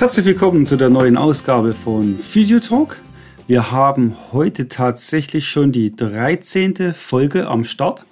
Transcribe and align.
Herzlich 0.00 0.24
willkommen 0.24 0.64
zu 0.64 0.78
der 0.78 0.88
neuen 0.88 1.18
Ausgabe 1.18 1.74
von 1.74 2.18
Physiotalk. 2.18 3.02
Wir 3.46 3.70
haben 3.70 4.16
heute 4.32 4.66
tatsächlich 4.66 5.46
schon 5.46 5.72
die 5.72 5.94
13. 5.94 6.94
Folge 6.94 7.46
am 7.46 7.64
Start. 7.64 8.06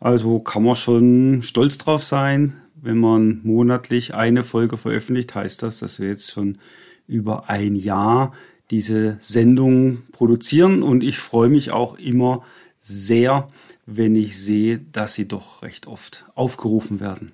Also 0.00 0.40
kann 0.40 0.64
man 0.64 0.74
schon 0.74 1.42
stolz 1.44 1.78
drauf 1.78 2.02
sein, 2.02 2.56
wenn 2.74 2.98
man 2.98 3.40
monatlich 3.44 4.14
eine 4.14 4.42
Folge 4.42 4.76
veröffentlicht, 4.76 5.32
heißt 5.36 5.62
das, 5.62 5.78
dass 5.78 6.00
wir 6.00 6.08
jetzt 6.08 6.32
schon 6.32 6.58
über 7.06 7.48
ein 7.48 7.76
Jahr 7.76 8.32
diese 8.72 9.16
Sendung 9.20 10.02
produzieren 10.10 10.82
und 10.82 11.04
ich 11.04 11.18
freue 11.20 11.50
mich 11.50 11.70
auch 11.70 12.00
immer 12.00 12.42
sehr, 12.80 13.48
wenn 13.86 14.16
ich 14.16 14.36
sehe, 14.36 14.80
dass 14.90 15.14
sie 15.14 15.28
doch 15.28 15.62
recht 15.62 15.86
oft 15.86 16.24
aufgerufen 16.34 16.98
werden. 16.98 17.30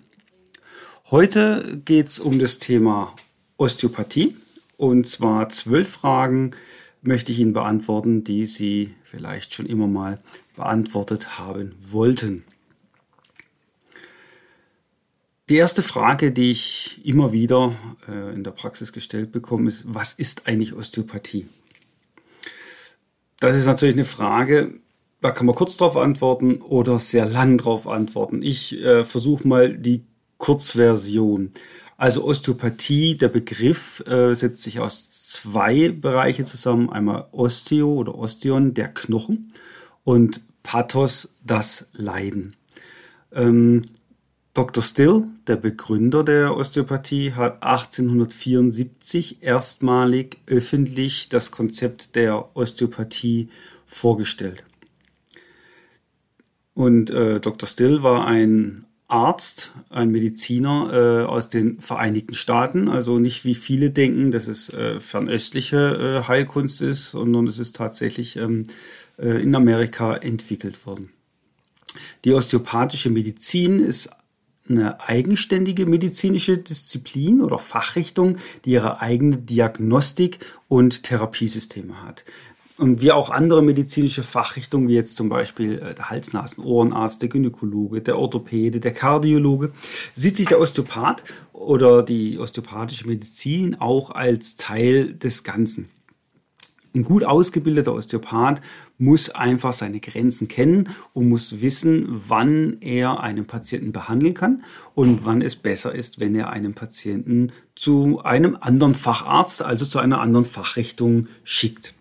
Heute 1.11 1.81
geht 1.87 2.09
es 2.09 2.21
um 2.21 2.39
das 2.39 2.59
Thema 2.59 3.15
Osteopathie. 3.59 4.37
Und 4.79 5.07
zwar 5.07 5.51
zwölf 5.51 5.91
Fragen 5.91 6.53
möchte 7.03 7.33
ich 7.33 7.41
Ihnen 7.41 7.53
beantworten, 7.53 8.25
die 8.25 8.47
Sie 8.47 8.95
vielleicht 9.05 9.53
schon 9.53 9.67
immer 9.67 9.87
mal 9.87 10.21
beantwortet 10.57 11.39
haben 11.39 11.75
wollten. 11.83 12.45
Die 15.49 15.57
erste 15.57 15.83
Frage, 15.83 16.31
die 16.31 16.51
ich 16.51 17.01
immer 17.05 17.33
wieder 17.33 17.75
äh, 18.07 18.35
in 18.35 18.45
der 18.45 18.51
Praxis 18.51 18.93
gestellt 18.93 19.33
bekomme, 19.33 19.71
ist, 19.71 19.85
was 19.87 20.13
ist 20.13 20.47
eigentlich 20.47 20.75
Osteopathie? 20.75 21.47
Das 23.41 23.57
ist 23.57 23.67
natürlich 23.67 23.95
eine 23.95 24.05
Frage, 24.05 24.75
da 25.21 25.31
kann 25.31 25.47
man 25.47 25.55
kurz 25.55 25.77
darauf 25.77 25.97
antworten 25.97 26.61
oder 26.61 26.99
sehr 26.99 27.25
lang 27.25 27.57
darauf 27.57 27.89
antworten. 27.89 28.43
Ich 28.43 28.79
äh, 28.79 29.05
versuche 29.05 29.49
mal 29.49 29.77
die 29.77 30.05
Kurzversion. 30.37 31.51
Also 31.99 32.25
Osteopathie, 32.25 33.17
der 33.17 33.27
Begriff 33.29 34.05
äh, 34.07 34.33
setzt 34.35 34.63
sich 34.63 34.79
aus 34.79 35.11
zwei 35.11 35.89
Bereichen 35.89 36.47
zusammen. 36.47 36.91
Einmal 36.91 37.27
Osteo 37.33 37.93
oder 37.93 38.15
Osteon, 38.15 38.73
der 38.73 38.89
Knochen, 38.89 39.53
und 40.05 40.41
Pathos, 40.63 41.35
das 41.45 41.89
Leiden. 41.93 42.55
Ähm, 43.33 43.83
Dr. 44.55 44.83
Still, 44.83 45.25
der 45.49 45.57
Begründer 45.57 46.23
der 46.23 46.57
Osteopathie, 46.57 47.33
hat 47.33 47.65
1874 47.65 49.43
erstmalig 49.43 50.39
öffentlich 50.47 51.29
das 51.29 51.51
Konzept 51.51 52.15
der 52.15 52.57
Osteopathie 52.57 53.49
vorgestellt. 53.87 54.65
Und 56.75 57.11
äh, 57.11 57.41
Dr. 57.41 57.69
Still 57.69 58.05
war 58.05 58.25
ein 58.25 58.85
Arzt, 59.09 59.73
ein 59.89 60.11
Mediziner 60.11 60.91
äh, 60.93 61.25
aus 61.25 61.49
den 61.49 61.81
Vereinigten 61.81 62.35
Staaten. 62.35 62.89
Also 62.89 63.19
nicht 63.19 63.47
wie 63.47 63.55
viele 63.55 63.91
denken, 63.91 64.31
dass 64.31 64.47
es 64.47 64.73
äh, 64.73 65.01
fernöstliche 65.01 66.23
äh, 66.23 66.29
Heilkunst 66.29 66.83
ist, 66.83 67.13
sondern 67.13 67.47
es 67.47 67.59
ist 67.59 67.75
tatsächlich 67.75 68.37
ähm, 68.37 68.67
äh, 69.19 69.43
in 69.43 69.55
Amerika 69.55 70.15
entwickelt 70.15 70.87
worden. 70.87 71.11
Die 72.27 72.35
osteopathische 72.35 73.09
Medizin 73.09 73.81
ist 73.81 74.11
eine 74.69 75.01
eigenständige 75.01 75.87
medizinische 75.87 76.59
Disziplin 76.59 77.41
oder 77.41 77.59
Fachrichtung, 77.59 78.37
die 78.67 78.73
ihre 78.73 79.01
eigene 79.01 79.39
Diagnostik 79.39 80.39
und 80.69 81.05
Therapiesysteme 81.05 82.03
hat. 82.03 82.27
Und 82.79 83.03
wie 83.03 83.11
auch 83.11 83.29
andere 83.31 83.61
medizinische 83.61 84.23
Fachrichtungen, 84.23 84.87
wie 84.87 84.95
jetzt 84.95 85.17
zum 85.17 85.29
Beispiel 85.29 85.81
äh, 85.81 85.95
der 85.95 86.11
Hals-Nasen-Ohrenarzt, 86.11 87.21
der 87.21 87.29
Gynäkologe, 87.29 88.01
der 88.01 88.19
Orthopäde, 88.19 88.79
der 88.79 88.95
Kardiologe, 88.95 89.73
sieht 90.15 90.37
sich 90.37 90.47
der 90.47 90.61
Osteopath 90.61 91.25
oder 91.53 92.05
die 92.05 92.39
osteopathische 92.39 93.09
Medizin 93.09 93.81
auch 93.81 94.11
als 94.11 94.55
Teil 94.55 95.13
des 95.13 95.43
Ganzen. 95.43 95.91
Ein 96.95 97.03
gut 97.03 97.25
ausgebildeter 97.25 97.93
Osteopath 97.93 98.63
muss 98.97 99.31
einfach 99.31 99.73
seine 99.73 100.01
Grenzen 100.01 100.49
kennen 100.49 100.89
und 101.13 101.29
muss 101.29 101.61
wissen, 101.61 102.07
wann 102.29 102.79
er 102.81 103.21
einen 103.21 103.47
Patienten 103.47 103.93
behandeln 103.93 104.35
kann 104.35 104.65
und 104.95 105.25
wann 105.25 105.43
es 105.43 105.57
besser 105.57 105.95
ist, 105.95 106.21
wenn 106.21 106.35
er 106.35 106.51
einen 106.51 106.75
Patienten 106.75 107.53
zu 107.75 108.21
einem 108.25 108.57
anderen 108.61 108.95
Facharzt, 108.95 109.63
also 109.63 109.85
zu 109.85 109.99
einer 109.99 110.21
anderen 110.21 110.45
Fachrichtung 110.45 111.29
schickt. 111.45 111.95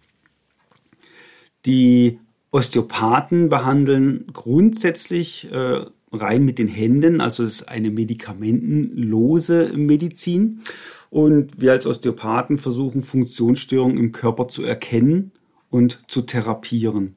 Die 1.68 2.20
Osteopathen 2.52 3.50
behandeln 3.50 4.26
grundsätzlich 4.32 5.52
äh, 5.52 5.86
rein 6.14 6.46
mit 6.46 6.60
den 6.60 6.70
Händen, 6.70 7.20
also 7.20 7.44
es 7.44 7.62
ist 7.62 7.68
eine 7.68 7.92
medikamentenlose 7.92 9.74
Medizin. 9.76 10.62
Und 11.10 11.60
wir 11.60 11.74
als 11.74 11.86
Osteopathen 11.86 12.58
versuchen 12.58 13.02
Funktionsstörungen 13.02 13.98
im 13.98 14.12
Körper 14.14 14.48
zu 14.48 14.64
erkennen 14.64 15.34
und 15.70 16.04
zu 16.08 16.22
therapieren. 16.22 17.16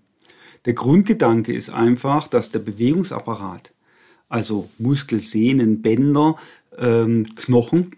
Der 0.64 0.74
Grundgedanke 0.74 1.52
ist 1.52 1.70
einfach, 1.70 2.26
dass 2.26 2.50
der 2.50 2.58
Bewegungsapparat, 2.58 3.72
also 4.28 4.68
Muskel, 4.78 5.20
Sehnen, 5.20 5.80
Bänder, 5.80 6.36
ähm, 6.76 7.34
Knochen, 7.36 7.92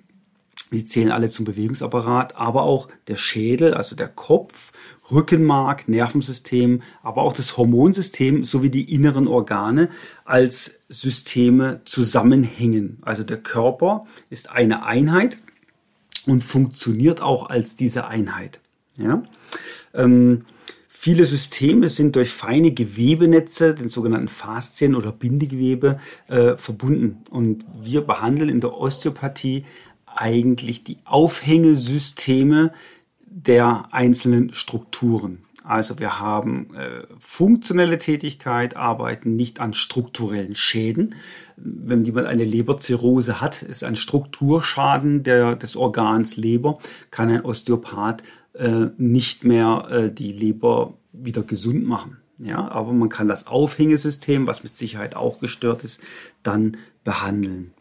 die 0.71 0.84
zählen 0.84 1.11
alle 1.13 1.31
zum 1.31 1.45
Bewegungsapparat, 1.45 2.37
aber 2.37 2.63
auch 2.63 2.89
der 3.09 3.17
Schädel, 3.17 3.75
also 3.75 3.97
der 3.97 4.09
Kopf, 4.09 4.73
Rückenmark, 5.12 5.89
Nervensystem, 5.89 6.83
aber 7.03 7.23
auch 7.23 7.33
das 7.33 7.56
Hormonsystem 7.56 8.45
sowie 8.45 8.71
die 8.71 8.93
inneren 8.93 9.28
Organe 9.28 9.91
als 10.25 10.81
Systeme 10.89 11.81
zusammenhängen. 11.84 12.99
Also 13.03 13.22
der 13.25 13.39
Körper 13.39 14.06
ist 14.31 14.51
eine 14.51 14.84
Einheit 14.84 15.39
und 16.27 16.43
funktioniert 16.43 17.21
auch 17.21 17.51
als 17.51 17.77
diese 17.77 18.06
Einheit. 18.06 18.61
Ja? 18.97 19.22
Ähm, 19.95 20.45
viele 20.89 21.27
Systeme 21.27 21.89
sind 21.89 22.17
durch 22.17 22.31
feine 22.31 22.72
Gewebenetze, 22.72 23.75
den 23.75 23.89
sogenannten 23.89 24.28
Faszien 24.28 24.95
oder 24.95 25.12
Bindegewebe, 25.12 25.99
äh, 26.28 26.56
verbunden. 26.56 27.22
Und 27.31 27.65
wir 27.81 28.03
behandeln 28.03 28.49
in 28.49 28.61
der 28.61 28.75
Osteopathie 28.75 29.65
eigentlich 30.06 30.84
die 30.84 30.99
Aufhängesysteme 31.05 32.72
der 33.34 33.88
einzelnen 33.93 34.53
Strukturen. 34.54 35.38
Also 35.65 35.98
wir 35.98 36.19
haben 36.19 36.75
äh, 36.75 37.04
funktionelle 37.19 37.98
Tätigkeit, 37.98 38.76
arbeiten 38.76 39.37
nicht 39.37 39.60
an 39.60 39.75
strukturellen 39.75 40.54
Schäden. 40.54 41.15
Wenn 41.56 42.04
jemand 42.04 42.26
eine 42.26 42.44
Leberzirrhose 42.44 43.41
hat, 43.41 43.62
ist 43.62 43.84
ein 43.84 43.94
Strukturschaden 43.94 45.22
der, 45.22 45.54
des 45.54 45.76
Organs 45.76 46.37
Leber, 46.37 46.78
kann 47.10 47.31
ein 47.31 47.44
Osteopath 47.44 48.22
äh, 48.54 48.87
nicht 48.98 49.44
mehr 49.44 49.87
äh, 49.91 50.12
die 50.12 50.32
Leber 50.32 50.94
wieder 51.12 51.42
gesund 51.42 51.87
machen. 51.87 52.19
Ja, 52.38 52.69
aber 52.69 52.92
man 52.92 53.09
kann 53.09 53.28
das 53.28 53.47
Aufhängesystem, 53.47 54.48
was 54.48 54.65
mit 54.65 54.76
Sicherheit 54.76 55.15
auch 55.15 55.38
gestört 55.38 55.84
ist, 55.84 56.03
dann 56.42 56.76
behandeln. 57.04 57.72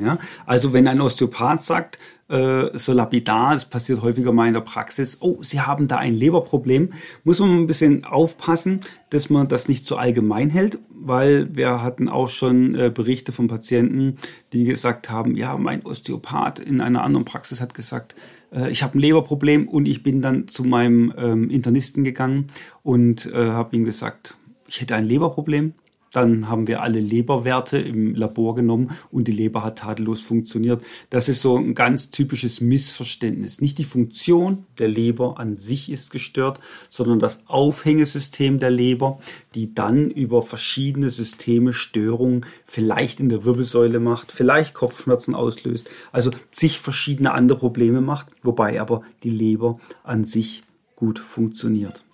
Ja, 0.00 0.18
also 0.46 0.72
wenn 0.72 0.88
ein 0.88 1.00
Osteopath 1.00 1.62
sagt, 1.62 1.98
äh, 2.28 2.78
so 2.78 2.92
lapidar, 2.92 3.52
das 3.52 3.66
passiert 3.66 4.00
häufiger 4.02 4.32
mal 4.32 4.48
in 4.48 4.54
der 4.54 4.60
Praxis, 4.60 5.18
oh, 5.20 5.42
Sie 5.42 5.60
haben 5.60 5.86
da 5.86 5.98
ein 5.98 6.14
Leberproblem, 6.14 6.92
muss 7.24 7.40
man 7.40 7.50
ein 7.50 7.66
bisschen 7.66 8.04
aufpassen, 8.04 8.80
dass 9.10 9.28
man 9.28 9.48
das 9.48 9.68
nicht 9.68 9.84
zu 9.84 9.98
allgemein 9.98 10.48
hält, 10.48 10.78
weil 10.88 11.54
wir 11.54 11.82
hatten 11.82 12.08
auch 12.08 12.30
schon 12.30 12.74
äh, 12.74 12.90
Berichte 12.94 13.32
von 13.32 13.48
Patienten, 13.48 14.16
die 14.52 14.64
gesagt 14.64 15.10
haben, 15.10 15.36
ja, 15.36 15.56
mein 15.58 15.84
Osteopath 15.84 16.58
in 16.58 16.80
einer 16.80 17.02
anderen 17.02 17.24
Praxis 17.24 17.60
hat 17.60 17.74
gesagt, 17.74 18.14
äh, 18.52 18.70
ich 18.70 18.82
habe 18.82 18.96
ein 18.96 19.00
Leberproblem 19.00 19.68
und 19.68 19.86
ich 19.86 20.02
bin 20.02 20.22
dann 20.22 20.48
zu 20.48 20.64
meinem 20.64 21.12
ähm, 21.16 21.50
Internisten 21.50 22.04
gegangen 22.04 22.48
und 22.82 23.26
äh, 23.26 23.50
habe 23.50 23.76
ihm 23.76 23.84
gesagt, 23.84 24.36
ich 24.66 24.80
hätte 24.80 24.94
ein 24.94 25.04
Leberproblem 25.04 25.74
dann 26.12 26.48
haben 26.48 26.66
wir 26.66 26.82
alle 26.82 27.00
Leberwerte 27.00 27.78
im 27.78 28.14
Labor 28.14 28.54
genommen 28.54 28.90
und 29.10 29.28
die 29.28 29.32
Leber 29.32 29.64
hat 29.64 29.78
tadellos 29.78 30.20
funktioniert. 30.22 30.82
Das 31.08 31.28
ist 31.28 31.40
so 31.40 31.56
ein 31.56 31.74
ganz 31.74 32.10
typisches 32.10 32.60
Missverständnis. 32.60 33.60
Nicht 33.60 33.78
die 33.78 33.84
Funktion 33.84 34.66
der 34.78 34.88
Leber 34.88 35.40
an 35.40 35.56
sich 35.56 35.90
ist 35.90 36.10
gestört, 36.10 36.60
sondern 36.90 37.18
das 37.18 37.40
Aufhängesystem 37.46 38.58
der 38.58 38.70
Leber, 38.70 39.20
die 39.54 39.74
dann 39.74 40.10
über 40.10 40.42
verschiedene 40.42 41.08
Systeme 41.08 41.72
Störungen 41.72 42.44
vielleicht 42.64 43.18
in 43.18 43.30
der 43.30 43.44
Wirbelsäule 43.44 43.98
macht, 43.98 44.32
vielleicht 44.32 44.74
Kopfschmerzen 44.74 45.34
auslöst, 45.34 45.90
also 46.12 46.30
zig 46.50 46.78
verschiedene 46.78 47.32
andere 47.32 47.58
Probleme 47.58 48.02
macht, 48.02 48.26
wobei 48.42 48.80
aber 48.80 49.02
die 49.22 49.30
Leber 49.30 49.80
an 50.04 50.24
sich 50.24 50.64
gut 50.94 51.18
funktioniert. 51.18 52.04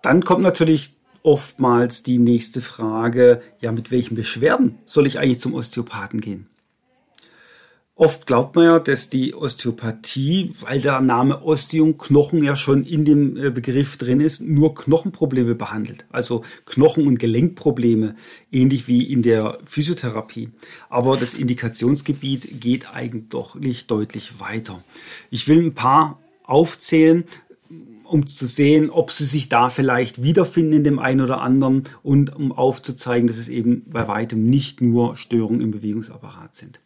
Dann 0.00 0.22
kommt 0.22 0.42
natürlich 0.42 0.94
oftmals 1.24 2.04
die 2.04 2.18
nächste 2.18 2.60
Frage, 2.60 3.42
ja, 3.60 3.72
mit 3.72 3.90
welchen 3.90 4.14
Beschwerden 4.14 4.78
soll 4.84 5.08
ich 5.08 5.18
eigentlich 5.18 5.40
zum 5.40 5.54
Osteopathen 5.54 6.20
gehen? 6.20 6.46
Oft 7.96 8.26
glaubt 8.26 8.56
man 8.56 8.64
ja, 8.64 8.78
dass 8.80 9.08
die 9.08 9.34
Osteopathie, 9.34 10.52
weil 10.60 10.80
der 10.80 11.00
Name 11.00 11.44
Osteum 11.44 11.96
Knochen 11.96 12.42
ja 12.42 12.56
schon 12.56 12.82
in 12.82 13.04
dem 13.04 13.36
äh, 13.36 13.50
Begriff 13.50 13.96
drin 13.98 14.18
ist, 14.18 14.40
nur 14.40 14.74
Knochenprobleme 14.74 15.54
behandelt. 15.54 16.04
Also 16.10 16.42
Knochen- 16.66 17.06
und 17.06 17.20
Gelenkprobleme, 17.20 18.16
ähnlich 18.50 18.88
wie 18.88 19.04
in 19.04 19.22
der 19.22 19.58
Physiotherapie. 19.64 20.50
Aber 20.90 21.16
das 21.16 21.34
Indikationsgebiet 21.34 22.60
geht 22.60 22.92
eigentlich 22.92 23.86
deutlich 23.86 24.40
weiter. 24.40 24.82
Ich 25.30 25.46
will 25.46 25.64
ein 25.64 25.74
paar 25.74 26.18
aufzählen, 26.42 27.24
um 28.04 28.26
zu 28.26 28.46
sehen, 28.46 28.90
ob 28.90 29.10
sie 29.10 29.24
sich 29.24 29.48
da 29.48 29.68
vielleicht 29.70 30.22
wiederfinden 30.22 30.74
in 30.74 30.84
dem 30.84 30.98
einen 30.98 31.20
oder 31.20 31.40
anderen 31.40 31.84
und 32.02 32.34
um 32.34 32.52
aufzuzeigen, 32.52 33.26
dass 33.26 33.38
es 33.38 33.48
eben 33.48 33.84
bei 33.86 34.06
weitem 34.08 34.42
nicht 34.42 34.80
nur 34.80 35.16
Störungen 35.16 35.60
im 35.60 35.70
Bewegungsapparat 35.70 36.54
sind. 36.54 36.80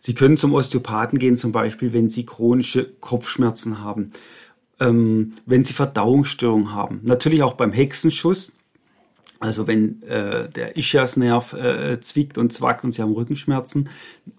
Sie 0.00 0.14
können 0.14 0.36
zum 0.36 0.52
Osteopathen 0.52 1.18
gehen, 1.18 1.36
zum 1.36 1.52
Beispiel, 1.52 1.92
wenn 1.92 2.08
Sie 2.08 2.26
chronische 2.26 2.92
Kopfschmerzen 3.00 3.80
haben, 3.80 4.12
ähm, 4.80 5.34
wenn 5.46 5.64
Sie 5.64 5.72
Verdauungsstörungen 5.72 6.72
haben, 6.72 7.00
natürlich 7.02 7.42
auch 7.42 7.54
beim 7.54 7.72
Hexenschuss. 7.72 8.52
Also 9.44 9.66
wenn 9.66 10.02
äh, 10.04 10.48
der 10.48 10.78
Ischiasnerv 10.78 11.52
äh, 11.52 12.00
zwickt 12.00 12.38
und 12.38 12.50
zwackt 12.50 12.82
und 12.82 12.92
Sie 12.92 13.02
haben 13.02 13.12
Rückenschmerzen, 13.12 13.90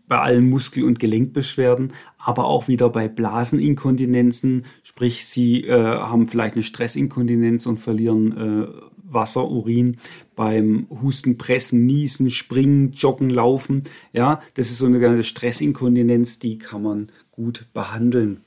bei 0.07 0.17
allen 0.17 0.49
Muskel- 0.49 0.83
und 0.83 0.97
Gelenkbeschwerden, 0.97 1.93
aber 2.17 2.45
auch 2.45 2.67
wieder 2.67 2.89
bei 2.89 3.07
Blaseninkontinenzen, 3.07 4.63
sprich 4.81 5.27
Sie 5.27 5.63
äh, 5.63 5.79
haben 5.79 6.27
vielleicht 6.27 6.55
eine 6.55 6.63
Stressinkontinenz 6.63 7.67
und 7.67 7.79
verlieren 7.79 8.35
äh, 8.35 8.67
Wasser, 9.03 9.47
Urin 9.47 9.97
beim 10.35 10.87
Husten, 10.89 11.37
Pressen, 11.37 11.85
Niesen, 11.85 12.31
Springen, 12.31 12.91
Joggen, 12.91 13.29
Laufen. 13.29 13.83
Ja, 14.11 14.41
das 14.55 14.71
ist 14.71 14.79
so 14.79 14.87
eine 14.87 14.99
ganze 14.99 15.23
Stressinkontinenz, 15.23 16.39
die 16.39 16.57
kann 16.57 16.81
man 16.81 17.11
gut 17.31 17.67
behandeln 17.75 18.41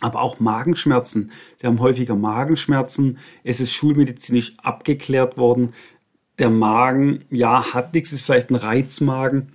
aber 0.00 0.20
auch 0.20 0.40
Magenschmerzen. 0.40 1.30
Sie 1.56 1.66
haben 1.66 1.80
häufiger 1.80 2.16
Magenschmerzen. 2.16 3.18
Es 3.44 3.60
ist 3.60 3.72
schulmedizinisch 3.72 4.54
abgeklärt 4.62 5.36
worden. 5.36 5.74
Der 6.38 6.50
Magen, 6.50 7.20
ja, 7.30 7.74
hat 7.74 7.94
nichts, 7.94 8.12
ist 8.12 8.22
vielleicht 8.22 8.50
ein 8.50 8.56
Reizmagen. 8.56 9.52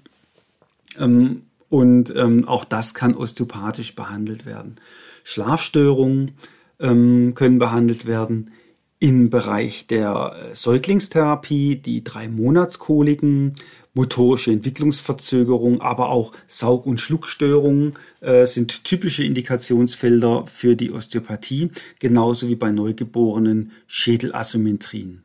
Ähm, 0.99 1.43
und 1.69 2.15
ähm, 2.15 2.47
auch 2.47 2.65
das 2.65 2.93
kann 2.93 3.15
osteopathisch 3.15 3.95
behandelt 3.95 4.45
werden. 4.45 4.75
Schlafstörungen 5.23 6.31
ähm, 6.79 7.33
können 7.35 7.59
behandelt 7.59 8.05
werden 8.05 8.51
im 8.99 9.29
Bereich 9.29 9.87
der 9.87 10.49
äh, 10.51 10.55
Säuglingstherapie, 10.55 11.75
die 11.75 12.03
drei 12.03 12.27
Monatskoliken, 12.27 13.53
motorische 13.95 14.51
Entwicklungsverzögerung, 14.51 15.81
aber 15.81 16.09
auch 16.09 16.33
Saug- 16.47 16.85
und 16.85 16.99
Schluckstörungen 16.99 17.93
äh, 18.21 18.45
sind 18.45 18.83
typische 18.83 19.23
Indikationsfelder 19.23 20.45
für 20.45 20.75
die 20.75 20.91
Osteopathie, 20.91 21.71
genauso 21.99 22.47
wie 22.47 22.55
bei 22.55 22.71
Neugeborenen 22.71 23.71
Schädelasymmetrien. 23.87 25.23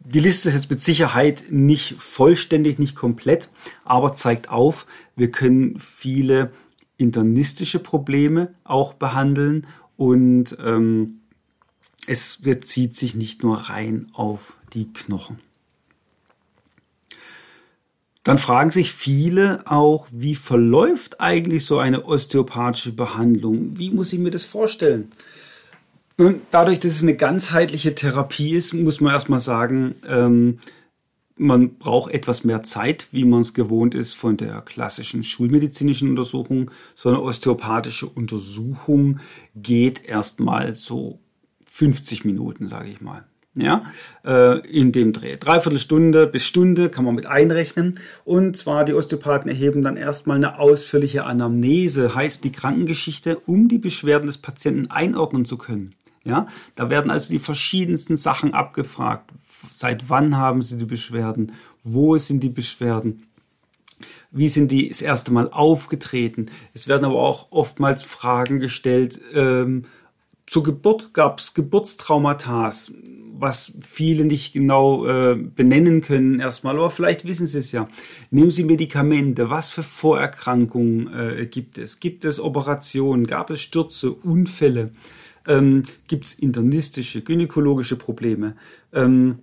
Die 0.00 0.20
Liste 0.20 0.48
ist 0.48 0.56
jetzt 0.56 0.70
mit 0.70 0.80
Sicherheit 0.80 1.44
nicht 1.50 1.94
vollständig, 1.96 2.80
nicht 2.80 2.96
komplett, 2.96 3.48
aber 3.84 4.14
zeigt 4.14 4.48
auf, 4.48 4.86
wir 5.14 5.30
können 5.30 5.78
viele 5.78 6.50
internistische 6.96 7.78
Probleme 7.78 8.54
auch 8.64 8.94
behandeln 8.94 9.66
und 9.96 10.56
ähm, 10.64 11.20
es 12.06 12.38
bezieht 12.38 12.96
sich 12.96 13.14
nicht 13.14 13.44
nur 13.44 13.56
rein 13.56 14.06
auf 14.12 14.56
die 14.72 14.92
Knochen. 14.92 15.38
Dann 18.22 18.38
fragen 18.38 18.70
sich 18.70 18.92
viele 18.92 19.62
auch, 19.66 20.06
wie 20.12 20.36
verläuft 20.36 21.20
eigentlich 21.20 21.64
so 21.64 21.78
eine 21.78 22.04
osteopathische 22.04 22.92
Behandlung? 22.92 23.78
Wie 23.78 23.90
muss 23.90 24.12
ich 24.12 24.20
mir 24.20 24.30
das 24.30 24.44
vorstellen? 24.44 25.10
Nun, 26.18 26.40
dadurch, 26.52 26.78
dass 26.78 26.92
es 26.92 27.02
eine 27.02 27.16
ganzheitliche 27.16 27.94
Therapie 27.94 28.54
ist, 28.54 28.74
muss 28.74 29.00
man 29.00 29.12
erstmal 29.12 29.40
sagen, 29.40 29.96
ähm, 30.06 30.58
man 31.36 31.74
braucht 31.76 32.12
etwas 32.12 32.44
mehr 32.44 32.62
Zeit, 32.62 33.08
wie 33.10 33.24
man 33.24 33.40
es 33.40 33.54
gewohnt 33.54 33.96
ist 33.96 34.14
von 34.14 34.36
der 34.36 34.60
klassischen 34.60 35.24
schulmedizinischen 35.24 36.10
Untersuchung. 36.10 36.70
So 36.94 37.08
eine 37.08 37.20
osteopathische 37.20 38.06
Untersuchung 38.06 39.18
geht 39.56 40.04
erstmal 40.04 40.76
so 40.76 41.18
50 41.64 42.24
Minuten, 42.24 42.68
sage 42.68 42.90
ich 42.90 43.00
mal 43.00 43.24
ja, 43.54 43.84
äh, 44.24 44.60
in 44.66 44.92
dem 44.92 45.12
Dreh. 45.12 45.36
Dreiviertel 45.36 45.78
Stunde 45.78 46.26
bis 46.26 46.44
Stunde 46.46 46.88
kann 46.88 47.04
man 47.04 47.14
mit 47.14 47.26
einrechnen. 47.26 47.98
Und 48.24 48.56
zwar 48.56 48.84
die 48.84 48.94
Osteopathen 48.94 49.50
erheben 49.50 49.82
dann 49.82 49.96
erstmal 49.96 50.36
eine 50.36 50.58
ausführliche 50.58 51.24
Anamnese, 51.24 52.14
heißt 52.14 52.44
die 52.44 52.52
Krankengeschichte, 52.52 53.38
um 53.46 53.68
die 53.68 53.78
Beschwerden 53.78 54.26
des 54.26 54.38
Patienten 54.38 54.90
einordnen 54.90 55.44
zu 55.44 55.58
können. 55.58 55.94
Ja, 56.24 56.46
da 56.76 56.88
werden 56.88 57.10
also 57.10 57.30
die 57.30 57.40
verschiedensten 57.40 58.16
Sachen 58.16 58.54
abgefragt. 58.54 59.30
Seit 59.72 60.08
wann 60.08 60.36
haben 60.36 60.62
Sie 60.62 60.76
die 60.76 60.84
Beschwerden? 60.84 61.52
Wo 61.82 62.16
sind 62.16 62.42
die 62.42 62.48
Beschwerden? 62.48 63.26
Wie 64.30 64.48
sind 64.48 64.70
die 64.70 64.88
das 64.88 65.02
erste 65.02 65.32
Mal 65.32 65.50
aufgetreten? 65.50 66.46
Es 66.74 66.88
werden 66.88 67.04
aber 67.04 67.20
auch 67.20 67.48
oftmals 67.50 68.02
Fragen 68.02 68.60
gestellt. 68.60 69.20
Ähm, 69.34 69.84
zur 70.46 70.62
Geburt 70.62 71.12
gab 71.12 71.38
es 71.38 71.54
Geburtstraumata 71.54 72.72
was 73.42 73.76
viele 73.80 74.24
nicht 74.24 74.52
genau 74.52 75.04
äh, 75.04 75.34
benennen 75.34 76.00
können 76.00 76.38
erstmal, 76.38 76.76
aber 76.76 76.90
vielleicht 76.90 77.24
wissen 77.24 77.48
Sie 77.48 77.58
es 77.58 77.72
ja. 77.72 77.88
Nehmen 78.30 78.52
Sie 78.52 78.62
Medikamente, 78.62 79.50
was 79.50 79.70
für 79.70 79.82
Vorerkrankungen 79.82 81.12
äh, 81.12 81.46
gibt 81.46 81.76
es? 81.76 81.98
Gibt 81.98 82.24
es 82.24 82.38
Operationen? 82.38 83.26
Gab 83.26 83.50
es 83.50 83.60
Stürze, 83.60 84.12
Unfälle? 84.12 84.92
Ähm, 85.48 85.82
gibt 86.06 86.26
es 86.26 86.34
internistische, 86.34 87.22
gynäkologische 87.22 87.96
Probleme? 87.96 88.54
Ähm, 88.92 89.40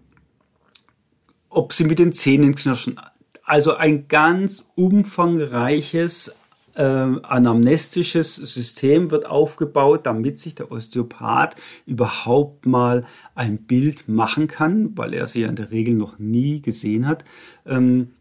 ob 1.49 1.73
Sie 1.73 1.83
mit 1.83 1.99
den 1.99 2.13
Zähnen 2.13 2.55
knirschen? 2.55 2.97
Also 3.43 3.75
ein 3.75 4.07
ganz 4.07 4.71
umfangreiches 4.75 6.38
äh, 6.79 6.83
anamnestisches 7.23 8.35
System 8.35 9.11
wird 9.11 9.25
aufgebaut, 9.25 10.05
damit 10.05 10.39
sich 10.39 10.55
der 10.55 10.71
Osteopath 10.71 11.55
überhaupt 11.85 12.65
mal 12.65 13.05
ein 13.35 13.57
Bild 13.57 14.07
machen 14.07 14.47
kann, 14.47 14.97
weil 14.97 15.13
er 15.13 15.27
sie 15.27 15.41
ja 15.41 15.49
in 15.49 15.57
der 15.57 15.71
Regel 15.71 15.93
noch 15.93 16.19
nie 16.19 16.61
gesehen 16.61 17.05
hat, 17.05 17.25
ähm, 17.65 18.11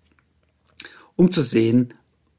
um 1.15 1.31
zu 1.31 1.43
sehen, 1.43 1.95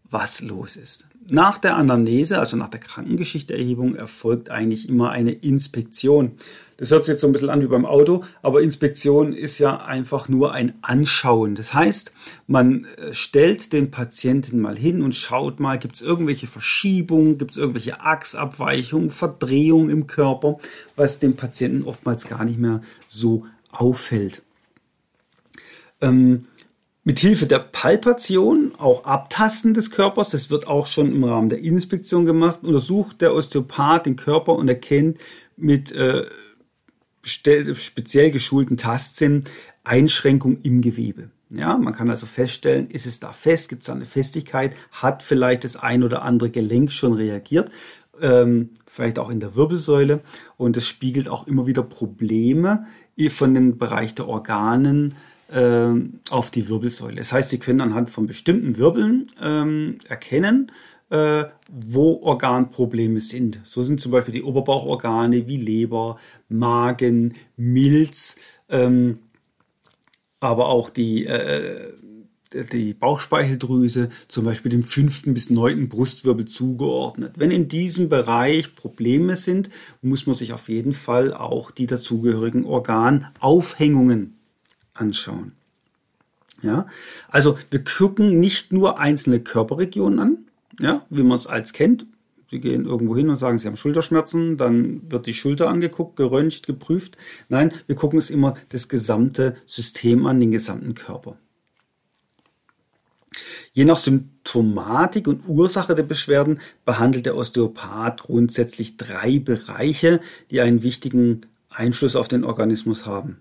was 0.10 0.42
los 0.42 0.76
ist. 0.76 1.09
Nach 1.32 1.58
der 1.58 1.76
Anamnese, 1.76 2.40
also 2.40 2.58
nach 2.58 2.70
der 2.70 2.80
Krankengeschichteerhebung, 2.80 3.96
erfolgt 3.96 4.50
eigentlich 4.50 4.90
immer 4.90 5.12
eine 5.12 5.32
Inspektion. 5.32 6.32
Das 6.78 6.92
hört 6.92 7.04
sich 7.04 7.14
jetzt 7.14 7.22
so 7.22 7.28
ein 7.28 7.34
bisschen 7.34 7.50
an 7.50 7.62
wie 7.62 7.68
beim 7.68 7.86
Auto, 7.86 8.24
aber 8.42 8.62
Inspektion 8.62 9.34
ist 9.34 9.60
ja 9.60 9.78
einfach 9.78 10.30
nur 10.30 10.54
ein 10.54 10.74
Anschauen. 10.82 11.56
Das 11.56 11.74
heißt, 11.74 12.14
man 12.48 12.86
äh, 12.86 13.14
stellt 13.14 13.74
den 13.74 13.92
Patienten 13.92 14.62
mal 14.62 14.78
hin 14.78 15.02
und 15.02 15.14
schaut 15.14 15.60
mal, 15.60 15.78
gibt 15.78 15.96
es 15.96 16.02
irgendwelche 16.02 16.48
Verschiebungen, 16.48 17.38
gibt 17.38 17.52
es 17.52 17.58
irgendwelche 17.58 18.00
Achsabweichungen, 18.00 19.10
Verdrehungen 19.10 19.90
im 19.90 20.08
Körper, 20.08 20.58
was 20.96 21.20
dem 21.20 21.36
Patienten 21.36 21.84
oftmals 21.84 22.28
gar 22.28 22.46
nicht 22.46 22.60
mehr 22.60 22.82
so 23.08 23.46
auffällt. 23.72 24.42
Ähm, 26.02 26.46
mit 27.10 27.18
Hilfe 27.18 27.48
der 27.48 27.58
Palpation, 27.58 28.74
auch 28.78 29.04
Abtasten 29.04 29.74
des 29.74 29.90
Körpers, 29.90 30.30
das 30.30 30.52
wird 30.52 30.68
auch 30.68 30.86
schon 30.86 31.12
im 31.12 31.24
Rahmen 31.24 31.50
der 31.50 31.58
Inspektion 31.58 32.24
gemacht, 32.24 32.60
untersucht 32.62 33.22
der 33.22 33.34
Osteopath 33.34 34.06
den 34.06 34.16
Körper 34.16 34.54
und 34.54 34.68
erkennt 34.68 35.18
mit 35.58 35.92
äh, 35.92 36.28
speziell 37.24 38.30
geschulten 38.30 38.78
Tastsinn 38.78 39.44
Einschränkung 39.84 40.62
im 40.62 40.82
Gewebe. 40.82 41.32
Ja, 41.50 41.80
man 41.80 41.96
kann 41.96 42.12
also 42.12 42.28
feststellen, 42.28 42.92
ist 42.92 43.08
es 43.08 43.20
da 43.20 43.34
fest, 43.34 43.70
gibt 43.70 43.82
es 43.82 43.88
da 43.88 43.94
eine 43.94 44.06
Festigkeit, 44.06 44.76
hat 44.92 45.24
vielleicht 45.24 45.64
das 45.64 45.78
ein 45.78 46.04
oder 46.04 46.22
andere 46.22 46.52
Gelenk 46.52 46.92
schon 46.92 47.14
reagiert, 47.14 47.72
ähm, 48.22 48.70
vielleicht 48.86 49.18
auch 49.18 49.32
in 49.32 49.40
der 49.40 49.56
Wirbelsäule 49.56 50.22
und 50.58 50.78
es 50.78 50.88
spiegelt 50.88 51.28
auch 51.28 51.48
immer 51.48 51.66
wieder 51.66 51.82
Probleme 51.82 52.86
von 53.30 53.56
dem 53.56 53.80
Bereich 53.80 54.14
der 54.14 54.28
Organen 54.28 55.16
äh, 55.52 55.94
auf 56.30 56.52
die 56.52 56.70
Wirbelsäule. 56.70 57.16
Das 57.16 57.32
heißt, 57.32 57.50
Sie 57.50 57.60
können 57.60 57.82
anhand 57.82 58.10
von 58.10 58.28
bestimmten 58.28 58.78
Wirbeln 58.78 59.28
ähm, 59.42 59.98
erkennen, 60.08 60.72
äh, 61.10 61.46
wo 61.68 62.22
Organprobleme 62.22 63.20
sind. 63.20 63.62
So 63.64 63.84
sind 63.84 64.00
zum 64.00 64.12
Beispiel 64.12 64.34
die 64.34 64.44
Oberbauchorgane 64.44 65.48
wie 65.48 65.58
Leber, 65.58 66.20
Magen, 66.50 67.34
Milz, 67.58 68.40
ähm, 68.70 69.20
aber 70.40 70.70
auch 70.70 70.90
die, 70.90 71.26
äh, 71.26 71.94
die 72.72 72.94
Bauchspeicheldrüse, 72.94 74.10
zum 74.28 74.46
Beispiel 74.46 74.72
dem 74.72 74.84
fünften 74.84 75.34
bis 75.34 75.50
neunten 75.50 75.90
Brustwirbel 75.90 76.46
zugeordnet. 76.46 77.34
Wenn 77.38 77.52
in 77.52 77.68
diesem 77.68 78.10
Bereich 78.10 78.76
Probleme 78.76 79.36
sind, 79.36 79.70
muss 80.02 80.26
man 80.26 80.36
sich 80.36 80.54
auf 80.54 80.70
jeden 80.70 80.94
Fall 80.94 81.34
auch 81.34 81.72
die 81.72 81.86
dazugehörigen 81.88 82.66
Organaufhängungen 82.66 84.39
anschauen. 85.00 85.54
Ja, 86.62 86.88
also 87.30 87.58
wir 87.72 87.84
gucken 87.84 88.40
nicht 88.40 88.74
nur 88.74 89.00
einzelne 89.00 89.40
Körperregionen 89.40 90.20
an, 90.20 90.38
ja, 90.80 91.06
wie 91.10 91.24
man 91.24 91.38
es 91.38 91.48
als 91.48 91.74
kennt. 91.74 92.06
Sie 92.48 92.60
gehen 92.60 92.86
irgendwo 92.86 93.16
hin 93.16 93.30
und 93.30 93.38
sagen, 93.38 93.60
Sie 93.60 93.68
haben 93.68 93.78
Schulterschmerzen, 93.78 94.58
dann 94.58 95.12
wird 95.12 95.28
die 95.28 95.36
Schulter 95.36 95.70
angeguckt, 95.70 96.16
geröntgt, 96.16 96.66
geprüft. 96.66 97.16
Nein, 97.48 97.72
wir 97.86 97.96
gucken 97.96 98.18
uns 98.18 98.32
immer 98.32 98.56
das 98.70 98.90
gesamte 98.90 99.56
System 99.68 100.26
an, 100.26 100.40
den 100.40 100.52
gesamten 100.52 100.96
Körper. 100.96 101.38
Je 103.72 103.86
nach 103.86 104.00
Symptomatik 104.00 105.28
und 105.28 105.48
Ursache 105.48 105.94
der 105.94 106.04
Beschwerden 106.04 106.60
behandelt 106.86 107.28
der 107.28 107.38
Osteopath 107.38 108.22
grundsätzlich 108.22 108.98
drei 108.98 109.38
Bereiche, 109.38 110.22
die 110.50 110.60
einen 110.62 110.82
wichtigen 110.82 111.42
Einfluss 111.70 112.16
auf 112.16 112.28
den 112.28 112.44
Organismus 112.44 113.06
haben. 113.06 113.38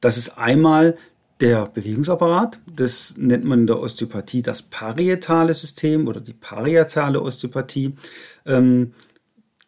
Das 0.00 0.16
ist 0.16 0.38
einmal 0.38 0.96
der 1.40 1.66
Bewegungsapparat, 1.66 2.58
das 2.66 3.16
nennt 3.16 3.44
man 3.44 3.60
in 3.60 3.66
der 3.66 3.80
Osteopathie 3.80 4.42
das 4.42 4.62
parietale 4.62 5.54
System 5.54 6.08
oder 6.08 6.20
die 6.20 6.32
parietale 6.32 7.22
Osteopathie. 7.22 7.94
Ähm, 8.44 8.94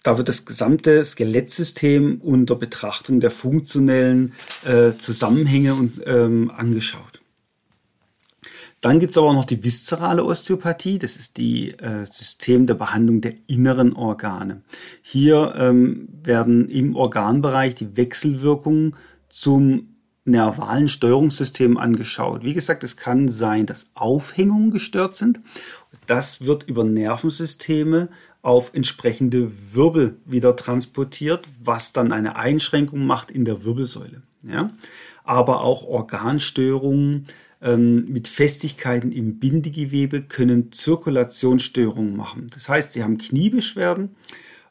da 0.02 0.16
wird 0.16 0.28
das 0.28 0.46
gesamte 0.46 1.04
Skelettsystem 1.04 2.20
unter 2.22 2.56
Betrachtung 2.56 3.20
der 3.20 3.30
funktionellen 3.30 4.32
äh, 4.64 4.92
Zusammenhänge 4.98 5.74
und, 5.74 6.00
ähm, 6.06 6.50
angeschaut. 6.50 7.20
Dann 8.80 8.98
gibt 8.98 9.10
es 9.10 9.18
aber 9.18 9.34
noch 9.34 9.44
die 9.44 9.62
viszerale 9.62 10.24
Osteopathie, 10.24 10.98
das 10.98 11.16
ist 11.16 11.36
das 11.36 11.44
äh, 11.44 12.06
System 12.10 12.66
der 12.66 12.74
Behandlung 12.74 13.20
der 13.20 13.34
inneren 13.46 13.92
Organe. 13.92 14.62
Hier 15.02 15.54
ähm, 15.56 16.08
werden 16.22 16.68
im 16.70 16.96
Organbereich 16.96 17.74
die 17.74 17.98
Wechselwirkungen 17.98 18.96
zum 19.28 19.96
nervalen 20.24 20.88
Steuerungssystem 20.88 21.76
angeschaut. 21.76 22.44
Wie 22.44 22.52
gesagt, 22.52 22.84
es 22.84 22.96
kann 22.96 23.28
sein, 23.28 23.66
dass 23.66 23.90
Aufhängungen 23.94 24.70
gestört 24.70 25.16
sind. 25.16 25.40
Das 26.06 26.44
wird 26.44 26.64
über 26.64 26.84
Nervensysteme 26.84 28.08
auf 28.42 28.74
entsprechende 28.74 29.50
Wirbel 29.74 30.16
wieder 30.24 30.56
transportiert, 30.56 31.46
was 31.62 31.92
dann 31.92 32.12
eine 32.12 32.36
Einschränkung 32.36 33.04
macht 33.04 33.30
in 33.30 33.44
der 33.44 33.64
Wirbelsäule. 33.64 34.22
Ja? 34.42 34.70
Aber 35.24 35.62
auch 35.62 35.84
Organstörungen 35.84 37.26
ähm, 37.62 38.06
mit 38.06 38.28
Festigkeiten 38.28 39.12
im 39.12 39.38
Bindegewebe 39.38 40.22
können 40.22 40.72
Zirkulationsstörungen 40.72 42.16
machen. 42.16 42.48
Das 42.52 42.68
heißt, 42.68 42.92
sie 42.92 43.04
haben 43.04 43.18
Kniebeschwerden 43.18 44.16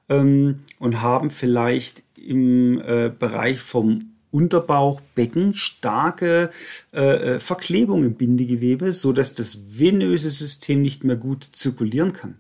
ähm, 0.10 0.60
und 0.80 1.02
haben 1.02 1.30
vielleicht 1.30 2.04
im 2.16 2.82
äh, 2.82 3.12
Bereich 3.18 3.60
vom 3.60 4.14
Unterbauchbecken 4.32 5.54
starke 5.54 6.52
äh, 6.94 7.36
äh, 7.36 7.40
Verklebung 7.40 8.04
im 8.04 8.16
Bindegewebe, 8.16 8.94
so 8.94 9.14
dass 9.14 9.34
das 9.34 9.80
venöse 9.80 10.30
System 10.30 10.82
nicht 10.82 11.04
mehr 11.04 11.16
gut 11.16 11.44
zirkulieren 11.52 12.14
kann. 12.14 12.40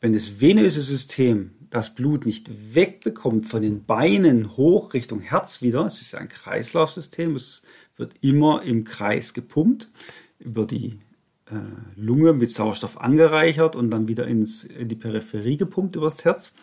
Wenn 0.00 0.12
das 0.12 0.40
venöse 0.40 0.82
System 0.82 1.52
das 1.70 1.94
Blut 1.94 2.24
nicht 2.24 2.50
wegbekommt 2.74 3.46
von 3.46 3.62
den 3.62 3.84
Beinen 3.84 4.56
hoch 4.56 4.94
Richtung 4.94 5.20
Herz 5.20 5.60
wieder, 5.60 5.84
es 5.86 6.00
ist 6.00 6.12
ja 6.12 6.20
ein 6.20 6.28
Kreislaufsystem, 6.28 7.34
es 7.34 7.62
wird 7.96 8.14
immer 8.20 8.62
im 8.62 8.84
Kreis 8.84 9.34
gepumpt, 9.34 9.90
über 10.38 10.66
die 10.66 10.98
äh, 11.46 11.54
Lunge 11.96 12.32
mit 12.32 12.50
Sauerstoff 12.50 13.00
angereichert 13.00 13.76
und 13.76 13.90
dann 13.90 14.08
wieder 14.08 14.26
ins, 14.26 14.64
in 14.64 14.88
die 14.88 14.94
Peripherie 14.94 15.56
gepumpt 15.56 15.96
über 15.96 16.10
das 16.10 16.24
Herz. 16.24 16.54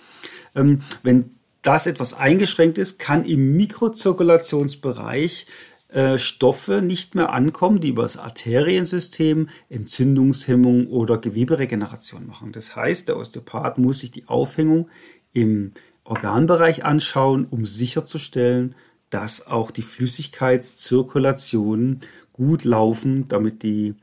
Ähm, 0.55 0.81
wenn 1.03 1.35
das 1.61 1.87
etwas 1.87 2.13
eingeschränkt 2.13 2.77
ist, 2.77 2.99
kann 2.99 3.25
im 3.25 3.55
Mikrozirkulationsbereich 3.55 5.47
äh, 5.89 6.17
Stoffe 6.17 6.81
nicht 6.81 7.15
mehr 7.15 7.33
ankommen, 7.33 7.81
die 7.81 7.89
über 7.89 8.03
das 8.03 8.15
Arteriensystem 8.17 9.49
Entzündungshemmung 9.69 10.87
oder 10.87 11.17
Geweberegeneration 11.17 12.27
machen. 12.27 12.53
Das 12.53 12.75
heißt, 12.75 13.07
der 13.09 13.17
Osteopath 13.17 13.77
muss 13.77 13.99
sich 13.99 14.11
die 14.11 14.27
Aufhängung 14.27 14.89
im 15.33 15.73
Organbereich 16.03 16.83
anschauen, 16.85 17.45
um 17.49 17.65
sicherzustellen, 17.65 18.75
dass 19.09 19.47
auch 19.47 19.71
die 19.71 19.81
Flüssigkeitszirkulationen 19.81 22.01
gut 22.31 22.63
laufen, 22.63 23.27
damit 23.27 23.63
die 23.63 23.95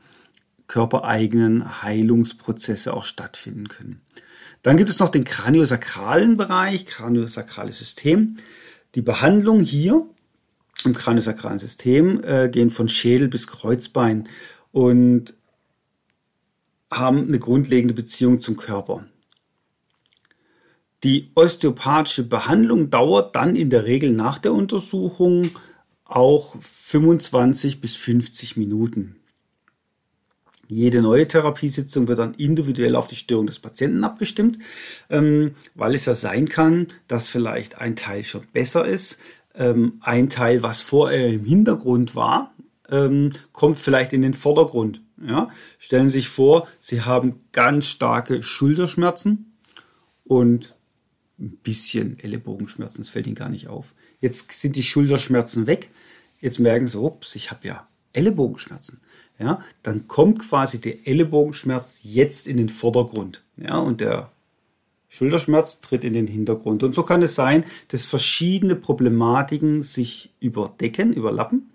körpereigenen 0.67 1.81
Heilungsprozesse 1.81 2.93
auch 2.93 3.05
stattfinden 3.05 3.67
können. 3.67 4.01
Dann 4.61 4.77
gibt 4.77 4.89
es 4.89 4.99
noch 4.99 5.09
den 5.09 5.23
kraniosakralen 5.23 6.37
Bereich, 6.37 6.85
kraniosakrales 6.85 7.79
System. 7.79 8.37
Die 8.95 9.01
Behandlung 9.01 9.61
hier 9.61 10.05
im 10.85 10.93
kraniosakralen 10.93 11.59
System 11.59 12.23
äh, 12.23 12.49
gehen 12.49 12.71
von 12.71 12.89
Schädel 12.89 13.27
bis 13.27 13.47
Kreuzbein 13.47 14.27
und 14.71 15.33
haben 16.91 17.27
eine 17.27 17.39
grundlegende 17.39 17.93
Beziehung 17.93 18.39
zum 18.39 18.57
Körper. 18.57 19.05
Die 21.03 21.31
osteopathische 21.35 22.23
Behandlung 22.23 22.89
dauert 22.89 23.35
dann 23.35 23.55
in 23.55 23.69
der 23.69 23.85
Regel 23.85 24.11
nach 24.11 24.37
der 24.39 24.53
Untersuchung 24.53 25.49
auch 26.03 26.55
25 26.59 27.79
bis 27.79 27.95
50 27.95 28.57
Minuten. 28.57 29.18
Jede 30.71 31.01
neue 31.01 31.27
Therapiesitzung 31.27 32.07
wird 32.07 32.19
dann 32.19 32.35
individuell 32.35 32.95
auf 32.95 33.07
die 33.07 33.15
Störung 33.15 33.47
des 33.47 33.57
Patienten 33.57 34.03
abgestimmt, 34.03 34.59
ähm, 35.09 35.55
weil 35.73 35.95
es 35.95 36.05
ja 36.05 36.13
sein 36.13 36.47
kann, 36.47 36.87
dass 37.07 37.27
vielleicht 37.27 37.79
ein 37.79 37.95
Teil 37.95 38.21
schon 38.21 38.43
besser 38.53 38.85
ist, 38.85 39.19
ähm, 39.55 39.93
ein 40.01 40.29
Teil, 40.29 40.61
was 40.61 40.81
vorher 40.83 41.27
im 41.27 41.43
Hintergrund 41.43 42.15
war, 42.15 42.53
ähm, 42.87 43.33
kommt 43.51 43.79
vielleicht 43.79 44.13
in 44.13 44.21
den 44.21 44.35
Vordergrund. 44.35 45.01
Ja? 45.25 45.49
Stellen 45.79 46.07
Sie 46.07 46.19
sich 46.19 46.29
vor, 46.29 46.67
Sie 46.79 47.01
haben 47.01 47.41
ganz 47.51 47.87
starke 47.87 48.43
Schulterschmerzen 48.43 49.57
und 50.23 50.75
ein 51.39 51.57
bisschen 51.63 52.19
Ellenbogenschmerzen, 52.19 53.01
das 53.01 53.09
fällt 53.09 53.25
Ihnen 53.25 53.35
gar 53.35 53.49
nicht 53.49 53.69
auf. 53.69 53.95
Jetzt 54.21 54.51
sind 54.51 54.75
die 54.75 54.83
Schulterschmerzen 54.83 55.65
weg. 55.65 55.89
Jetzt 56.41 56.59
merken 56.59 56.87
Sie, 56.87 56.99
ups, 56.99 57.35
ich 57.35 57.49
habe 57.49 57.67
ja 57.67 57.87
Ellenbogenschmerzen 58.13 59.01
ja, 59.39 59.63
dann 59.83 60.07
kommt 60.07 60.39
quasi 60.39 60.81
der 60.81 61.07
Ellenbogenschmerz 61.07 62.01
jetzt 62.03 62.47
in 62.47 62.57
den 62.57 62.69
Vordergrund. 62.69 63.41
Ja, 63.57 63.77
und 63.77 64.01
der 64.01 64.31
Schulterschmerz 65.07 65.79
tritt 65.79 66.03
in 66.03 66.13
den 66.13 66.27
Hintergrund. 66.27 66.83
Und 66.83 66.93
so 66.93 67.03
kann 67.03 67.21
es 67.21 67.35
sein, 67.35 67.65
dass 67.87 68.05
verschiedene 68.05 68.75
Problematiken 68.75 69.81
sich 69.81 70.31
überdecken, 70.39 71.13
überlappen 71.13 71.71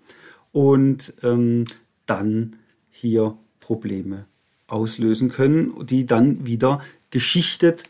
und 0.51 1.13
ähm, 1.23 1.65
dann 2.05 2.55
hier 2.91 3.35
Probleme 3.59 4.25
auslösen 4.67 5.29
können, 5.29 5.85
die 5.85 6.05
dann 6.05 6.45
wieder 6.45 6.81
geschichtet 7.09 7.83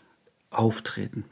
auftreten. 0.49 1.25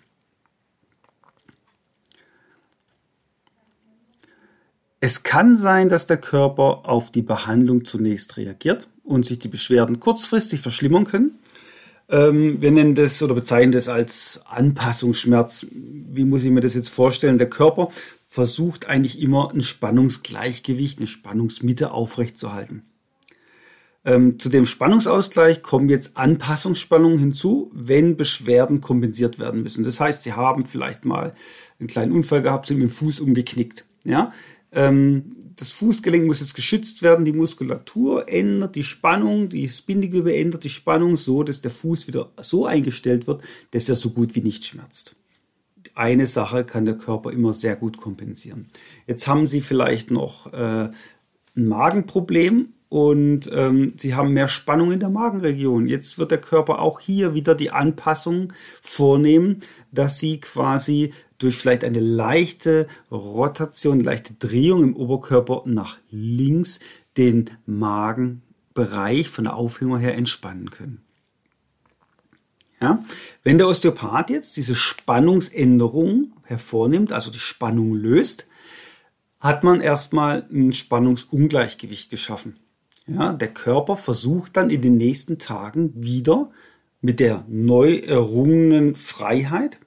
Es 5.06 5.24
kann 5.24 5.58
sein, 5.58 5.90
dass 5.90 6.08
der 6.08 6.16
Körper 6.16 6.84
auf 6.86 7.12
die 7.12 7.24
Behandlung 7.24 7.84
zunächst 7.84 8.38
reagiert 8.38 8.88
und 9.04 9.26
sich 9.26 9.38
die 9.38 9.50
Beschwerden 9.50 10.00
kurzfristig 10.00 10.62
verschlimmern 10.62 11.04
können. 11.04 11.40
Ähm, 12.08 12.62
wir 12.62 12.72
nennen 12.72 12.96
das 12.96 13.22
oder 13.22 13.34
bezeichnen 13.34 13.74
das 13.74 13.90
als 13.90 14.40
Anpassungsschmerz. 14.46 15.68
Wie 15.74 16.24
muss 16.24 16.46
ich 16.46 16.52
mir 16.52 16.62
das 16.62 16.74
jetzt 16.74 16.88
vorstellen? 16.88 17.38
Der 17.38 17.50
Körper 17.50 17.92
versucht 18.30 18.88
eigentlich 18.88 19.22
immer 19.22 19.52
ein 19.54 19.60
Spannungsgleichgewicht, 19.60 21.00
eine 21.00 21.08
Spannungsmitte 21.08 21.92
aufrechtzuerhalten. 21.92 22.84
Ähm, 24.06 24.40
zu 24.40 24.48
dem 24.48 24.66
Spannungsausgleich 24.66 25.62
kommen 25.64 25.90
jetzt 25.90 26.16
Anpassungsspannungen 26.16 27.20
hinzu, 27.20 27.72
wenn 27.74 28.16
Beschwerden 28.16 28.80
kompensiert 28.80 29.38
werden 29.38 29.64
müssen. 29.64 29.84
Das 29.84 30.00
heißt, 30.00 30.24
Sie 30.24 30.32
haben 30.32 30.66
vielleicht 30.66 31.04
mal 31.04 31.34
einen 31.78 31.88
kleinen 31.88 32.14
Unfall 32.14 32.42
gehabt, 32.42 32.68
sind 32.68 32.78
mit 32.78 32.90
dem 32.90 32.94
Fuß 32.94 33.20
umgeknickt. 33.20 33.84
Ja, 34.06 34.32
das 34.74 35.72
Fußgelenk 35.72 36.26
muss 36.26 36.40
jetzt 36.40 36.56
geschützt 36.56 37.04
werden, 37.04 37.26
die 37.26 37.34
Muskulatur 37.34 38.28
ändert 38.28 38.76
die 38.76 38.84
Spannung, 38.84 39.50
die 39.50 39.70
Bindegewebe 39.86 40.36
ändert 40.36 40.64
die 40.64 40.70
Spannung 40.70 41.16
so, 41.16 41.44
dass 41.44 41.62
der 41.62 41.72
Fuß 41.72 42.08
wieder 42.08 42.32
so 42.42 42.66
eingestellt 42.66 43.28
wird, 43.28 43.44
dass 43.72 43.90
er 43.90 43.96
so 43.96 44.10
gut 44.10 44.36
wie 44.36 44.42
nicht 44.42 44.66
schmerzt. 44.66 45.16
eine 45.96 46.26
Sache 46.26 46.64
kann 46.64 46.86
der 46.86 46.98
Körper 46.98 47.32
immer 47.32 47.54
sehr 47.54 47.76
gut 47.76 47.98
kompensieren. 47.98 48.68
Jetzt 49.06 49.28
haben 49.28 49.46
Sie 49.46 49.62
vielleicht 49.62 50.10
noch 50.10 50.52
äh, 50.52 50.90
ein 51.56 51.68
Magenproblem 51.68 52.70
und 52.94 53.50
ähm, 53.52 53.94
Sie 53.98 54.14
haben 54.14 54.34
mehr 54.34 54.48
Spannung 54.48 54.92
in 54.92 55.00
der 55.00 55.10
Magenregion. 55.10 55.88
Jetzt 55.88 56.20
wird 56.20 56.30
der 56.30 56.40
Körper 56.40 56.78
auch 56.78 57.00
hier 57.00 57.34
wieder 57.34 57.56
die 57.56 57.72
Anpassung 57.72 58.54
vornehmen, 58.84 59.62
dass 59.92 60.20
Sie 60.20 60.40
quasi 60.40 61.12
durch 61.40 61.58
vielleicht 61.58 61.84
eine 61.84 62.00
leichte 62.00 62.88
Rotation, 63.10 64.00
leichte 64.00 64.36
Drehung 64.36 64.84
im 64.84 64.96
Oberkörper 64.96 65.64
nach 65.66 65.98
links 66.12 66.82
den 67.18 67.50
Magenbereich 67.66 69.28
von 69.28 69.46
der 69.46 69.56
Aufhängung 69.56 69.98
her 69.98 70.14
entspannen 70.14 70.70
können. 70.70 71.02
Ja? 72.80 73.04
Wenn 73.42 73.58
der 73.58 73.70
Osteopath 73.70 74.30
jetzt 74.30 74.56
diese 74.56 74.76
Spannungsänderung 74.76 76.34
hervornimmt, 76.44 77.12
also 77.12 77.32
die 77.32 77.40
Spannung 77.40 77.96
löst, 77.96 78.46
hat 79.40 79.64
man 79.64 79.82
erstmal 79.82 80.48
ein 80.52 80.74
Spannungsungleichgewicht 80.74 82.12
geschaffen. 82.12 82.60
Ja, 83.08 83.34
der 83.34 83.50
Körper 83.50 83.96
versucht 83.96 84.56
dann 84.58 84.70
in 84.70 84.82
den 84.82 84.98
nächsten 84.98 85.38
Tagen 85.38 85.92
wieder 85.96 86.52
mit 87.02 87.20
der 87.20 87.44
neu 87.48 87.98
errungenen 87.98 88.96
Freiheit 88.96 89.80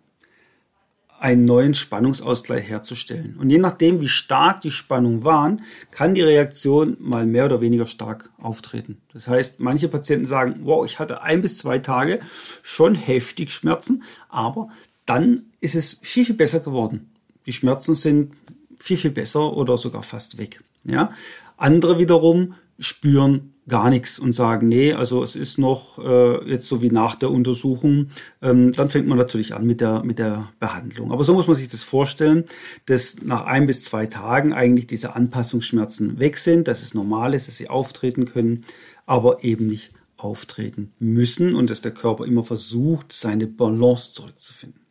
einen 1.19 1.47
neuen 1.47 1.75
Spannungsausgleich 1.75 2.69
herzustellen. 2.69 3.37
Und 3.39 3.49
je 3.49 3.59
nachdem, 3.59 4.01
wie 4.03 4.09
stark 4.09 4.61
die 4.61 4.71
Spannungen 4.71 5.25
waren, 5.25 5.63
kann 5.91 6.15
die 6.15 6.23
Reaktion 6.23 6.97
mal 7.01 7.25
mehr 7.25 7.47
oder 7.47 7.63
weniger 7.63 7.87
stark 7.87 8.31
auftreten. 8.39 9.01
Das 9.15 9.27
heißt, 9.29 9.61
manche 9.61 9.89
Patienten 9.89 10.27
sagen, 10.27 10.61
wow, 10.65 10.85
ich 10.85 10.99
hatte 10.99 11.23
ein 11.23 11.41
bis 11.41 11.59
zwei 11.59 11.79
Tage 11.79 12.21
schon 12.63 12.95
heftig 12.95 13.51
Schmerzen, 13.51 14.03
aber 14.29 14.69
dann 15.07 15.47
ist 15.61 15.75
es 15.75 15.99
viel, 16.03 16.27
viel 16.27 16.35
besser 16.35 16.61
geworden. 16.61 17.11
Die 17.47 17.53
Schmerzen 17.53 17.95
sind 17.95 18.35
viel, 18.79 18.97
viel 18.99 19.11
besser 19.11 19.57
oder 19.57 19.79
sogar 19.79 20.03
fast 20.03 20.37
weg. 20.37 20.63
Ja? 20.85 21.13
Andere 21.57 21.99
wiederum 21.99 22.55
spüren 22.79 23.55
gar 23.69 23.91
nichts 23.91 24.19
und 24.19 24.33
sagen, 24.33 24.69
nee, 24.69 24.93
also 24.93 25.25
es 25.25 25.35
ist 25.35 25.59
noch 25.59 25.99
äh, 25.99 26.51
jetzt 26.51 26.69
so 26.69 26.83
wie 26.83 26.91
nach 26.91 27.17
der 27.17 27.31
Untersuchung, 27.31 28.11
ähm, 28.41 28.73
dann 28.73 28.91
fängt 28.91 29.09
man 29.09 29.19
natürlich 29.19 29.55
an 29.55 29.67
mit 29.67 29.81
der, 29.81 30.05
mit 30.05 30.19
der 30.19 30.53
Behandlung. 30.61 31.11
Aber 31.11 31.25
so 31.25 31.35
muss 31.35 31.49
man 31.49 31.57
sich 31.57 31.69
das 31.69 31.83
vorstellen, 31.83 32.45
dass 32.87 33.23
nach 33.23 33.47
ein 33.47 33.67
bis 33.67 33.85
zwei 33.85 34.07
Tagen 34.07 34.53
eigentlich 34.53 34.87
diese 34.87 35.17
Anpassungsschmerzen 35.17 36.21
weg 36.21 36.39
sind, 36.39 36.69
dass 36.69 36.83
es 36.83 36.95
normal 36.95 37.35
ist, 37.35 37.49
dass 37.49 37.57
sie 37.57 37.69
auftreten 37.69 38.27
können, 38.27 38.61
aber 39.05 39.43
eben 39.43 39.67
nicht 39.67 39.93
auftreten 40.17 40.93
müssen 40.99 41.55
und 41.55 41.69
dass 41.69 41.81
der 41.81 41.93
Körper 41.93 42.25
immer 42.25 42.45
versucht, 42.45 43.13
seine 43.13 43.47
Balance 43.47 44.13
zurückzufinden. 44.13 44.86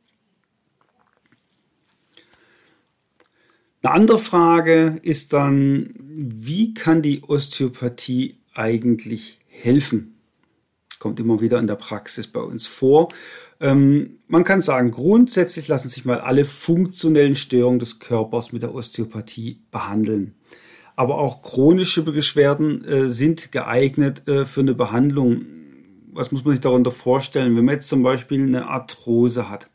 Eine 3.86 3.94
andere 3.94 4.18
Frage 4.18 5.00
ist 5.04 5.32
dann, 5.34 5.94
wie 6.00 6.74
kann 6.74 7.04
die 7.04 7.22
Osteopathie 7.22 8.40
eigentlich 8.56 9.38
helfen? 9.48 10.16
Kommt 10.98 11.20
immer 11.20 11.40
wieder 11.40 11.60
in 11.60 11.68
der 11.68 11.76
Praxis 11.76 12.26
bei 12.26 12.40
uns 12.40 12.66
vor. 12.66 13.10
Ähm, 13.60 14.18
man 14.28 14.44
kann 14.44 14.64
sagen, 14.64 14.90
grundsätzlich 14.90 15.68
lassen 15.68 15.90
sich 15.90 16.04
mal 16.04 16.20
alle 16.20 16.46
funktionellen 16.46 17.36
Störungen 17.36 17.78
des 17.78 18.00
Körpers 18.00 18.54
mit 18.54 18.64
der 18.64 18.74
Osteopathie 18.74 19.62
behandeln. 19.70 20.34
Aber 20.96 21.20
auch 21.20 21.44
chronische 21.44 22.02
Beschwerden 22.02 22.84
äh, 22.86 23.08
sind 23.08 23.52
geeignet 23.52 24.28
äh, 24.28 24.48
für 24.48 24.62
eine 24.62 24.74
Behandlung. 24.74 25.46
Was 26.12 26.32
muss 26.32 26.44
man 26.44 26.56
sich 26.56 26.62
darunter 26.62 26.90
vorstellen? 26.90 27.56
Wenn 27.56 27.66
man 27.66 27.76
jetzt 27.76 27.90
zum 27.90 28.02
Beispiel 28.02 28.42
eine 28.42 28.66
Arthrose 28.66 29.48
hat, 29.48 29.70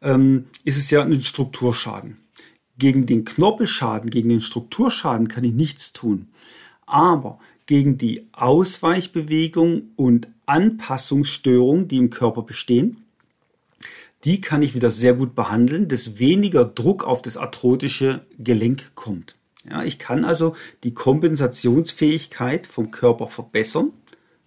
ähm, 0.00 0.46
ist 0.64 0.78
es 0.78 0.90
ja 0.90 1.02
ein 1.02 1.20
Strukturschaden. 1.20 2.16
Gegen 2.78 3.06
den 3.06 3.24
Knorpelschaden, 3.24 4.10
gegen 4.10 4.28
den 4.28 4.40
Strukturschaden 4.40 5.28
kann 5.28 5.44
ich 5.44 5.52
nichts 5.52 5.92
tun. 5.92 6.28
Aber 6.84 7.38
gegen 7.66 7.98
die 7.98 8.28
Ausweichbewegung 8.32 9.90
und 9.96 10.28
Anpassungsstörungen, 10.46 11.88
die 11.88 11.96
im 11.96 12.10
Körper 12.10 12.42
bestehen, 12.42 13.04
die 14.24 14.40
kann 14.40 14.62
ich 14.62 14.74
wieder 14.74 14.90
sehr 14.90 15.14
gut 15.14 15.34
behandeln, 15.34 15.88
dass 15.88 16.18
weniger 16.18 16.64
Druck 16.64 17.04
auf 17.04 17.22
das 17.22 17.36
arthrotische 17.36 18.26
Gelenk 18.38 18.92
kommt. 18.94 19.36
Ja, 19.68 19.82
ich 19.82 19.98
kann 19.98 20.24
also 20.24 20.54
die 20.84 20.94
Kompensationsfähigkeit 20.94 22.66
vom 22.66 22.90
Körper 22.90 23.26
verbessern, 23.26 23.92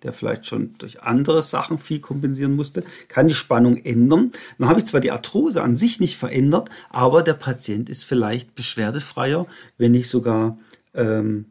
der 0.03 0.13
vielleicht 0.13 0.45
schon 0.45 0.73
durch 0.77 1.01
andere 1.01 1.43
Sachen 1.43 1.77
viel 1.77 1.99
kompensieren 1.99 2.55
musste, 2.55 2.83
kann 3.07 3.27
die 3.27 3.33
Spannung 3.33 3.77
ändern. 3.77 4.31
Dann 4.57 4.69
habe 4.69 4.79
ich 4.79 4.85
zwar 4.85 5.01
die 5.01 5.11
Arthrose 5.11 5.61
an 5.61 5.75
sich 5.75 5.99
nicht 5.99 6.17
verändert, 6.17 6.69
aber 6.89 7.23
der 7.23 7.33
Patient 7.33 7.89
ist 7.89 8.03
vielleicht 8.03 8.55
beschwerdefreier, 8.55 9.47
wenn 9.77 9.91
nicht 9.91 10.09
sogar 10.09 10.57
ähm, 10.93 11.45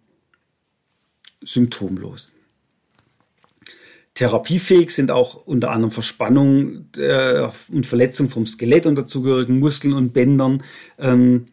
symptomlos. 1.42 2.32
Therapiefähig 4.14 4.90
sind 4.90 5.12
auch 5.12 5.46
unter 5.46 5.70
anderem 5.70 5.92
Verspannung 5.92 6.86
äh, 6.96 7.48
und 7.70 7.86
Verletzung 7.86 8.28
vom 8.28 8.46
Skelett 8.46 8.86
und 8.86 8.96
dazugehörigen 8.96 9.60
Muskeln 9.60 9.94
und 9.94 10.12
Bändern. 10.12 10.62
Ähm, 10.98 11.46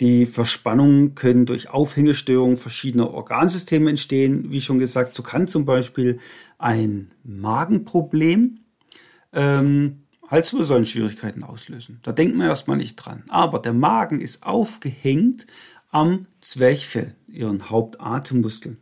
die 0.00 0.26
Verspannungen 0.26 1.14
können 1.14 1.46
durch 1.46 1.70
Aufhängestörungen 1.70 2.56
verschiedener 2.56 3.10
Organsysteme 3.12 3.90
entstehen. 3.90 4.50
Wie 4.50 4.60
schon 4.60 4.78
gesagt, 4.78 5.14
so 5.14 5.22
kann 5.22 5.48
zum 5.48 5.64
Beispiel 5.64 6.18
ein 6.58 7.10
Magenproblem 7.24 8.60
ähm, 9.32 10.02
Halswirbelsäulenschwierigkeiten 10.28 11.42
auslösen. 11.42 12.00
Da 12.02 12.12
denkt 12.12 12.36
man 12.36 12.48
erstmal 12.48 12.76
nicht 12.76 12.96
dran. 12.96 13.24
Aber 13.28 13.58
der 13.58 13.72
Magen 13.72 14.20
ist 14.20 14.42
aufgehängt 14.42 15.46
am 15.90 16.26
Zwerchfell, 16.40 17.14
ihren 17.28 17.70
Hauptatemmuskel. 17.70 18.76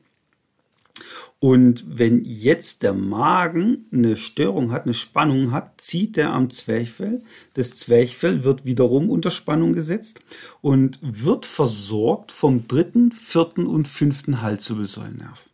Und 1.41 1.85
wenn 1.99 2.25
jetzt 2.25 2.83
der 2.83 2.95
Magen 2.95 3.87
eine 3.93 4.17
Störung 4.17 4.73
hat, 4.73 4.85
eine 4.85 4.95
Spannung 4.95 5.53
hat, 5.53 5.81
zieht 5.81 6.17
er 6.17 6.33
am 6.33 6.49
Zwerchfell. 6.51 7.23
Das 7.55 7.75
Zwerchfell 7.75 8.45
wird 8.45 8.65
wiederum 8.65 9.11
unter 9.11 9.31
Spannung 9.31 9.73
gesetzt 9.73 10.21
und 10.63 10.99
wird 11.03 11.45
versorgt 11.45 12.33
vom 12.33 12.67
dritten, 12.67 13.13
vierten 13.13 13.67
und 13.67 13.89
fünften 13.89 14.41
Halswirbelsäulennerv. 14.41 15.49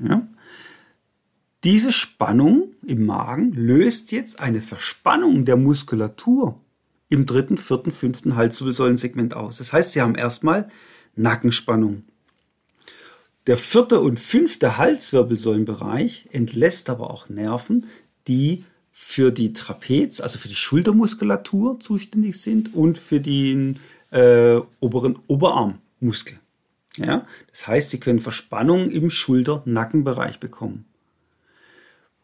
Ja? 0.00 0.26
Diese 1.62 1.92
Spannung 1.92 2.72
im 2.84 3.06
Magen 3.06 3.52
löst 3.52 4.12
jetzt 4.12 4.40
eine 4.40 4.60
Verspannung 4.60 5.44
der 5.44 5.56
Muskulatur 5.56 6.60
im 7.08 7.26
dritten, 7.26 7.56
vierten, 7.56 7.90
fünften 7.90 8.36
Halswirbelsäulensegment 8.36 9.34
aus. 9.34 9.58
Das 9.58 9.72
heißt, 9.72 9.92
Sie 9.92 10.02
haben 10.02 10.14
erstmal 10.14 10.68
Nackenspannung. 11.16 12.04
Der 13.46 13.58
vierte 13.58 14.00
und 14.00 14.18
fünfte 14.18 14.78
Halswirbelsäulenbereich 14.78 16.28
entlässt 16.32 16.88
aber 16.88 17.10
auch 17.10 17.28
Nerven, 17.28 17.86
die 18.26 18.64
für 18.90 19.30
die 19.32 19.52
Trapez, 19.52 20.20
also 20.20 20.38
für 20.38 20.48
die 20.48 20.54
Schultermuskulatur 20.54 21.78
zuständig 21.80 22.40
sind 22.40 22.74
und 22.74 22.96
für 22.96 23.20
den 23.20 23.80
äh, 24.12 24.60
oberen 24.80 25.18
Oberarmmuskel. 25.26 26.38
Ja? 26.96 27.26
Das 27.50 27.66
heißt, 27.66 27.90
sie 27.90 28.00
können 28.00 28.20
Verspannungen 28.20 28.90
im 28.90 29.10
Schulter-Nackenbereich 29.10 30.40
bekommen. 30.40 30.86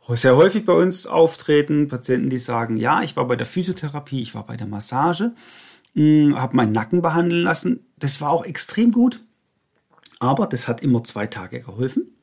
Sehr 0.09 0.37
häufig 0.37 0.65
bei 0.65 0.73
uns 0.73 1.07
auftreten 1.07 1.87
Patienten, 1.87 2.31
die 2.31 2.39
sagen, 2.39 2.77
ja, 2.77 3.03
ich 3.03 3.17
war 3.17 3.29
bei 3.29 3.37
der 3.37 3.47
Physiotherapie, 3.47 4.21
ich 4.21 4.35
war 4.35 4.45
bei 4.45 4.57
der 4.57 4.67
Massage, 4.67 5.33
hm, 5.95 6.37
habe 6.37 6.57
meinen 6.57 6.73
Nacken 6.73 7.01
behandeln 7.01 7.43
lassen. 7.43 7.87
Das 7.97 8.21
war 8.21 8.31
auch 8.31 8.45
extrem 8.45 8.91
gut. 8.91 9.21
Aber 10.21 10.47
das 10.47 10.69
hat 10.69 10.83
immer 10.83 11.03
zwei 11.03 11.27
Tage 11.27 11.61
geholfen. 11.61 12.15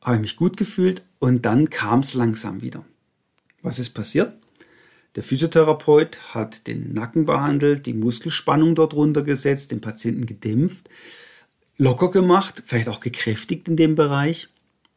Habe 0.00 0.16
ich 0.16 0.22
mich 0.22 0.36
gut 0.36 0.56
gefühlt 0.56 1.04
und 1.18 1.44
dann 1.46 1.70
kam 1.70 2.00
es 2.00 2.14
langsam 2.14 2.60
wieder. 2.62 2.84
Was 3.62 3.78
ist 3.78 3.90
passiert? 3.90 4.38
Der 5.16 5.22
Physiotherapeut 5.22 6.34
hat 6.34 6.66
den 6.66 6.92
Nacken 6.92 7.24
behandelt, 7.24 7.86
die 7.86 7.94
Muskelspannung 7.94 8.74
dort 8.74 8.94
runtergesetzt, 8.94 9.70
den 9.70 9.80
Patienten 9.80 10.26
gedämpft, 10.26 10.90
locker 11.78 12.10
gemacht, 12.10 12.62
vielleicht 12.66 12.88
auch 12.88 13.00
gekräftigt 13.00 13.68
in 13.68 13.76
dem 13.76 13.94
Bereich. 13.94 14.48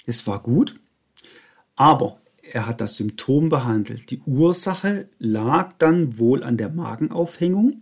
Es 0.05 0.27
war 0.27 0.43
gut, 0.43 0.79
aber 1.75 2.19
er 2.41 2.65
hat 2.65 2.81
das 2.81 2.97
Symptom 2.97 3.49
behandelt. 3.49 4.11
Die 4.11 4.21
Ursache 4.25 5.05
lag 5.19 5.73
dann 5.77 6.17
wohl 6.17 6.43
an 6.43 6.57
der 6.57 6.69
Magenaufhängung 6.69 7.81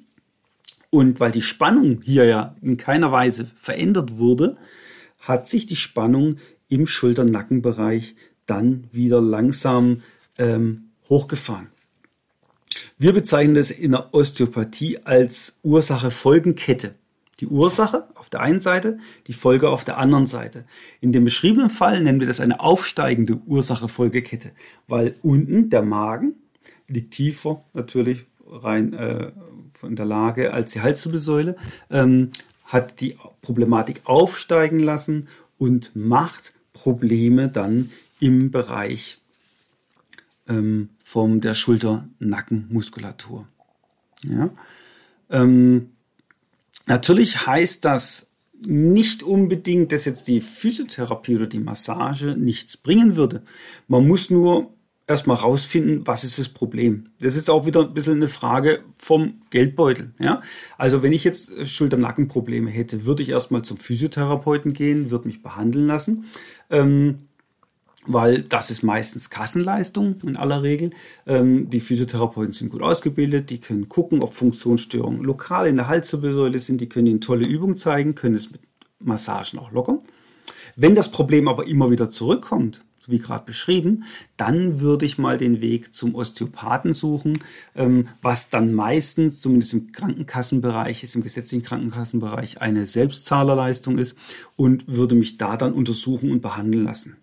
und 0.96 1.20
weil 1.20 1.34
die 1.34 1.42
Spannung 1.42 2.00
hier 2.04 2.24
ja 2.24 2.56
in 2.62 2.78
keiner 2.78 3.12
Weise 3.12 3.52
verändert 3.58 4.18
wurde, 4.18 4.56
hat 5.20 5.46
sich 5.46 5.66
die 5.66 5.76
Spannung 5.76 6.38
im 6.70 6.88
Schulter-Nackenbereich 6.88 8.16
dann 8.46 8.86
wieder 8.94 9.20
langsam 9.20 10.04
ähm, 10.38 10.92
hochgefahren. 11.10 11.68
Wir 12.98 13.12
bezeichnen 13.12 13.56
das 13.56 13.72
in 13.72 13.92
der 13.92 14.14
Osteopathie 14.14 15.00
als 15.04 15.60
Ursache-Folgenkette. 15.64 16.96
Die 17.42 17.48
Ursache 17.48 18.08
auf 18.16 18.30
der 18.30 18.40
einen 18.40 18.62
Seite, 18.62 18.98
die 19.28 19.34
Folge 19.34 19.70
auf 19.70 19.84
der 19.84 19.98
anderen 19.98 20.28
Seite. 20.28 20.64
In 21.02 21.12
dem 21.12 21.26
beschriebenen 21.26 21.70
Fall 21.70 22.02
nennen 22.02 22.22
wir 22.22 22.28
das 22.28 22.40
eine 22.40 22.62
aufsteigende 22.62 23.36
Ursache-Folgekette, 23.46 24.52
weil 24.88 25.16
unten 25.24 25.70
der 25.70 25.82
Magen 25.82 26.36
liegt 26.88 27.14
tiefer 27.14 27.66
natürlich 27.74 28.28
rein 28.48 28.94
äh, 28.94 29.34
von 29.86 29.96
der 29.96 30.06
Lage 30.06 30.52
als 30.52 30.74
die 30.74 30.82
Halswirbelsäule, 30.82 31.56
ähm, 31.92 32.32
hat 32.66 33.00
die 33.02 33.18
Problematik 33.42 34.02
aufsteigen 34.06 34.80
lassen 34.80 35.28
und 35.60 35.96
macht 35.96 36.56
Probleme 36.74 37.50
dann 37.50 37.92
im 38.20 38.50
Bereich 38.50 39.20
ähm, 40.48 40.90
von 41.04 41.40
der 41.40 41.54
Schulter-Nackenmuskulatur. 41.54 43.48
Ja? 44.24 44.50
Ähm, 45.30 45.92
natürlich 46.88 47.46
heißt 47.46 47.86
das 47.86 48.32
nicht 48.66 49.22
unbedingt, 49.22 49.92
dass 49.92 50.06
jetzt 50.06 50.28
die 50.28 50.42
Physiotherapie 50.42 51.36
oder 51.36 51.48
die 51.48 51.60
Massage 51.60 52.36
nichts 52.36 52.78
bringen 52.78 53.16
würde. 53.16 53.44
Man 53.88 54.08
muss 54.08 54.32
nur 54.32 54.74
erstmal 55.08 55.38
rausfinden, 55.38 56.08
was 56.08 56.24
ist 56.24 56.40
das 56.40 56.50
Problem. 56.50 57.10
Das 57.20 57.36
ist 57.36 57.50
auch 57.50 57.66
wieder 57.66 57.82
ein 57.82 57.94
bisschen 57.94 58.16
eine 58.16 58.28
Frage 58.28 58.84
vom 58.96 59.42
Geldbeutel. 59.52 60.14
Ja? 60.20 60.42
Also 60.78 61.04
wenn 61.04 61.14
ich 61.14 61.24
jetzt 61.24 61.68
Schulter-Nacken-Probleme 61.68 62.70
hätte, 62.72 63.06
würde 63.06 63.22
ich 63.22 63.30
erstmal 63.30 63.62
zum 63.62 63.78
Physiotherapeuten 63.78 64.74
gehen, 64.74 65.12
würde 65.12 65.28
mich 65.28 65.44
behandeln 65.44 65.88
lassen. 65.88 66.26
Ähm, 66.70 67.20
weil 68.08 68.44
das 68.44 68.70
ist 68.70 68.84
meistens 68.84 69.30
Kassenleistung 69.30 70.18
in 70.24 70.38
aller 70.38 70.62
Regel. 70.64 70.92
Ähm, 71.26 71.70
die 71.70 71.80
Physiotherapeuten 71.80 72.54
sind 72.54 72.70
gut 72.70 72.82
ausgebildet, 72.82 73.50
die 73.50 73.60
können 73.60 73.90
gucken, 73.90 74.22
ob 74.22 74.34
Funktionsstörungen 74.34 75.24
lokal 75.24 75.68
in 75.68 75.76
der 75.76 75.88
Halswirbelsäule 75.88 76.60
sind, 76.60 76.82
die 76.82 76.90
können 76.90 77.08
ihnen 77.08 77.22
tolle 77.22 77.48
Übungen 77.48 77.78
zeigen, 77.78 78.14
können 78.16 78.36
es 78.36 78.52
mit 78.52 78.62
Massagen 79.00 79.60
auch 79.60 79.72
lockern. 79.72 80.00
Wenn 80.76 80.94
das 80.94 81.12
Problem 81.12 81.48
aber 81.48 81.68
immer 81.68 81.90
wieder 81.90 82.10
zurückkommt, 82.10 82.82
wie 83.10 83.20
gerade 83.20 83.46
beschrieben, 83.46 84.04
dann 84.38 84.80
würde 84.80 85.06
ich 85.06 85.18
mal 85.18 85.38
den 85.38 85.62
Weg 85.62 85.94
zum 85.94 86.16
Osteopathen 86.16 86.94
suchen, 86.94 87.40
ähm, 87.76 88.08
was 88.22 88.50
dann 88.50 88.74
meistens, 88.74 89.42
zumindest 89.42 89.74
im 89.74 89.92
Krankenkassenbereich 89.92 91.04
ist, 91.04 91.16
im 91.16 91.24
gesetzlichen 91.24 91.64
Krankenkassenbereich, 91.64 92.62
eine 92.62 92.86
Selbstzahlerleistung 92.86 93.98
ist 93.98 94.18
und 94.56 94.88
würde 94.88 95.16
mich 95.16 95.38
da 95.38 95.58
dann 95.58 95.74
untersuchen 95.74 96.32
und 96.32 96.42
behandeln 96.42 96.84
lassen. 96.84 97.18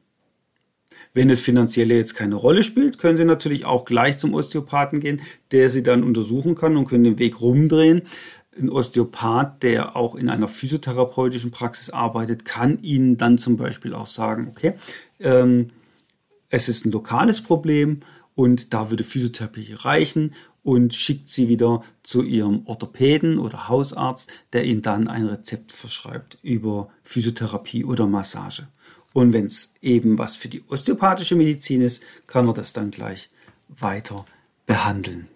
Wenn 1.14 1.28
es 1.28 1.42
finanzielle 1.42 1.96
jetzt 1.96 2.14
keine 2.14 2.36
Rolle 2.36 2.62
spielt, 2.62 2.98
können 2.98 3.18
Sie 3.18 3.24
natürlich 3.24 3.66
auch 3.66 3.84
gleich 3.84 4.16
zum 4.16 4.32
Osteopathen 4.32 5.00
gehen, 5.00 5.20
der 5.50 5.68
Sie 5.68 5.82
dann 5.82 6.02
untersuchen 6.04 6.54
kann 6.54 6.76
und 6.76 6.88
können 6.88 7.04
den 7.04 7.18
Weg 7.18 7.40
rumdrehen. 7.40 8.02
Ein 8.58 8.70
Osteopath, 8.70 9.62
der 9.62 9.96
auch 9.96 10.14
in 10.14 10.28
einer 10.28 10.48
physiotherapeutischen 10.48 11.50
Praxis 11.50 11.90
arbeitet, 11.90 12.44
kann 12.44 12.82
Ihnen 12.82 13.16
dann 13.16 13.38
zum 13.38 13.56
Beispiel 13.56 13.94
auch 13.94 14.06
sagen, 14.06 14.48
okay, 14.48 14.74
ähm, 15.22 15.70
es 16.48 16.68
ist 16.68 16.84
ein 16.84 16.92
lokales 16.92 17.40
Problem 17.40 18.00
und 18.34 18.74
da 18.74 18.90
würde 18.90 19.04
Physiotherapie 19.04 19.74
reichen 19.74 20.34
und 20.62 20.94
schickt 20.94 21.28
sie 21.28 21.48
wieder 21.48 21.82
zu 22.02 22.22
ihrem 22.22 22.66
Orthopäden 22.66 23.38
oder 23.38 23.68
Hausarzt, 23.68 24.30
der 24.52 24.64
ihnen 24.64 24.82
dann 24.82 25.08
ein 25.08 25.26
Rezept 25.26 25.72
verschreibt 25.72 26.38
über 26.42 26.88
Physiotherapie 27.02 27.84
oder 27.84 28.06
Massage. 28.06 28.68
Und 29.12 29.32
wenn 29.32 29.46
es 29.46 29.74
eben 29.82 30.18
was 30.18 30.36
für 30.36 30.48
die 30.48 30.62
osteopathische 30.68 31.36
Medizin 31.36 31.82
ist, 31.82 32.02
kann 32.26 32.48
er 32.48 32.54
das 32.54 32.72
dann 32.72 32.90
gleich 32.90 33.28
weiter 33.68 34.24
behandeln. 34.66 35.28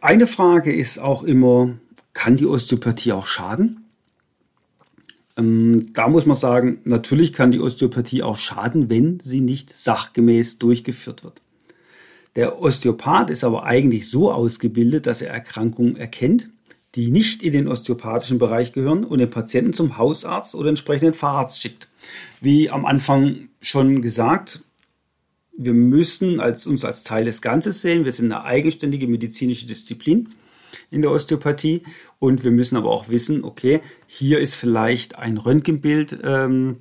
Eine 0.00 0.28
Frage 0.28 0.74
ist 0.74 0.98
auch 0.98 1.24
immer, 1.24 1.76
kann 2.12 2.36
die 2.36 2.46
Osteopathie 2.46 3.12
auch 3.12 3.26
schaden? 3.26 3.87
Ähm, 5.38 5.92
da 5.94 6.08
muss 6.08 6.26
man 6.26 6.36
sagen, 6.36 6.80
natürlich 6.84 7.32
kann 7.32 7.52
die 7.52 7.60
Osteopathie 7.60 8.22
auch 8.22 8.36
schaden, 8.36 8.90
wenn 8.90 9.20
sie 9.20 9.40
nicht 9.40 9.72
sachgemäß 9.72 10.58
durchgeführt 10.58 11.24
wird. 11.24 11.40
Der 12.36 12.60
Osteopath 12.60 13.30
ist 13.30 13.44
aber 13.44 13.64
eigentlich 13.64 14.10
so 14.10 14.30
ausgebildet, 14.30 15.06
dass 15.06 15.22
er 15.22 15.30
Erkrankungen 15.30 15.96
erkennt 15.96 16.50
die 16.94 17.10
nicht 17.10 17.42
in 17.42 17.52
den 17.52 17.68
osteopathischen 17.68 18.38
Bereich 18.38 18.72
gehören 18.72 19.04
und 19.04 19.18
den 19.18 19.30
Patienten 19.30 19.72
zum 19.72 19.98
Hausarzt 19.98 20.54
oder 20.54 20.70
entsprechenden 20.70 21.14
Facharzt 21.14 21.60
schickt. 21.60 21.88
Wie 22.40 22.70
am 22.70 22.86
Anfang 22.86 23.48
schon 23.60 24.02
gesagt, 24.02 24.60
wir 25.56 25.74
müssen 25.74 26.40
als, 26.40 26.66
uns 26.66 26.84
als 26.84 27.04
Teil 27.04 27.24
des 27.24 27.42
Ganzes 27.42 27.82
sehen. 27.82 28.04
Wir 28.04 28.12
sind 28.12 28.32
eine 28.32 28.44
eigenständige 28.44 29.06
medizinische 29.06 29.66
Disziplin 29.66 30.30
in 30.90 31.02
der 31.02 31.10
Osteopathie 31.10 31.82
und 32.18 32.44
wir 32.44 32.50
müssen 32.50 32.76
aber 32.76 32.90
auch 32.90 33.08
wissen, 33.08 33.44
okay, 33.44 33.80
hier 34.06 34.40
ist 34.40 34.54
vielleicht 34.54 35.18
ein 35.18 35.36
Röntgenbild 35.36 36.18
ähm, 36.22 36.78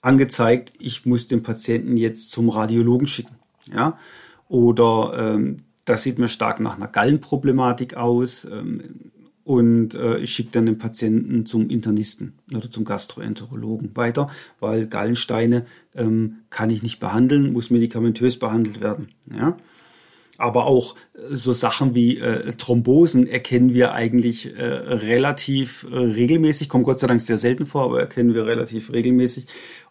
angezeigt, 0.00 0.72
ich 0.78 1.06
muss 1.06 1.28
den 1.28 1.42
Patienten 1.42 1.96
jetzt 1.96 2.30
zum 2.30 2.48
Radiologen 2.48 3.06
schicken. 3.06 3.36
Ja? 3.72 3.98
Oder 4.48 5.34
ähm, 5.34 5.58
das 5.84 6.02
sieht 6.02 6.18
mir 6.18 6.28
stark 6.28 6.60
nach 6.60 6.76
einer 6.76 6.88
Gallenproblematik 6.88 7.96
aus. 7.96 8.44
Ähm, 8.44 9.10
und 9.44 9.94
äh, 9.94 10.18
ich 10.18 10.30
schicke 10.34 10.50
dann 10.52 10.66
den 10.66 10.76
Patienten 10.76 11.46
zum 11.46 11.70
Internisten 11.70 12.34
oder 12.54 12.70
zum 12.70 12.84
Gastroenterologen 12.84 13.96
weiter, 13.96 14.26
weil 14.60 14.86
Gallensteine 14.86 15.64
ähm, 15.94 16.40
kann 16.50 16.68
ich 16.68 16.82
nicht 16.82 17.00
behandeln, 17.00 17.54
muss 17.54 17.70
medikamentös 17.70 18.38
behandelt 18.38 18.82
werden. 18.82 19.08
Ja? 19.34 19.56
Aber 20.38 20.66
auch 20.66 20.94
äh, 21.14 21.36
so 21.36 21.52
Sachen 21.52 21.94
wie 21.94 22.18
äh, 22.18 22.52
Thrombosen 22.52 23.26
erkennen 23.26 23.74
wir 23.74 23.92
eigentlich 23.92 24.56
äh, 24.56 24.64
relativ 24.64 25.86
äh, 25.90 25.96
regelmäßig, 25.96 26.70
kommt 26.70 26.84
Gott 26.84 27.00
sei 27.00 27.08
Dank 27.08 27.20
sehr 27.20 27.36
selten 27.36 27.66
vor, 27.66 27.84
aber 27.84 28.00
erkennen 28.00 28.32
wir 28.32 28.46
relativ 28.46 28.90
regelmäßig 28.90 29.46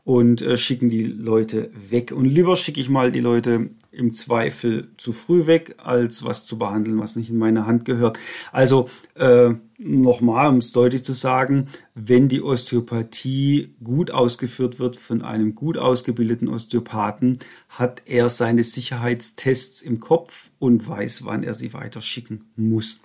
und 0.07 0.41
äh, 0.41 0.57
schicken 0.57 0.87
die 0.87 1.03
Leute 1.03 1.69
weg. 1.73 2.13
Und 2.13 2.23
lieber 2.23 2.55
schicke 2.55 2.79
ich 2.79 2.87
mal 2.87 3.11
die 3.11 3.19
Leute 3.19 3.71
im 3.91 4.13
Zweifel 4.13 4.87
zu 4.95 5.11
früh 5.11 5.47
weg, 5.47 5.75
als 5.83 6.23
was 6.23 6.45
zu 6.45 6.57
behandeln, 6.57 6.97
was 6.97 7.17
nicht 7.17 7.29
in 7.29 7.37
meine 7.37 7.65
Hand 7.65 7.83
gehört. 7.83 8.17
Also 8.53 8.89
äh, 9.15 9.49
nochmal, 9.77 10.47
um 10.47 10.59
es 10.59 10.71
deutlich 10.71 11.03
zu 11.03 11.11
sagen, 11.11 11.67
wenn 11.93 12.29
die 12.29 12.41
Osteopathie 12.41 13.75
gut 13.83 14.09
ausgeführt 14.09 14.79
wird 14.79 14.95
von 14.95 15.23
einem 15.23 15.55
gut 15.55 15.77
ausgebildeten 15.77 16.47
Osteopathen, 16.47 17.39
hat 17.67 18.03
er 18.05 18.29
seine 18.29 18.63
Sicherheitstests 18.63 19.81
im 19.81 19.99
Kopf 19.99 20.51
und 20.57 20.87
weiß, 20.87 21.25
wann 21.25 21.43
er 21.43 21.53
sie 21.53 21.73
weiterschicken 21.73 22.45
muss. 22.55 23.01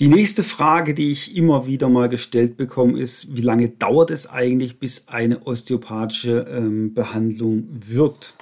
Die 0.00 0.08
nächste 0.08 0.42
Frage, 0.42 0.92
die 0.92 1.12
ich 1.12 1.36
immer 1.36 1.68
wieder 1.68 1.88
mal 1.88 2.08
gestellt 2.08 2.56
bekomme, 2.56 2.98
ist, 2.98 3.36
wie 3.36 3.42
lange 3.42 3.68
dauert 3.68 4.10
es 4.10 4.28
eigentlich, 4.28 4.80
bis 4.80 5.06
eine 5.06 5.46
osteopathische 5.46 6.46
ähm, 6.50 6.94
Behandlung 6.94 7.68
wirkt? 7.70 8.34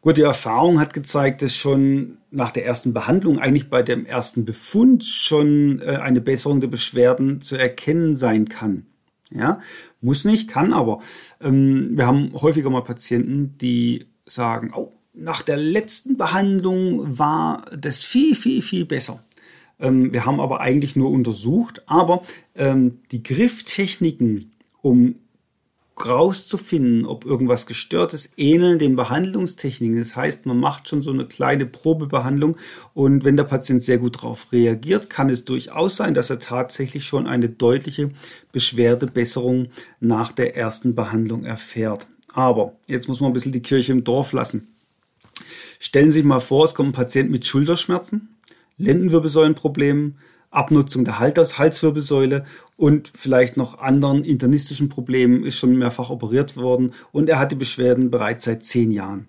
Gut, 0.00 0.16
die 0.16 0.22
Erfahrung 0.22 0.80
hat 0.80 0.92
gezeigt, 0.92 1.42
dass 1.42 1.54
schon 1.54 2.16
nach 2.32 2.50
der 2.50 2.66
ersten 2.66 2.92
Behandlung, 2.92 3.38
eigentlich 3.38 3.70
bei 3.70 3.84
dem 3.84 4.04
ersten 4.06 4.44
Befund, 4.44 5.04
schon 5.04 5.80
äh, 5.82 5.98
eine 6.02 6.20
Besserung 6.20 6.60
der 6.60 6.68
Beschwerden 6.68 7.40
zu 7.40 7.54
erkennen 7.54 8.16
sein 8.16 8.48
kann. 8.48 8.86
Ja, 9.30 9.60
muss 10.00 10.24
nicht, 10.24 10.48
kann 10.48 10.72
aber. 10.72 11.00
Ähm, 11.40 11.96
wir 11.96 12.08
haben 12.08 12.32
häufiger 12.34 12.70
mal 12.70 12.82
Patienten, 12.82 13.56
die 13.58 14.06
sagen, 14.26 14.72
oh, 14.74 14.92
nach 15.12 15.42
der 15.42 15.58
letzten 15.58 16.16
Behandlung 16.16 17.18
war 17.18 17.66
das 17.76 18.02
viel, 18.02 18.34
viel, 18.34 18.62
viel 18.62 18.84
besser. 18.84 19.22
Ähm, 19.80 20.12
wir 20.12 20.26
haben 20.26 20.40
aber 20.40 20.60
eigentlich 20.60 20.96
nur 20.96 21.10
untersucht, 21.10 21.82
aber 21.86 22.22
ähm, 22.54 22.98
die 23.10 23.22
Grifftechniken, 23.22 24.52
um 24.82 25.16
rauszufinden, 26.06 27.04
ob 27.04 27.24
irgendwas 27.24 27.66
gestört 27.66 28.14
ist, 28.14 28.34
ähneln 28.38 28.78
den 28.78 28.96
Behandlungstechniken. 28.96 29.98
Das 29.98 30.16
heißt, 30.16 30.46
man 30.46 30.58
macht 30.58 30.88
schon 30.88 31.02
so 31.02 31.10
eine 31.10 31.26
kleine 31.26 31.66
Probebehandlung 31.66 32.56
und 32.94 33.24
wenn 33.24 33.36
der 33.36 33.44
Patient 33.44 33.82
sehr 33.82 33.98
gut 33.98 34.16
darauf 34.16 34.52
reagiert, 34.52 35.10
kann 35.10 35.28
es 35.28 35.44
durchaus 35.44 35.96
sein, 35.96 36.14
dass 36.14 36.30
er 36.30 36.38
tatsächlich 36.38 37.04
schon 37.04 37.26
eine 37.26 37.48
deutliche 37.48 38.10
Beschwerdebesserung 38.52 39.68
nach 40.00 40.32
der 40.32 40.56
ersten 40.56 40.94
Behandlung 40.94 41.44
erfährt. 41.44 42.06
Aber 42.32 42.76
jetzt 42.86 43.08
muss 43.08 43.20
man 43.20 43.30
ein 43.30 43.34
bisschen 43.34 43.52
die 43.52 43.60
Kirche 43.60 43.92
im 43.92 44.04
Dorf 44.04 44.32
lassen. 44.32 44.68
Stellen 45.78 46.10
Sie 46.10 46.18
sich 46.18 46.24
mal 46.24 46.40
vor, 46.40 46.64
es 46.64 46.74
kommt 46.74 46.90
ein 46.90 46.92
Patient 46.92 47.30
mit 47.30 47.46
Schulterschmerzen 47.46 48.28
Lendenwirbelsäulenproblemen, 48.80 50.18
Abnutzung 50.50 51.04
der 51.04 51.20
Halswirbelsäule 51.20 52.44
und 52.76 53.12
vielleicht 53.14 53.56
noch 53.56 53.78
anderen 53.78 54.24
internistischen 54.24 54.88
Problemen 54.88 55.44
ist 55.44 55.56
schon 55.56 55.78
mehrfach 55.78 56.10
operiert 56.10 56.56
worden 56.56 56.92
und 57.12 57.28
er 57.28 57.38
hat 57.38 57.52
die 57.52 57.56
Beschwerden 57.56 58.10
bereits 58.10 58.44
seit 58.44 58.64
zehn 58.64 58.90
Jahren. 58.90 59.28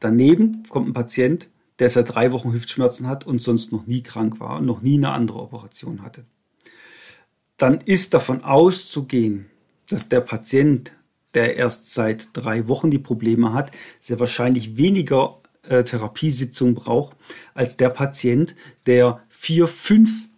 Daneben 0.00 0.62
kommt 0.68 0.88
ein 0.88 0.94
Patient, 0.94 1.48
der 1.78 1.90
seit 1.90 2.14
drei 2.14 2.32
Wochen 2.32 2.52
Hüftschmerzen 2.52 3.06
hat 3.06 3.26
und 3.26 3.40
sonst 3.40 3.72
noch 3.72 3.86
nie 3.86 4.02
krank 4.02 4.40
war 4.40 4.58
und 4.58 4.66
noch 4.66 4.80
nie 4.80 4.96
eine 4.96 5.10
andere 5.10 5.40
Operation 5.40 6.02
hatte. 6.02 6.24
Dann 7.58 7.80
ist 7.80 8.14
davon 8.14 8.42
auszugehen, 8.42 9.46
dass 9.88 10.08
der 10.08 10.20
Patient, 10.20 10.92
der 11.34 11.56
erst 11.56 11.92
seit 11.92 12.28
drei 12.32 12.68
Wochen 12.68 12.90
die 12.90 12.98
Probleme 12.98 13.52
hat, 13.52 13.72
sehr 14.00 14.20
wahrscheinlich 14.20 14.76
weniger 14.76 15.40
äh, 15.68 15.84
Therapiesitzung 15.84 16.74
braucht, 16.74 17.16
als 17.54 17.76
der 17.76 17.90
Patient, 17.90 18.54
der 18.86 19.20
vier, 19.28 19.66
fünf 19.66 20.28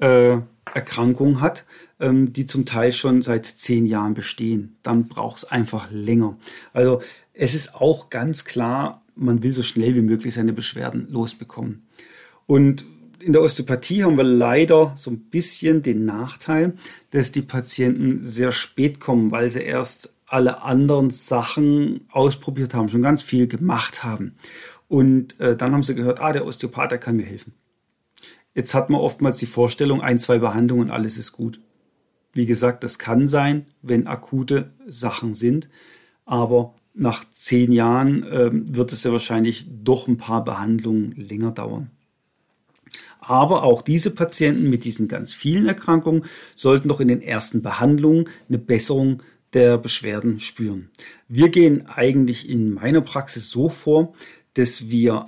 äh, 0.00 0.38
Erkrankungen 0.74 1.40
hat, 1.40 1.64
ähm, 2.00 2.32
die 2.32 2.46
zum 2.46 2.66
Teil 2.66 2.92
schon 2.92 3.22
seit 3.22 3.46
zehn 3.46 3.86
Jahren 3.86 4.14
bestehen. 4.14 4.76
Dann 4.82 5.08
braucht 5.08 5.38
es 5.38 5.44
einfach 5.44 5.90
länger. 5.90 6.36
Also 6.72 7.00
es 7.32 7.54
ist 7.54 7.74
auch 7.74 8.10
ganz 8.10 8.44
klar, 8.44 9.02
man 9.14 9.42
will 9.42 9.52
so 9.52 9.62
schnell 9.62 9.94
wie 9.94 10.02
möglich 10.02 10.34
seine 10.34 10.52
Beschwerden 10.52 11.08
losbekommen. 11.10 11.86
Und 12.46 12.84
in 13.20 13.32
der 13.32 13.42
Osteopathie 13.42 14.04
haben 14.04 14.16
wir 14.16 14.24
leider 14.24 14.92
so 14.96 15.10
ein 15.10 15.18
bisschen 15.18 15.82
den 15.82 16.04
Nachteil, 16.04 16.74
dass 17.10 17.32
die 17.32 17.42
Patienten 17.42 18.20
sehr 18.22 18.52
spät 18.52 19.00
kommen, 19.00 19.30
weil 19.30 19.48
sie 19.50 19.62
erst 19.62 20.12
alle 20.26 20.62
anderen 20.62 21.10
Sachen 21.10 22.00
ausprobiert 22.10 22.74
haben, 22.74 22.88
schon 22.88 23.02
ganz 23.02 23.22
viel 23.22 23.46
gemacht 23.46 24.04
haben. 24.04 24.34
Und 24.88 25.38
äh, 25.40 25.56
dann 25.56 25.72
haben 25.72 25.82
sie 25.82 25.94
gehört, 25.94 26.20
ah, 26.20 26.32
der 26.32 26.46
Osteopath, 26.46 26.92
der 26.92 26.98
kann 26.98 27.16
mir 27.16 27.24
helfen. 27.24 27.54
Jetzt 28.54 28.74
hat 28.74 28.88
man 28.88 29.00
oftmals 29.00 29.38
die 29.38 29.46
Vorstellung, 29.46 30.00
ein, 30.00 30.18
zwei 30.18 30.38
Behandlungen, 30.38 30.90
alles 30.90 31.18
ist 31.18 31.32
gut. 31.32 31.60
Wie 32.32 32.46
gesagt, 32.46 32.84
das 32.84 32.98
kann 32.98 33.28
sein, 33.28 33.66
wenn 33.82 34.06
akute 34.06 34.70
Sachen 34.86 35.34
sind, 35.34 35.68
aber 36.24 36.74
nach 36.94 37.24
zehn 37.34 37.72
Jahren 37.72 38.22
äh, 38.24 38.50
wird 38.52 38.92
es 38.92 39.04
ja 39.04 39.12
wahrscheinlich 39.12 39.66
doch 39.82 40.08
ein 40.08 40.16
paar 40.16 40.44
Behandlungen 40.44 41.12
länger 41.16 41.50
dauern. 41.50 41.90
Aber 43.20 43.64
auch 43.64 43.82
diese 43.82 44.10
Patienten 44.10 44.70
mit 44.70 44.84
diesen 44.84 45.08
ganz 45.08 45.34
vielen 45.34 45.66
Erkrankungen 45.66 46.24
sollten 46.54 46.88
doch 46.88 47.00
in 47.00 47.08
den 47.08 47.22
ersten 47.22 47.60
Behandlungen 47.60 48.28
eine 48.48 48.58
Besserung 48.58 49.22
der 49.52 49.78
Beschwerden 49.78 50.38
spüren. 50.38 50.90
Wir 51.28 51.48
gehen 51.48 51.86
eigentlich 51.86 52.48
in 52.48 52.72
meiner 52.72 53.00
Praxis 53.00 53.50
so 53.50 53.68
vor, 53.68 54.14
dass 54.56 54.90
wir 54.90 55.26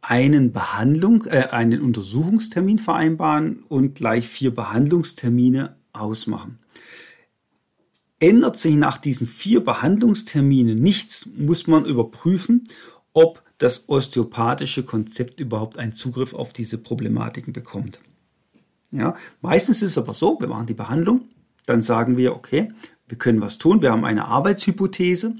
einen 0.00 0.52
Behandlung, 0.52 1.24
äh, 1.26 1.48
einen 1.50 1.80
Untersuchungstermin 1.80 2.78
vereinbaren 2.78 3.64
und 3.68 3.96
gleich 3.96 4.28
vier 4.28 4.54
Behandlungstermine 4.54 5.76
ausmachen. 5.92 6.58
Ändert 8.18 8.56
sich 8.56 8.76
nach 8.76 8.98
diesen 8.98 9.26
vier 9.26 9.64
Behandlungsterminen 9.64 10.78
nichts, 10.78 11.28
muss 11.36 11.66
man 11.66 11.84
überprüfen, 11.84 12.64
ob 13.12 13.42
das 13.58 13.88
osteopathische 13.88 14.84
Konzept 14.84 15.40
überhaupt 15.40 15.78
einen 15.78 15.92
Zugriff 15.92 16.34
auf 16.34 16.52
diese 16.52 16.78
Problematiken 16.78 17.52
bekommt. 17.52 18.00
Ja, 18.90 19.16
meistens 19.40 19.82
ist 19.82 19.92
es 19.92 19.98
aber 19.98 20.14
so, 20.14 20.38
wir 20.40 20.48
machen 20.48 20.66
die 20.66 20.74
Behandlung, 20.74 21.22
dann 21.66 21.82
sagen 21.82 22.16
wir, 22.16 22.34
okay, 22.34 22.72
wir 23.08 23.18
können 23.18 23.40
was 23.40 23.58
tun, 23.58 23.82
wir 23.82 23.90
haben 23.90 24.04
eine 24.04 24.26
Arbeitshypothese, 24.26 25.34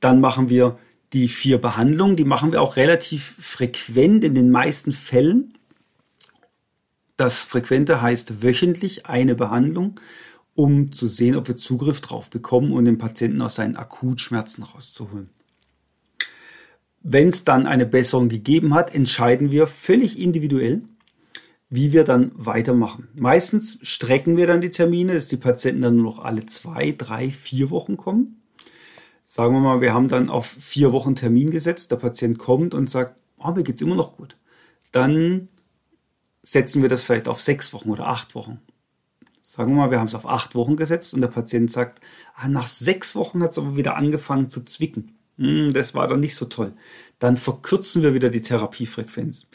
dann 0.00 0.20
machen 0.20 0.48
wir 0.48 0.78
die 1.12 1.28
vier 1.28 1.58
Behandlungen, 1.58 2.16
die 2.16 2.24
machen 2.24 2.52
wir 2.52 2.62
auch 2.62 2.76
relativ 2.76 3.36
frequent 3.38 4.24
in 4.24 4.34
den 4.34 4.50
meisten 4.50 4.92
Fällen. 4.92 5.54
Das 7.16 7.40
Frequente 7.40 8.00
heißt 8.00 8.42
wöchentlich 8.42 9.06
eine 9.06 9.34
Behandlung, 9.34 10.00
um 10.54 10.92
zu 10.92 11.08
sehen, 11.08 11.36
ob 11.36 11.48
wir 11.48 11.56
Zugriff 11.56 12.00
drauf 12.00 12.30
bekommen 12.30 12.72
und 12.72 12.84
den 12.86 12.98
Patienten 12.98 13.42
aus 13.42 13.56
seinen 13.56 13.76
Akutschmerzen 13.76 14.64
rauszuholen. 14.64 15.28
Wenn 17.02 17.28
es 17.28 17.44
dann 17.44 17.66
eine 17.66 17.86
Besserung 17.86 18.28
gegeben 18.28 18.74
hat, 18.74 18.94
entscheiden 18.94 19.50
wir 19.50 19.66
völlig 19.66 20.18
individuell, 20.18 20.82
wie 21.68 21.92
wir 21.92 22.04
dann 22.04 22.32
weitermachen. 22.34 23.08
Meistens 23.18 23.78
strecken 23.82 24.36
wir 24.36 24.46
dann 24.46 24.60
die 24.60 24.70
Termine, 24.70 25.14
dass 25.14 25.26
die 25.26 25.36
Patienten 25.36 25.82
dann 25.82 25.96
nur 25.96 26.04
noch 26.04 26.18
alle 26.20 26.46
zwei, 26.46 26.92
drei, 26.92 27.30
vier 27.30 27.70
Wochen 27.70 27.96
kommen. 27.96 28.41
Sagen 29.34 29.54
wir 29.54 29.60
mal, 29.60 29.80
wir 29.80 29.94
haben 29.94 30.08
dann 30.08 30.28
auf 30.28 30.44
vier 30.44 30.92
Wochen 30.92 31.14
Termin 31.14 31.50
gesetzt, 31.50 31.90
der 31.90 31.96
Patient 31.96 32.38
kommt 32.38 32.74
und 32.74 32.90
sagt, 32.90 33.16
oh, 33.38 33.50
mir 33.52 33.62
geht's 33.62 33.80
immer 33.80 33.94
noch 33.94 34.18
gut. 34.18 34.36
Dann 34.90 35.48
setzen 36.42 36.82
wir 36.82 36.90
das 36.90 37.02
vielleicht 37.02 37.28
auf 37.28 37.40
sechs 37.40 37.72
Wochen 37.72 37.88
oder 37.88 38.08
acht 38.08 38.34
Wochen. 38.34 38.60
Sagen 39.42 39.72
wir 39.72 39.76
mal, 39.78 39.90
wir 39.90 40.00
haben 40.00 40.06
es 40.06 40.14
auf 40.14 40.26
acht 40.26 40.54
Wochen 40.54 40.76
gesetzt 40.76 41.14
und 41.14 41.22
der 41.22 41.28
Patient 41.28 41.70
sagt, 41.70 42.02
ah, 42.34 42.46
nach 42.46 42.66
sechs 42.66 43.16
Wochen 43.16 43.42
hat 43.42 43.52
es 43.52 43.58
aber 43.58 43.74
wieder 43.74 43.96
angefangen 43.96 44.50
zu 44.50 44.66
zwicken. 44.66 45.16
Hm, 45.38 45.72
das 45.72 45.94
war 45.94 46.06
dann 46.08 46.20
nicht 46.20 46.36
so 46.36 46.44
toll. 46.44 46.74
Dann 47.18 47.38
verkürzen 47.38 48.02
wir 48.02 48.12
wieder 48.12 48.28
die 48.28 48.42
Therapiefrequenz. 48.42 49.46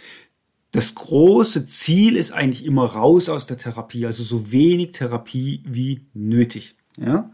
Das 0.72 0.96
große 0.96 1.68
Ziel 1.68 2.18
ist 2.18 2.32
eigentlich 2.32 2.66
immer 2.66 2.86
raus 2.86 3.30
aus 3.30 3.46
der 3.46 3.60
Therapie, 3.60 4.08
also 4.08 4.24
so 4.24 4.52
wenig 4.52 4.94
Therapie 4.94 5.62
wie 5.68 6.08
nötig. 6.16 6.78
Ja? 6.98 7.30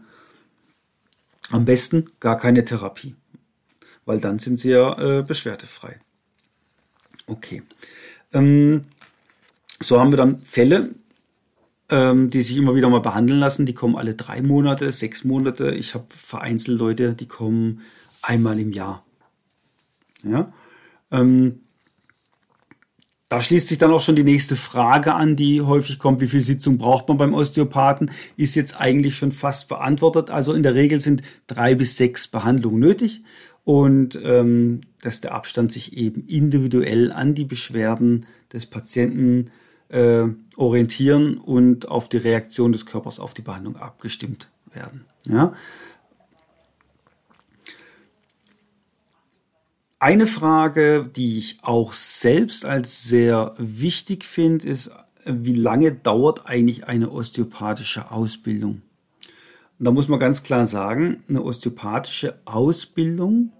Am 1.50 1.64
besten 1.64 2.10
gar 2.20 2.38
keine 2.38 2.64
Therapie, 2.64 3.14
weil 4.04 4.20
dann 4.20 4.38
sind 4.38 4.58
sie 4.58 4.70
ja 4.70 5.18
äh, 5.18 5.22
beschwerdefrei. 5.22 6.00
Okay. 7.26 7.62
Ähm, 8.32 8.84
so 9.80 10.00
haben 10.00 10.12
wir 10.12 10.16
dann 10.16 10.40
Fälle, 10.40 10.94
ähm, 11.90 12.30
die 12.30 12.42
sich 12.42 12.56
immer 12.56 12.74
wieder 12.74 12.88
mal 12.88 13.00
behandeln 13.00 13.40
lassen. 13.40 13.66
Die 13.66 13.74
kommen 13.74 13.96
alle 13.96 14.14
drei 14.14 14.40
Monate, 14.42 14.90
sechs 14.92 15.24
Monate. 15.24 15.72
Ich 15.72 15.94
habe 15.94 16.06
vereinzelt 16.08 16.78
Leute, 16.78 17.14
die 17.14 17.28
kommen 17.28 17.82
einmal 18.22 18.58
im 18.58 18.72
Jahr. 18.72 19.04
Ja? 20.22 20.52
Ähm, 21.10 21.60
da 23.28 23.40
schließt 23.40 23.68
sich 23.68 23.78
dann 23.78 23.90
auch 23.90 24.00
schon 24.00 24.16
die 24.16 24.24
nächste 24.24 24.54
Frage 24.54 25.14
an, 25.14 25.34
die 25.34 25.62
häufig 25.62 25.98
kommt, 25.98 26.20
wie 26.20 26.26
viel 26.26 26.42
Sitzung 26.42 26.78
braucht 26.78 27.08
man 27.08 27.16
beim 27.16 27.34
Osteopathen, 27.34 28.10
ist 28.36 28.54
jetzt 28.54 28.78
eigentlich 28.80 29.16
schon 29.16 29.32
fast 29.32 29.68
beantwortet. 29.68 30.30
Also 30.30 30.52
in 30.52 30.62
der 30.62 30.74
Regel 30.74 31.00
sind 31.00 31.22
drei 31.46 31.74
bis 31.74 31.96
sechs 31.96 32.28
Behandlungen 32.28 32.78
nötig 32.78 33.22
und 33.64 34.18
ähm, 34.22 34.82
dass 35.02 35.20
der 35.20 35.34
Abstand 35.34 35.72
sich 35.72 35.96
eben 35.96 36.26
individuell 36.26 37.12
an 37.12 37.34
die 37.34 37.44
Beschwerden 37.44 38.26
des 38.52 38.66
Patienten 38.66 39.50
äh, 39.88 40.24
orientieren 40.56 41.38
und 41.38 41.88
auf 41.88 42.08
die 42.08 42.18
Reaktion 42.18 42.72
des 42.72 42.84
Körpers 42.84 43.20
auf 43.20 43.32
die 43.32 43.42
Behandlung 43.42 43.76
abgestimmt 43.76 44.48
werden. 44.72 45.06
Ja? 45.26 45.54
Eine 50.04 50.26
Frage, 50.26 51.08
die 51.16 51.38
ich 51.38 51.60
auch 51.62 51.94
selbst 51.94 52.66
als 52.66 53.04
sehr 53.04 53.54
wichtig 53.56 54.26
finde, 54.26 54.68
ist, 54.68 54.90
wie 55.24 55.54
lange 55.54 55.92
dauert 55.92 56.44
eigentlich 56.44 56.86
eine 56.86 57.10
osteopathische 57.10 58.10
Ausbildung? 58.10 58.82
Und 59.78 59.86
da 59.86 59.90
muss 59.90 60.08
man 60.08 60.20
ganz 60.20 60.42
klar 60.42 60.66
sagen, 60.66 61.24
eine 61.26 61.42
osteopathische 61.42 62.38
Ausbildung 62.44 63.54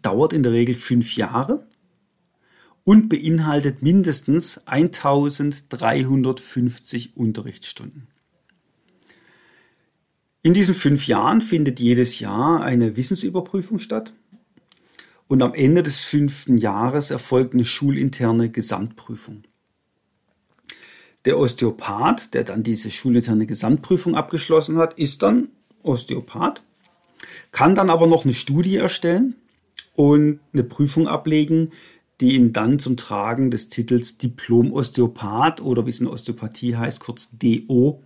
dauert 0.00 0.32
in 0.32 0.42
der 0.42 0.52
Regel 0.52 0.74
fünf 0.74 1.16
Jahre 1.16 1.66
und 2.84 3.10
beinhaltet 3.10 3.82
mindestens 3.82 4.66
1350 4.66 7.14
Unterrichtsstunden. 7.14 8.06
In 10.40 10.54
diesen 10.54 10.74
fünf 10.74 11.06
Jahren 11.06 11.42
findet 11.42 11.78
jedes 11.78 12.20
Jahr 12.20 12.62
eine 12.62 12.96
Wissensüberprüfung 12.96 13.78
statt 13.78 14.14
und 15.28 15.42
am 15.42 15.54
Ende 15.54 15.82
des 15.82 16.00
fünften 16.00 16.58
Jahres 16.58 17.10
erfolgt 17.10 17.54
eine 17.54 17.64
schulinterne 17.64 18.50
Gesamtprüfung. 18.50 19.44
Der 21.24 21.38
Osteopath, 21.38 22.34
der 22.34 22.44
dann 22.44 22.62
diese 22.62 22.90
schulinterne 22.90 23.46
Gesamtprüfung 23.46 24.14
abgeschlossen 24.14 24.76
hat, 24.76 24.94
ist 24.94 25.22
dann 25.22 25.48
Osteopath, 25.82 26.62
kann 27.52 27.74
dann 27.74 27.88
aber 27.88 28.06
noch 28.06 28.24
eine 28.24 28.34
Studie 28.34 28.76
erstellen 28.76 29.34
und 29.94 30.40
eine 30.52 30.64
Prüfung 30.64 31.08
ablegen, 31.08 31.70
die 32.20 32.34
ihn 32.34 32.52
dann 32.52 32.78
zum 32.78 32.96
Tragen 32.96 33.50
des 33.50 33.68
Titels 33.68 34.18
Diplom-Osteopath 34.18 35.60
oder 35.60 35.86
wie 35.86 35.90
es 35.90 36.00
in 36.00 36.06
Osteopathie 36.06 36.76
heißt, 36.76 37.00
kurz 37.00 37.30
DO, 37.38 38.02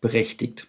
berechtigt. 0.00 0.66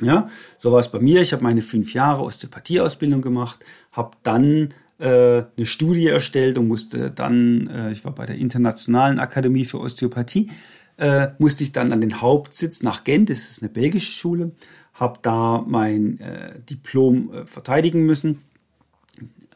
Ja, 0.00 0.28
so 0.58 0.72
war 0.72 0.80
es 0.80 0.90
bei 0.90 0.98
mir. 0.98 1.22
Ich 1.22 1.32
habe 1.32 1.44
meine 1.44 1.62
fünf 1.62 1.94
Jahre 1.94 2.22
Osteopathie-Ausbildung 2.22 3.22
gemacht, 3.22 3.64
habe 3.92 4.16
dann 4.24 4.74
eine 4.98 5.66
Studie 5.66 6.06
erstellt 6.06 6.56
und 6.56 6.68
musste 6.68 7.10
dann, 7.10 7.66
äh, 7.68 7.92
ich 7.92 8.04
war 8.04 8.14
bei 8.14 8.26
der 8.26 8.36
Internationalen 8.36 9.18
Akademie 9.18 9.64
für 9.64 9.80
Osteopathie, 9.80 10.50
äh, 10.96 11.28
musste 11.38 11.64
ich 11.64 11.72
dann 11.72 11.92
an 11.92 12.00
den 12.00 12.20
Hauptsitz 12.20 12.82
nach 12.82 13.04
Gent, 13.04 13.30
das 13.30 13.50
ist 13.50 13.62
eine 13.62 13.70
belgische 13.70 14.12
Schule, 14.12 14.52
habe 14.94 15.18
da 15.22 15.64
mein 15.66 16.20
Diplom 16.68 17.46
verteidigen 17.46 18.06
müssen 18.06 18.42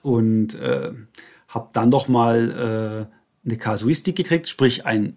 und 0.03 0.55
äh, 0.55 0.91
habe 1.49 1.69
dann 1.73 1.91
doch 1.91 2.09
mal 2.09 3.09
äh, 3.45 3.47
eine 3.47 3.59
Kasuistik 3.59 4.17
gekriegt, 4.17 4.49
sprich 4.49 4.87
ein 4.87 5.17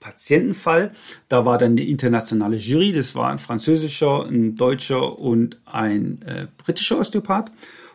Patientenfall. 0.00 0.92
Da 1.28 1.44
war 1.44 1.58
dann 1.58 1.76
die 1.76 1.90
internationale 1.90 2.56
Jury, 2.56 2.92
das 2.92 3.14
war 3.14 3.30
ein 3.30 3.38
französischer, 3.38 4.26
ein 4.26 4.56
deutscher 4.56 5.18
und 5.18 5.60
ein 5.64 6.22
äh, 6.22 6.46
britischer 6.58 6.98
Osteopath. 6.98 7.50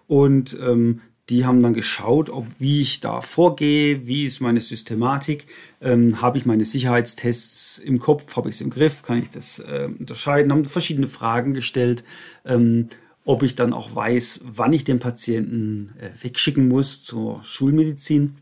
Und 0.07 0.57
ähm, 0.61 1.01
die 1.29 1.45
haben 1.45 1.61
dann 1.61 1.73
geschaut, 1.73 2.29
ob, 2.29 2.45
wie 2.57 2.81
ich 2.81 3.01
da 3.01 3.21
vorgehe, 3.21 4.07
wie 4.07 4.25
ist 4.25 4.39
meine 4.39 4.61
Systematik, 4.61 5.45
ähm, 5.81 6.21
habe 6.21 6.37
ich 6.37 6.45
meine 6.45 6.63
Sicherheitstests 6.63 7.79
im 7.79 7.99
Kopf, 7.99 8.35
habe 8.37 8.49
ich 8.49 8.55
es 8.55 8.61
im 8.61 8.69
Griff, 8.69 9.01
kann 9.01 9.17
ich 9.17 9.29
das 9.29 9.59
äh, 9.59 9.89
unterscheiden, 9.99 10.51
haben 10.51 10.65
verschiedene 10.65 11.07
Fragen 11.07 11.53
gestellt, 11.53 12.03
ähm, 12.45 12.89
ob 13.25 13.43
ich 13.43 13.55
dann 13.55 13.73
auch 13.73 13.93
weiß, 13.93 14.45
wann 14.45 14.71
ich 14.71 14.85
den 14.85 14.99
Patienten 14.99 15.93
äh, 15.99 16.11
wegschicken 16.23 16.69
muss 16.69 17.03
zur 17.03 17.43
Schulmedizin. 17.43 18.35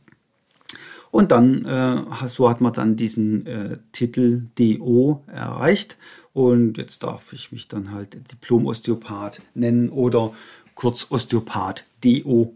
Und 1.10 1.32
dann, 1.32 1.66
äh, 1.66 2.28
so 2.28 2.50
hat 2.50 2.62
man 2.62 2.74
dann 2.74 2.98
diesen 2.98 3.48
äh, 3.48 3.78
Titel 3.94 4.48
DO 4.60 5.24
erreicht. 5.28 5.98
Und 6.34 6.78
jetzt 6.78 7.04
darf 7.04 7.32
ich 7.32 7.54
mich 7.54 7.70
dann 7.70 7.94
halt 7.94 8.18
Diplom-Osteopath 8.32 9.42
nennen 9.54 9.90
oder 9.90 10.34
kurz 10.76 11.08
Osteopath 11.10 11.86
DO. 12.04 12.54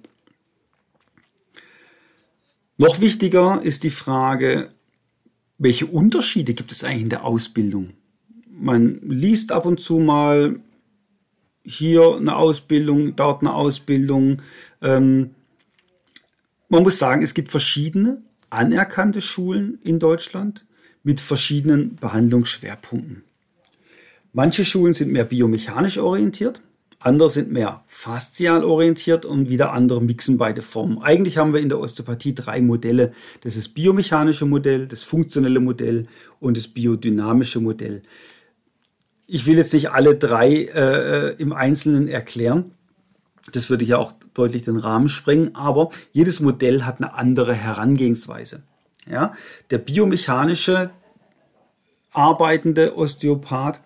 Noch 2.79 3.01
wichtiger 3.01 3.59
ist 3.61 3.83
die 3.83 3.89
Frage, 3.89 4.71
welche 5.57 5.85
Unterschiede 5.85 6.53
gibt 6.53 6.71
es 6.71 6.85
eigentlich 6.85 7.01
in 7.01 7.09
der 7.09 7.25
Ausbildung? 7.25 7.89
Man 8.49 9.01
liest 9.01 9.51
ab 9.51 9.65
und 9.65 9.81
zu 9.81 9.99
mal 9.99 10.61
hier 11.61 12.15
eine 12.15 12.37
Ausbildung, 12.37 13.17
dort 13.17 13.41
eine 13.41 13.53
Ausbildung. 13.53 14.41
Ähm, 14.81 15.31
man 16.69 16.83
muss 16.83 16.97
sagen, 16.97 17.21
es 17.21 17.33
gibt 17.33 17.51
verschiedene 17.51 18.21
anerkannte 18.49 19.19
Schulen 19.19 19.79
in 19.83 19.99
Deutschland 19.99 20.65
mit 21.03 21.19
verschiedenen 21.19 21.97
Behandlungsschwerpunkten. 21.97 23.23
Manche 24.31 24.63
Schulen 24.63 24.93
sind 24.93 25.11
mehr 25.11 25.25
biomechanisch 25.25 25.97
orientiert, 25.97 26.61
andere 26.99 27.29
sind 27.29 27.51
mehr 27.51 27.83
faszial 27.87 28.63
orientiert 28.63 29.25
und 29.25 29.49
wieder 29.49 29.71
andere 29.71 30.01
mixen 30.01 30.37
beide 30.37 30.61
Formen. 30.61 31.01
Eigentlich 31.01 31.37
haben 31.37 31.53
wir 31.53 31.61
in 31.61 31.69
der 31.69 31.79
Osteopathie 31.79 32.35
drei 32.35 32.61
Modelle. 32.61 33.13
Das 33.41 33.55
ist 33.55 33.69
biomechanische 33.69 34.45
Modell, 34.45 34.87
das 34.87 35.03
funktionelle 35.03 35.61
Modell 35.61 36.07
und 36.39 36.57
das 36.57 36.67
biodynamische 36.67 37.61
Modell. 37.61 38.01
Ich 39.27 39.45
will 39.45 39.57
jetzt 39.57 39.73
nicht 39.73 39.91
alle 39.91 40.15
drei 40.15 40.65
äh, 40.65 41.35
im 41.35 41.53
Einzelnen 41.53 42.07
erklären. 42.07 42.71
Das 43.53 43.69
würde 43.69 43.85
ja 43.85 43.97
auch 43.97 44.13
deutlich 44.33 44.63
den 44.63 44.77
Rahmen 44.77 45.07
sprengen, 45.07 45.55
aber 45.55 45.91
jedes 46.11 46.41
Modell 46.41 46.83
hat 46.83 46.97
eine 46.97 47.13
andere 47.13 47.53
Herangehensweise. 47.53 48.63
Ja? 49.09 49.33
Der 49.71 49.77
biomechanische 49.77 50.91
arbeitende 52.11 52.97
Osteopath 52.97 53.79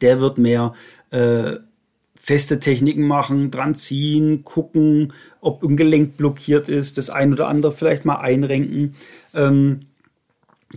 der 0.00 0.20
wird 0.20 0.38
mehr 0.38 0.74
äh, 1.10 1.56
feste 2.24 2.58
Techniken 2.58 3.06
machen, 3.06 3.50
dran 3.50 3.74
ziehen, 3.74 4.44
gucken, 4.44 5.12
ob 5.42 5.62
ein 5.62 5.76
Gelenk 5.76 6.16
blockiert 6.16 6.70
ist, 6.70 6.96
das 6.96 7.10
ein 7.10 7.34
oder 7.34 7.48
andere 7.48 7.70
vielleicht 7.70 8.06
mal 8.06 8.16
einrenken. 8.16 8.94
Ähm, 9.34 9.80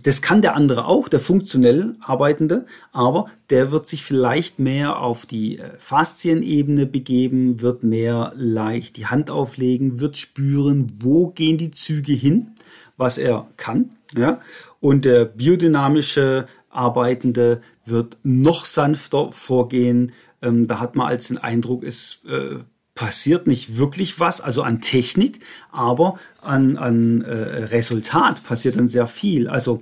das 0.03 0.21
kann 0.21 0.41
der 0.41 0.55
andere 0.55 0.85
auch, 0.85 1.07
der 1.07 1.21
funktionell 1.21 1.95
Arbeitende, 2.01 2.65
aber 2.91 3.27
der 3.49 3.71
wird 3.71 3.87
sich 3.87 4.03
vielleicht 4.03 4.59
mehr 4.59 4.99
auf 4.99 5.25
die 5.25 5.59
äh, 5.59 5.69
Faszienebene 5.77 6.85
begeben, 6.85 7.61
wird 7.61 7.81
mehr 7.81 8.33
leicht 8.35 8.97
die 8.97 9.05
Hand 9.05 9.29
auflegen, 9.29 10.01
wird 10.01 10.17
spüren, 10.17 10.87
wo 10.99 11.27
gehen 11.27 11.57
die 11.57 11.71
Züge 11.71 12.11
hin, 12.11 12.51
was 12.97 13.17
er 13.17 13.47
kann. 13.55 13.91
Ja? 14.17 14.41
Und 14.81 15.05
der 15.05 15.23
biodynamische 15.23 16.45
Arbeitende 16.69 17.61
wird 17.85 18.17
noch 18.23 18.65
sanfter 18.65 19.31
vorgehen. 19.31 20.11
Ähm, 20.41 20.67
da 20.67 20.79
hat 20.79 20.95
man 20.95 21.07
als 21.07 21.27
den 21.27 21.37
Eindruck, 21.37 21.83
es 21.83 22.23
äh, 22.27 22.59
passiert 22.95 23.47
nicht 23.47 23.77
wirklich 23.77 24.19
was, 24.19 24.41
also 24.41 24.63
an 24.63 24.81
Technik, 24.81 25.39
aber 25.71 26.19
an, 26.41 26.77
an 26.77 27.21
äh, 27.21 27.63
Resultat 27.65 28.43
passiert 28.43 28.75
dann 28.75 28.89
sehr 28.89 29.07
viel. 29.07 29.47
Also 29.47 29.81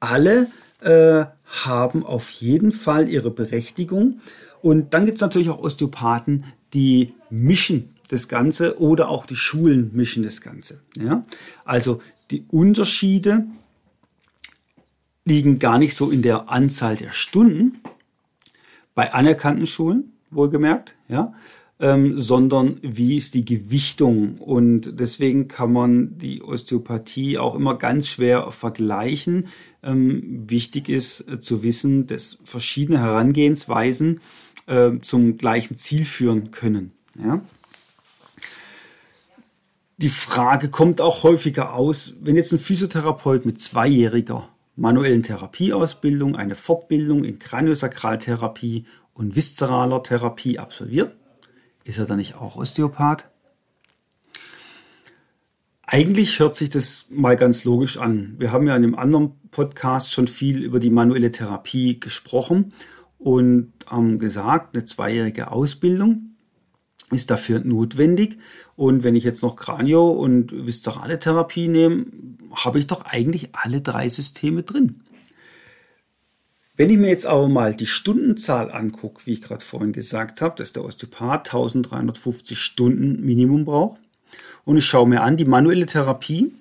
alle 0.00 0.46
äh, 0.80 1.24
haben 1.44 2.06
auf 2.06 2.30
jeden 2.30 2.72
Fall 2.72 3.08
ihre 3.08 3.30
Berechtigung. 3.30 4.20
Und 4.62 4.94
dann 4.94 5.04
gibt 5.04 5.16
es 5.16 5.22
natürlich 5.22 5.50
auch 5.50 5.58
Osteopathen, 5.58 6.44
die 6.74 7.14
mischen 7.30 7.94
das 8.08 8.28
Ganze 8.28 8.80
oder 8.80 9.08
auch 9.08 9.26
die 9.26 9.36
Schulen 9.36 9.90
mischen 9.92 10.22
das 10.22 10.40
Ganze. 10.40 10.80
Ja? 10.96 11.24
Also 11.64 12.00
die 12.30 12.44
Unterschiede 12.48 13.46
liegen 15.24 15.58
gar 15.58 15.78
nicht 15.78 15.94
so 15.94 16.10
in 16.10 16.22
der 16.22 16.48
Anzahl 16.48 16.96
der 16.96 17.10
Stunden, 17.10 17.80
bei 18.98 19.14
anerkannten 19.14 19.68
Schulen, 19.68 20.12
wohlgemerkt, 20.32 20.96
ja, 21.08 21.32
ähm, 21.78 22.18
sondern 22.18 22.80
wie 22.82 23.16
ist 23.16 23.34
die 23.34 23.44
Gewichtung. 23.44 24.38
Und 24.38 24.98
deswegen 24.98 25.46
kann 25.46 25.72
man 25.72 26.18
die 26.18 26.42
Osteopathie 26.42 27.38
auch 27.38 27.54
immer 27.54 27.78
ganz 27.78 28.08
schwer 28.08 28.50
vergleichen. 28.50 29.46
Ähm, 29.84 30.50
wichtig 30.50 30.88
ist 30.88 31.28
äh, 31.28 31.38
zu 31.38 31.62
wissen, 31.62 32.08
dass 32.08 32.40
verschiedene 32.42 32.98
Herangehensweisen 32.98 34.20
äh, 34.66 34.90
zum 35.00 35.36
gleichen 35.38 35.76
Ziel 35.76 36.04
führen 36.04 36.50
können. 36.50 36.90
Ja. 37.24 37.40
Die 39.98 40.08
Frage 40.08 40.70
kommt 40.70 41.00
auch 41.00 41.22
häufiger 41.22 41.72
aus, 41.72 42.14
wenn 42.20 42.34
jetzt 42.34 42.52
ein 42.52 42.58
Physiotherapeut 42.58 43.46
mit 43.46 43.60
zweijähriger 43.60 44.48
manuellen 44.78 45.22
Therapieausbildung 45.22 46.36
eine 46.36 46.54
Fortbildung 46.54 47.24
in 47.24 47.38
Kraniosakraltherapie 47.38 48.86
und 49.12 49.34
viszeraler 49.34 50.02
Therapie 50.02 50.58
absolviert, 50.58 51.16
ist 51.84 51.98
er 51.98 52.06
dann 52.06 52.18
nicht 52.18 52.36
auch 52.36 52.56
Osteopath? 52.56 53.28
Eigentlich 55.82 56.38
hört 56.38 56.54
sich 56.54 56.70
das 56.70 57.06
mal 57.10 57.34
ganz 57.34 57.64
logisch 57.64 57.96
an. 57.96 58.34
Wir 58.38 58.52
haben 58.52 58.66
ja 58.66 58.76
in 58.76 58.84
einem 58.84 58.94
anderen 58.94 59.32
Podcast 59.50 60.12
schon 60.12 60.28
viel 60.28 60.62
über 60.62 60.80
die 60.80 60.90
manuelle 60.90 61.30
Therapie 61.30 61.98
gesprochen 61.98 62.72
und 63.18 63.72
haben 63.86 64.18
gesagt, 64.18 64.76
eine 64.76 64.84
zweijährige 64.84 65.50
Ausbildung 65.50 66.27
ist 67.10 67.30
dafür 67.30 67.60
notwendig. 67.60 68.38
Und 68.76 69.02
wenn 69.02 69.16
ich 69.16 69.24
jetzt 69.24 69.42
noch 69.42 69.56
Kranio- 69.56 70.12
und 70.12 70.66
viszerale 70.66 71.18
Therapie 71.18 71.68
nehme, 71.68 72.06
habe 72.52 72.78
ich 72.78 72.86
doch 72.86 73.04
eigentlich 73.04 73.50
alle 73.54 73.80
drei 73.80 74.08
Systeme 74.08 74.62
drin. 74.62 75.02
Wenn 76.76 76.90
ich 76.90 76.98
mir 76.98 77.08
jetzt 77.08 77.26
aber 77.26 77.48
mal 77.48 77.74
die 77.74 77.86
Stundenzahl 77.86 78.70
angucke, 78.70 79.26
wie 79.26 79.32
ich 79.32 79.42
gerade 79.42 79.64
vorhin 79.64 79.92
gesagt 79.92 80.40
habe, 80.40 80.54
dass 80.56 80.72
der 80.72 80.84
Osteopath 80.84 81.48
1350 81.48 82.56
Stunden 82.58 83.24
Minimum 83.24 83.64
braucht, 83.64 84.00
und 84.64 84.76
ich 84.76 84.84
schaue 84.84 85.08
mir 85.08 85.22
an, 85.22 85.36
die 85.36 85.44
manuelle 85.44 85.86
Therapie 85.86 86.52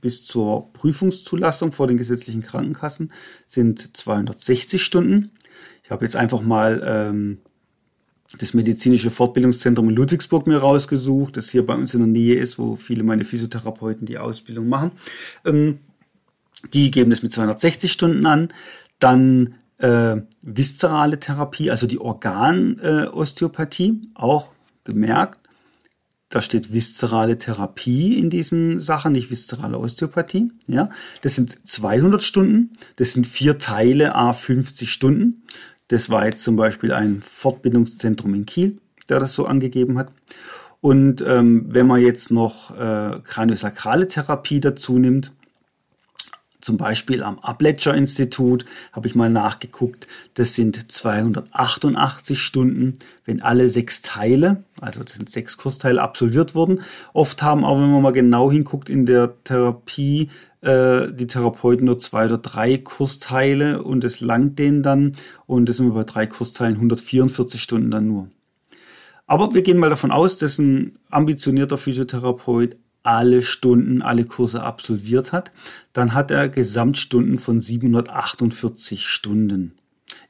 bis 0.00 0.24
zur 0.24 0.72
Prüfungszulassung 0.72 1.72
vor 1.72 1.86
den 1.86 1.96
gesetzlichen 1.96 2.42
Krankenkassen 2.42 3.12
sind 3.46 3.96
260 3.96 4.82
Stunden. 4.82 5.32
Ich 5.84 5.90
habe 5.90 6.04
jetzt 6.04 6.16
einfach 6.16 6.42
mal 6.42 6.82
ähm, 6.84 7.38
das 8.38 8.54
medizinische 8.54 9.10
Fortbildungszentrum 9.10 9.88
in 9.88 9.94
Ludwigsburg 9.94 10.46
mir 10.46 10.58
rausgesucht, 10.58 11.36
das 11.36 11.50
hier 11.50 11.64
bei 11.64 11.74
uns 11.74 11.94
in 11.94 12.00
der 12.00 12.08
Nähe 12.08 12.36
ist, 12.36 12.58
wo 12.58 12.76
viele 12.76 13.02
meine 13.04 13.24
Physiotherapeuten 13.24 14.06
die 14.06 14.18
Ausbildung 14.18 14.68
machen. 14.68 14.92
Ähm, 15.44 15.78
die 16.72 16.90
geben 16.90 17.10
das 17.10 17.22
mit 17.22 17.32
260 17.32 17.92
Stunden 17.92 18.26
an. 18.26 18.48
Dann 18.98 19.54
äh, 19.78 20.16
viszerale 20.42 21.20
Therapie, 21.20 21.70
also 21.70 21.86
die 21.86 22.00
Organosteopathie, 22.00 23.88
äh, 23.88 24.08
auch 24.14 24.50
gemerkt. 24.84 25.38
Da 26.28 26.42
steht 26.42 26.72
viszerale 26.72 27.38
Therapie 27.38 28.18
in 28.18 28.30
diesen 28.30 28.80
Sachen, 28.80 29.12
nicht 29.12 29.30
viszerale 29.30 29.78
Osteopathie. 29.78 30.50
Ja, 30.66 30.90
das 31.22 31.36
sind 31.36 31.56
200 31.68 32.22
Stunden. 32.22 32.72
Das 32.96 33.12
sind 33.12 33.28
vier 33.28 33.58
Teile, 33.58 34.16
a 34.16 34.32
50 34.32 34.90
Stunden. 34.90 35.44
Das 35.88 36.10
war 36.10 36.26
jetzt 36.26 36.42
zum 36.42 36.56
Beispiel 36.56 36.92
ein 36.92 37.22
Fortbildungszentrum 37.22 38.34
in 38.34 38.46
Kiel, 38.46 38.78
der 39.08 39.20
das 39.20 39.34
so 39.34 39.46
angegeben 39.46 39.98
hat. 39.98 40.10
Und 40.80 41.22
ähm, 41.26 41.64
wenn 41.68 41.86
man 41.86 42.00
jetzt 42.00 42.30
noch 42.30 42.76
äh, 42.76 43.20
kraniosakrale 43.24 44.08
Therapie 44.08 44.60
dazu 44.60 44.98
nimmt, 44.98 45.32
zum 46.66 46.78
Beispiel 46.78 47.22
am 47.22 47.38
Abledger-Institut 47.38 48.66
habe 48.90 49.06
ich 49.06 49.14
mal 49.14 49.30
nachgeguckt, 49.30 50.08
das 50.34 50.56
sind 50.56 50.90
288 50.90 52.40
Stunden, 52.40 52.96
wenn 53.24 53.40
alle 53.40 53.68
sechs 53.68 54.02
Teile, 54.02 54.64
also 54.80 55.04
das 55.04 55.12
sind 55.12 55.30
sechs 55.30 55.58
Kursteile 55.58 56.02
absolviert 56.02 56.56
wurden. 56.56 56.80
Oft 57.12 57.40
haben 57.42 57.64
auch, 57.64 57.78
wenn 57.78 57.92
man 57.92 58.02
mal 58.02 58.10
genau 58.10 58.50
hinguckt, 58.50 58.88
in 58.90 59.06
der 59.06 59.34
Therapie 59.44 60.28
äh, 60.66 61.12
die 61.12 61.28
Therapeuten 61.28 61.86
nur 61.86 61.98
zwei 61.98 62.26
oder 62.26 62.38
drei 62.38 62.76
Kursteile 62.76 63.82
und 63.82 64.02
es 64.04 64.20
langt 64.20 64.58
denen 64.58 64.82
dann 64.82 65.12
und 65.46 65.68
das 65.68 65.76
sind 65.76 65.86
wir 65.86 65.94
bei 65.94 66.04
drei 66.04 66.26
Kursteilen 66.26 66.74
144 66.74 67.62
Stunden 67.62 67.90
dann 67.90 68.08
nur. 68.08 68.28
Aber 69.26 69.54
wir 69.54 69.62
gehen 69.62 69.78
mal 69.78 69.90
davon 69.90 70.10
aus, 70.10 70.38
dass 70.38 70.58
ein 70.58 70.98
ambitionierter 71.10 71.78
Physiotherapeut 71.78 72.76
alle 73.02 73.42
Stunden, 73.42 74.02
alle 74.02 74.24
Kurse 74.24 74.64
absolviert 74.64 75.32
hat, 75.32 75.52
dann 75.92 76.14
hat 76.14 76.32
er 76.32 76.48
Gesamtstunden 76.48 77.38
von 77.38 77.60
748 77.60 79.06
Stunden. 79.06 79.78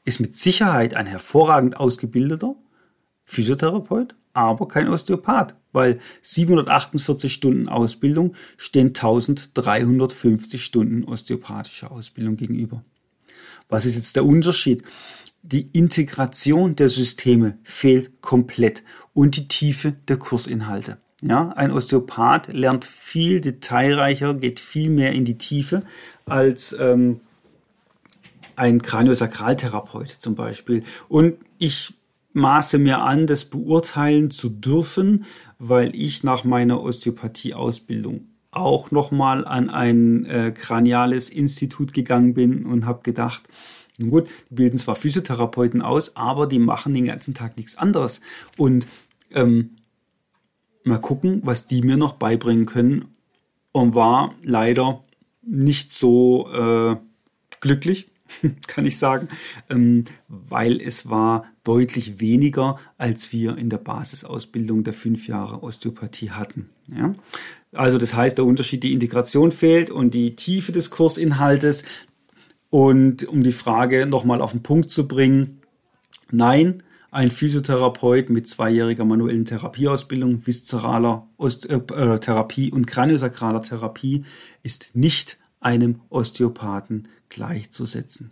Ist 0.05 0.20
mit 0.20 0.37
Sicherheit 0.37 0.92
ein 0.92 1.07
hervorragend 1.07 1.79
ausgebildeter 1.79 2.55
Physiotherapeut, 3.25 4.14
aber 4.35 4.68
kein 4.68 4.88
Osteopath, 4.88 5.55
weil 5.77 6.01
748 6.23 7.31
Stunden 7.31 7.69
Ausbildung 7.69 8.35
stehen 8.57 8.89
1350 8.89 10.64
Stunden 10.64 11.05
osteopathischer 11.05 11.93
Ausbildung 11.93 12.37
gegenüber. 12.37 12.83
Was 13.68 13.85
ist 13.85 13.97
jetzt 13.97 14.16
der 14.16 14.24
Unterschied? 14.24 14.83
Die 15.43 15.68
Integration 15.72 16.77
der 16.77 16.89
Systeme 16.89 17.59
fehlt 17.62 18.22
komplett 18.22 18.85
und 19.12 19.37
die 19.37 19.49
Tiefe 19.49 19.93
der 20.09 20.16
Kursinhalte. 20.16 20.97
Ja, 21.20 21.51
ein 21.51 21.70
Osteopath 21.70 22.53
lernt 22.53 22.87
viel 22.87 23.43
detailreicher, 23.43 24.33
geht 24.33 24.61
viel 24.61 24.89
mehr 24.89 25.12
in 25.12 25.27
die 25.27 25.37
Tiefe 25.37 25.83
als 26.24 26.74
ähm, 26.79 27.20
ein 28.57 28.81
Kraniosakraltherapeut 28.81 30.09
zum 30.09 30.37
Beispiel. 30.37 30.85
Und 31.09 31.37
ich 31.59 31.93
maße 32.37 32.78
mir 32.78 33.01
an, 33.01 33.26
das 33.26 33.47
beurteilen 33.47 34.30
zu 34.30 34.51
dürfen, 34.51 35.24
weil 35.59 35.97
ich 35.97 36.22
nach 36.22 36.45
meiner 36.45 36.82
Osteopathie-Ausbildung 36.82 38.28
auch 38.51 38.91
nochmal 38.91 39.47
an 39.47 39.70
ein 39.70 40.26
äh, 40.26 40.53
kraniales 40.53 41.30
Institut 41.30 41.95
gegangen 41.95 42.34
bin 42.34 42.66
und 42.66 42.84
habe 42.84 43.03
gedacht, 43.03 43.45
gut, 43.99 44.28
die 44.51 44.55
bilden 44.55 44.78
zwar 44.78 44.95
Physiotherapeuten 44.95 45.80
aus, 45.80 46.14
aber 46.16 46.47
die 46.47 46.59
machen 46.59 46.93
den 46.93 47.07
ganzen 47.07 47.32
Tag 47.32 47.57
nichts 47.57 47.78
anderes. 47.78 48.20
Und 48.59 48.87
ähm, 49.32 49.76
mal 50.84 51.01
gucken, 51.01 51.41
was 51.43 51.66
die 51.66 51.80
mir 51.80 51.97
noch 51.97 52.12
beibringen 52.12 52.66
können. 52.66 53.16
Und 53.72 53.95
war 53.95 54.34
leider 54.43 55.05
nicht 55.43 55.93
so 55.93 56.51
äh, 56.51 56.97
glücklich, 57.61 58.11
kann 58.66 58.87
ich 58.87 58.99
sagen, 58.99 59.29
ähm, 59.70 60.05
weil 60.29 60.81
es 60.81 61.09
war 61.09 61.47
deutlich 61.64 62.20
weniger, 62.20 62.79
als 62.99 63.33
wir 63.33 63.59
in 63.59 63.70
der 63.70 63.79
Basisausbildung 63.79 64.85
der 64.85 64.93
fünf 64.93 65.29
Jahre 65.29 65.62
Osteopathie 65.62 66.31
hatten. 66.31 66.70
Ja? 66.95 67.14
Also 67.72 67.99
das 67.99 68.14
heißt, 68.14 68.39
der 68.39 68.45
Unterschied, 68.45 68.83
die 68.83 68.93
Integration 68.93 69.53
fehlt 69.53 69.91
und 69.91 70.14
die 70.14 70.37
Tiefe 70.37 70.72
des 70.72 70.91
Kursinhaltes. 70.91 71.85
Und 72.70 73.29
um 73.29 73.43
die 73.43 73.53
Frage 73.53 74.07
nochmal 74.07 74.41
auf 74.41 74.53
den 74.53 74.62
Punkt 74.62 74.91
zu 74.91 75.07
bringen, 75.07 75.61
nein, 76.31 76.83
ein 77.11 77.31
Physiotherapeut 77.31 78.29
mit 78.29 78.49
zweijähriger 78.49 79.05
manuellen 79.05 79.45
Therapieausbildung, 79.45 80.47
viszeraler 80.47 81.27
Ost 81.39 81.64
äh, 81.66 81.77
äh, 81.77 82.18
Therapie 82.18 82.70
und 82.70 82.87
kraniosakraler 82.87 83.62
Therapie 83.62 84.24
ist 84.62 84.95
nicht 84.95 85.39
einem 85.61 86.01
Osteopathen 86.11 87.09
gleichzusetzen. 87.29 88.31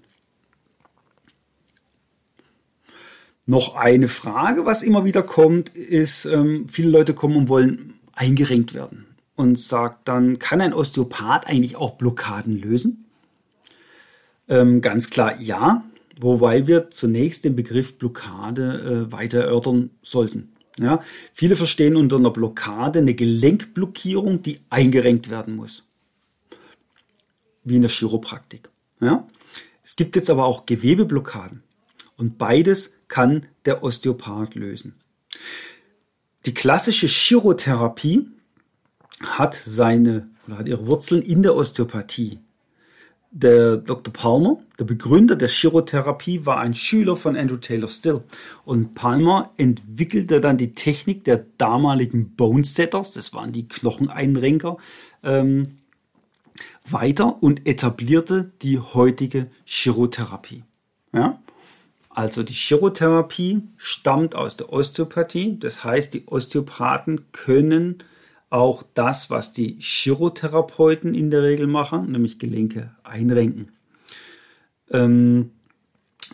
Noch 3.46 3.74
eine 3.74 4.08
Frage, 4.08 4.64
was 4.64 4.82
immer 4.82 5.04
wieder 5.04 5.22
kommt, 5.22 5.68
ist, 5.70 6.24
ähm, 6.24 6.66
viele 6.68 6.88
Leute 6.88 7.12
kommen 7.12 7.36
und 7.36 7.48
wollen 7.48 7.94
eingerenkt 8.14 8.72
werden 8.72 9.06
und 9.36 9.58
sagt 9.60 10.08
dann, 10.08 10.38
kann 10.38 10.60
ein 10.60 10.72
Osteopath 10.72 11.46
eigentlich 11.46 11.76
auch 11.76 11.92
Blockaden 11.92 12.58
lösen? 12.58 13.04
Ähm, 14.48 14.80
ganz 14.80 15.10
klar 15.10 15.40
ja, 15.40 15.84
wobei 16.18 16.66
wir 16.66 16.90
zunächst 16.90 17.44
den 17.44 17.56
Begriff 17.56 17.98
Blockade 17.98 19.08
äh, 19.08 19.12
weiter 19.12 19.40
erörtern 19.42 19.90
sollten. 20.02 20.50
Ja, 20.78 21.02
viele 21.32 21.54
verstehen 21.54 21.96
unter 21.96 22.16
einer 22.16 22.30
Blockade 22.30 22.98
eine 22.98 23.14
Gelenkblockierung, 23.14 24.42
die 24.42 24.58
eingerenkt 24.70 25.30
werden 25.30 25.54
muss. 25.54 25.84
Wie 27.62 27.76
in 27.76 27.82
der 27.82 27.90
Chiropraktik. 27.90 28.70
Ja? 29.00 29.26
Es 29.82 29.96
gibt 29.96 30.16
jetzt 30.16 30.30
aber 30.30 30.44
auch 30.46 30.66
Gewebeblockaden. 30.66 31.62
Und 32.16 32.38
beides 32.38 32.94
kann 33.08 33.46
der 33.64 33.82
Osteopath 33.82 34.54
lösen. 34.54 34.94
Die 36.46 36.54
klassische 36.54 37.06
Chirotherapie 37.06 38.28
hat 39.22 39.54
seine 39.54 40.28
oder 40.46 40.58
hat 40.58 40.68
ihre 40.68 40.86
Wurzeln 40.86 41.22
in 41.22 41.42
der 41.42 41.56
Osteopathie. 41.56 42.38
Der 43.30 43.78
Dr. 43.78 44.12
Palmer, 44.12 44.62
der 44.78 44.84
Begründer 44.84 45.34
der 45.34 45.48
Chirotherapie, 45.48 46.46
war 46.46 46.60
ein 46.60 46.74
Schüler 46.74 47.16
von 47.16 47.36
Andrew 47.36 47.56
Taylor 47.56 47.88
Still. 47.88 48.22
Und 48.64 48.94
Palmer 48.94 49.50
entwickelte 49.56 50.40
dann 50.40 50.56
die 50.56 50.74
Technik 50.74 51.24
der 51.24 51.44
damaligen 51.58 52.36
Bone 52.36 52.64
Setters, 52.64 53.10
das 53.10 53.34
waren 53.34 53.50
die 53.50 53.66
Knocheneinrenker, 53.66 54.76
ähm, 55.24 55.78
weiter 56.88 57.42
und 57.42 57.66
etablierte 57.66 58.52
die 58.62 58.78
heutige 58.78 59.50
Chirotherapie. 59.64 60.62
Ja? 61.12 61.40
Also 62.10 62.42
die 62.42 62.52
Chirotherapie 62.52 63.62
stammt 63.76 64.34
aus 64.34 64.56
der 64.56 64.72
Osteopathie. 64.72 65.58
Das 65.58 65.82
heißt, 65.82 66.14
die 66.14 66.26
Osteopathen 66.28 67.32
können 67.32 67.98
auch 68.50 68.84
das, 68.94 69.30
was 69.30 69.52
die 69.52 69.78
Chirotherapeuten 69.80 71.12
in 71.14 71.30
der 71.30 71.42
Regel 71.42 71.66
machen, 71.66 72.12
nämlich 72.12 72.38
Gelenke 72.38 72.94
einrenken. 73.02 73.72
Ähm, 74.90 75.50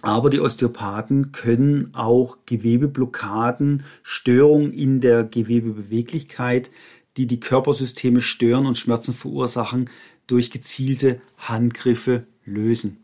aber 0.03 0.29
die 0.29 0.41
Osteopathen 0.41 1.33
können 1.33 1.95
auch 1.95 2.39
Gewebeblockaden, 2.45 3.85
Störungen 4.03 4.73
in 4.73 5.01
der 5.01 5.25
Gewebebeweglichkeit, 5.25 6.71
die 7.17 7.27
die 7.27 7.41
Körpersysteme 7.41 8.21
stören 8.21 8.67
und 8.67 8.79
Schmerzen 8.79 9.15
verursachen, 9.15 9.91
durch 10.31 10.51
gezielte 10.51 11.21
Handgriffe 11.39 12.25
lösen. 12.45 12.99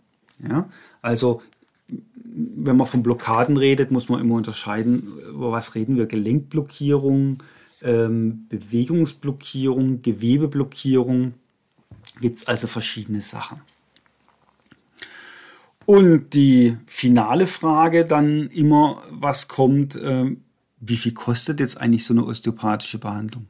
Ja? 0.47 0.69
Also 1.03 1.43
wenn 1.89 2.77
man 2.77 2.87
von 2.87 3.03
Blockaden 3.03 3.57
redet, 3.57 3.91
muss 3.91 4.09
man 4.09 4.21
immer 4.21 4.35
unterscheiden, 4.35 5.09
über 5.29 5.53
was 5.53 5.75
reden 5.75 5.97
wir. 5.97 6.07
Gelenkblockierung, 6.07 7.43
ähm, 7.83 8.47
Bewegungsblockierung, 8.49 10.03
Gewebeblockierung. 10.03 11.35
Gibt 12.21 12.37
es 12.37 12.47
also 12.47 12.67
verschiedene 12.67 13.21
Sachen. 13.21 13.61
Und 15.87 16.35
die 16.35 16.77
finale 16.87 17.47
Frage 17.47 18.05
dann 18.05 18.49
immer, 18.49 19.03
was 19.11 19.49
kommt, 19.49 19.99
ähm, 20.03 20.43
wie 20.81 20.97
viel 20.97 21.13
kostet 21.13 21.61
jetzt 21.61 21.81
eigentlich 21.81 22.05
so 22.05 22.13
eine 22.13 22.25
osteopathische 22.25 22.99
Behandlung? 22.99 23.47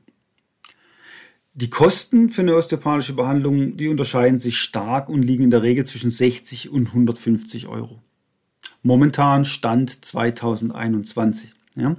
Die 1.58 1.70
Kosten 1.70 2.28
für 2.28 2.42
eine 2.42 2.54
osteopathische 2.54 3.14
Behandlung, 3.14 3.78
die 3.78 3.88
unterscheiden 3.88 4.38
sich 4.38 4.58
stark 4.58 5.08
und 5.08 5.22
liegen 5.22 5.44
in 5.44 5.50
der 5.50 5.62
Regel 5.62 5.86
zwischen 5.86 6.10
60 6.10 6.68
und 6.68 6.88
150 6.88 7.66
Euro. 7.66 8.02
Momentan 8.82 9.46
Stand 9.46 10.04
2021. 10.04 11.54
Ja. 11.76 11.96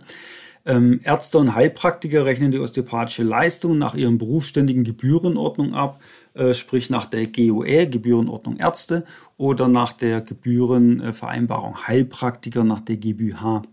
Ähm, 0.63 0.99
Ärzte 1.03 1.39
und 1.39 1.55
Heilpraktiker 1.55 2.23
rechnen 2.23 2.51
die 2.51 2.59
osteopathische 2.59 3.23
Leistung 3.23 3.79
nach 3.79 3.95
ihren 3.95 4.19
berufsständigen 4.19 4.83
Gebührenordnung 4.83 5.73
ab, 5.73 6.01
äh, 6.35 6.53
sprich 6.53 6.91
nach 6.91 7.05
der 7.05 7.25
GOR, 7.25 7.87
Gebührenordnung 7.87 8.57
Ärzte, 8.57 9.05
oder 9.37 9.67
nach 9.67 9.91
der 9.91 10.21
Gebührenvereinbarung 10.21 11.87
Heilpraktiker 11.87 12.63
nach 12.63 12.81
der 12.81 12.97
GBH. 12.97 13.63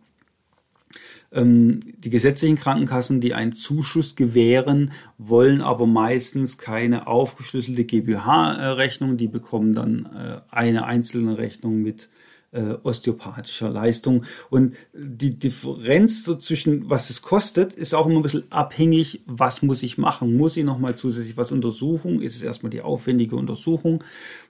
Ähm, 1.35 1.80
die 1.99 2.11
gesetzlichen 2.11 2.57
Krankenkassen, 2.57 3.20
die 3.20 3.35
einen 3.35 3.53
Zuschuss 3.53 4.14
gewähren, 4.14 4.93
wollen 5.18 5.61
aber 5.61 5.87
meistens 5.87 6.59
keine 6.59 7.07
aufgeschlüsselte 7.07 7.85
GBH-Rechnung. 7.85 9.16
Die 9.16 9.28
bekommen 9.28 9.74
dann 9.74 10.07
äh, 10.14 10.41
eine 10.51 10.85
einzelne 10.85 11.37
Rechnung 11.37 11.82
mit 11.82 12.09
äh, 12.55 12.76
osteopathischer 12.82 13.68
Leistung. 13.68 14.24
Und 14.49 14.76
die 14.95 15.39
Differenz 15.39 16.24
so 16.24 16.37
zwischen, 16.37 16.89
was 16.89 17.11
es 17.11 17.20
kostet, 17.20 17.74
ist 17.74 17.95
auch 17.95 18.07
immer 18.07 18.20
ein 18.20 18.22
bisschen 18.22 18.51
abhängig, 18.51 19.22
was 19.26 19.62
muss 19.62 19.82
ich 19.82 19.99
machen. 19.99 20.37
Muss 20.37 20.57
ich 20.57 20.64
nochmal 20.64 20.95
zusätzlich 20.95 21.37
was 21.37 21.53
untersuchen? 21.53 22.22
Ist 22.22 22.37
es 22.37 22.43
erstmal 22.43 22.70
die 22.70 22.82
aufwendige 22.82 23.37
Untersuchung? 23.37 24.05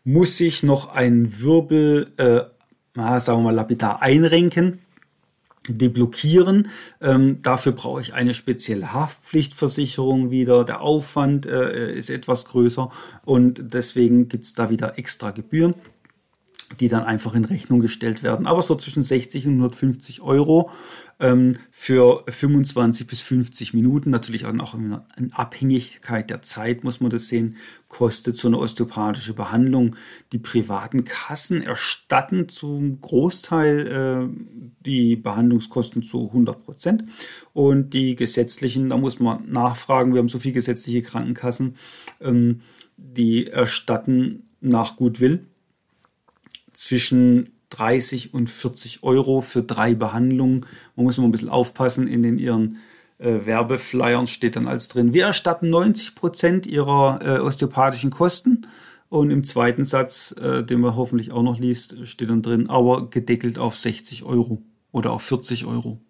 Muss 0.05 0.39
ich 0.41 0.63
noch 0.63 0.89
einen 0.89 1.41
Wirbel, 1.41 2.13
äh, 2.19 2.43
sagen 2.95 3.39
wir 3.39 3.45
mal, 3.45 3.55
lapidar 3.55 4.03
einrenken? 4.03 4.81
Deblockieren. 5.69 6.69
Ähm, 7.01 7.41
dafür 7.43 7.73
brauche 7.73 8.01
ich 8.01 8.15
eine 8.15 8.35
spezielle 8.35 8.93
Haftpflichtversicherung 8.93 10.31
wieder. 10.31 10.65
Der 10.65 10.81
Aufwand 10.81 11.47
äh, 11.47 11.93
ist 11.93 12.11
etwas 12.11 12.45
größer 12.47 12.91
und 13.25 13.75
deswegen 13.75 14.29
gibt 14.29 14.45
es 14.45 14.55
da 14.55 14.71
wieder 14.71 14.99
extra 14.99 15.31
Gebühren 15.31 15.75
die 16.81 16.89
dann 16.89 17.05
einfach 17.05 17.35
in 17.35 17.45
Rechnung 17.45 17.81
gestellt 17.81 18.23
werden. 18.23 18.47
Aber 18.47 18.63
so 18.63 18.75
zwischen 18.75 19.03
60 19.03 19.47
und 19.47 19.55
150 19.55 20.23
Euro 20.23 20.71
ähm, 21.21 21.59
für 21.71 22.25
25 22.29 23.07
bis 23.07 23.21
50 23.21 23.75
Minuten, 23.75 24.11
natürlich 24.11 24.47
auch 24.47 24.75
in 24.75 25.33
Abhängigkeit 25.33 26.31
der 26.31 26.43
Zeit 26.43 26.83
muss 26.83 27.01
man 27.01 27.11
das 27.11 27.29
sehen, 27.29 27.57
kostet 27.89 28.37
so 28.37 28.49
eine 28.49 28.59
osteopathische 28.59 29.35
Behandlung. 29.35 29.97
Die 30.33 30.39
privaten 30.39 31.05
Kassen 31.05 31.63
erstatten 31.63 32.49
zum 32.49 33.01
Großteil 33.01 33.87
äh, 33.87 34.65
die 34.85 35.17
Behandlungskosten 35.17 36.03
zu 36.03 36.29
100 36.29 36.65
Prozent 36.65 37.05
und 37.53 37.95
die 37.95 38.17
gesetzlichen, 38.17 38.89
da 38.89 38.97
muss 38.97 39.21
man 39.21 39.51
nachfragen, 39.51 40.15
wir 40.15 40.19
haben 40.19 40.29
so 40.29 40.39
viele 40.39 40.55
gesetzliche 40.55 41.03
Krankenkassen, 41.03 41.77
ähm, 42.21 42.63
die 42.97 43.47
erstatten 43.47 44.49
nach 44.61 44.97
Gutwill 44.97 45.47
zwischen 46.75 47.53
30 47.71 48.35
und 48.35 48.51
40 48.51 49.03
Euro 49.03 49.41
für 49.41 49.63
drei 49.63 49.95
Behandlungen. 49.95 50.67
Man 50.97 51.05
muss 51.07 51.19
immer 51.19 51.29
ein 51.29 51.33
bisschen 51.33 51.49
aufpassen, 51.49 52.07
in 52.07 52.23
den 52.23 52.39
ihren 52.39 52.79
äh, 53.19 53.47
Werbeflyern 53.47 54.27
steht 54.27 54.57
dann 54.57 54.69
als 54.69 54.89
drin, 54.89 55.13
wir 55.13 55.25
erstatten 55.27 55.71
90 55.71 56.15
Prozent 56.15 56.67
ihrer 56.67 57.21
äh, 57.23 57.39
osteopathischen 57.41 58.11
Kosten. 58.11 58.67
Und 59.09 59.31
im 59.31 59.45
zweiten 59.45 59.85
Satz, 59.85 60.35
äh, 60.41 60.65
den 60.65 60.81
man 60.81 60.97
hoffentlich 60.97 61.31
auch 61.31 61.43
noch 61.43 61.59
liest, 61.59 62.07
steht 62.07 62.31
dann 62.31 62.43
drin, 62.43 62.69
aber 62.69 63.11
gedeckelt 63.11 63.59
auf 63.59 63.77
60 63.77 64.25
Euro 64.25 64.63
oder 64.91 65.13
auf 65.13 65.23
40 65.23 65.67
Euro 65.67 66.01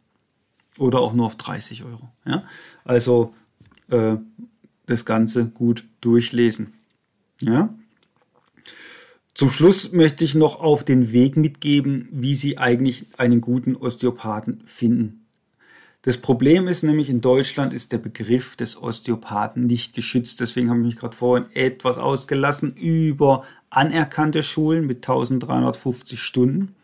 oder 0.78 1.00
auch 1.00 1.12
nur 1.12 1.26
auf 1.26 1.36
30 1.36 1.84
Euro. 1.84 2.08
Ja? 2.24 2.44
Also 2.84 3.34
äh, 3.88 4.16
das 4.86 5.04
Ganze 5.04 5.46
gut 5.46 5.84
durchlesen. 6.00 6.74
Ja? 7.40 7.74
Zum 9.34 9.50
Schluss 9.50 9.90
möchte 9.90 10.22
ich 10.22 10.36
noch 10.36 10.60
auf 10.60 10.84
den 10.84 11.12
Weg 11.12 11.36
mitgeben, 11.36 12.08
wie 12.12 12.36
Sie 12.36 12.56
eigentlich 12.56 13.06
einen 13.18 13.40
guten 13.40 13.74
Osteopathen 13.74 14.62
finden. 14.64 15.26
Das 16.02 16.18
Problem 16.18 16.68
ist 16.68 16.84
nämlich, 16.84 17.10
in 17.10 17.20
Deutschland 17.20 17.72
ist 17.72 17.90
der 17.90 17.98
Begriff 17.98 18.54
des 18.54 18.80
Osteopathen 18.80 19.66
nicht 19.66 19.94
geschützt. 19.94 20.38
Deswegen 20.38 20.70
habe 20.70 20.80
ich 20.80 20.86
mich 20.86 20.96
gerade 20.96 21.16
vorhin 21.16 21.46
etwas 21.52 21.98
ausgelassen 21.98 22.76
über 22.76 23.44
anerkannte 23.70 24.44
Schulen 24.44 24.86
mit 24.86 24.98
1350 24.98 26.20
Stunden. 26.20 26.76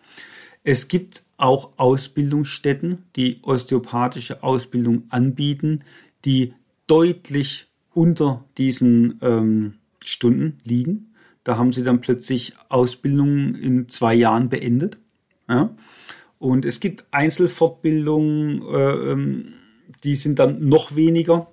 Es 0.64 0.88
gibt 0.88 1.22
auch 1.36 1.70
Ausbildungsstätten, 1.76 3.05
die 3.14 3.38
osteopathische 3.42 4.42
Ausbildung 4.42 5.05
anbieten, 5.11 5.84
die 6.24 6.55
deutlich 6.88 7.68
unter 7.94 8.44
diesen 8.59 9.18
ähm, 9.22 9.74
Stunden 10.03 10.59
liegen. 10.64 11.09
Da 11.45 11.57
haben 11.57 11.72
sie 11.72 11.82
dann 11.82 12.01
plötzlich 12.01 12.55
Ausbildungen 12.68 13.55
in 13.55 13.88
zwei 13.88 14.14
Jahren 14.14 14.49
beendet. 14.49 14.99
Ja? 15.49 15.74
Und 16.38 16.64
es 16.64 16.80
gibt 16.80 17.07
Einzelfortbildungen, 17.11 18.62
äh, 18.62 19.12
ähm, 19.12 19.55
die 20.05 20.14
sind 20.14 20.38
dann 20.38 20.68
noch 20.68 20.97
weniger. 20.97 21.51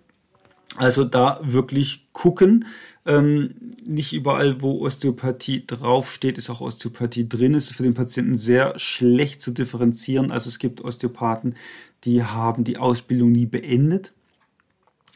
Also 0.75 1.03
da 1.03 1.39
wirklich 1.43 2.07
gucken. 2.11 2.65
Ähm, 3.05 3.55
nicht 3.85 4.11
überall, 4.11 4.61
wo 4.61 4.81
Osteopathie 4.81 5.65
draufsteht, 5.65 6.37
ist 6.37 6.49
auch 6.49 6.59
Osteopathie 6.59 7.29
drin. 7.29 7.55
Es 7.55 7.71
ist 7.71 7.77
für 7.77 7.83
den 7.83 7.93
Patienten 7.93 8.37
sehr 8.37 8.77
schlecht 8.77 9.41
zu 9.41 9.51
differenzieren. 9.51 10.31
Also 10.31 10.49
es 10.49 10.59
gibt 10.59 10.81
Osteopathen, 10.81 11.55
die 12.03 12.23
haben 12.23 12.65
die 12.65 12.77
Ausbildung 12.77 13.31
nie 13.31 13.45
beendet, 13.45 14.13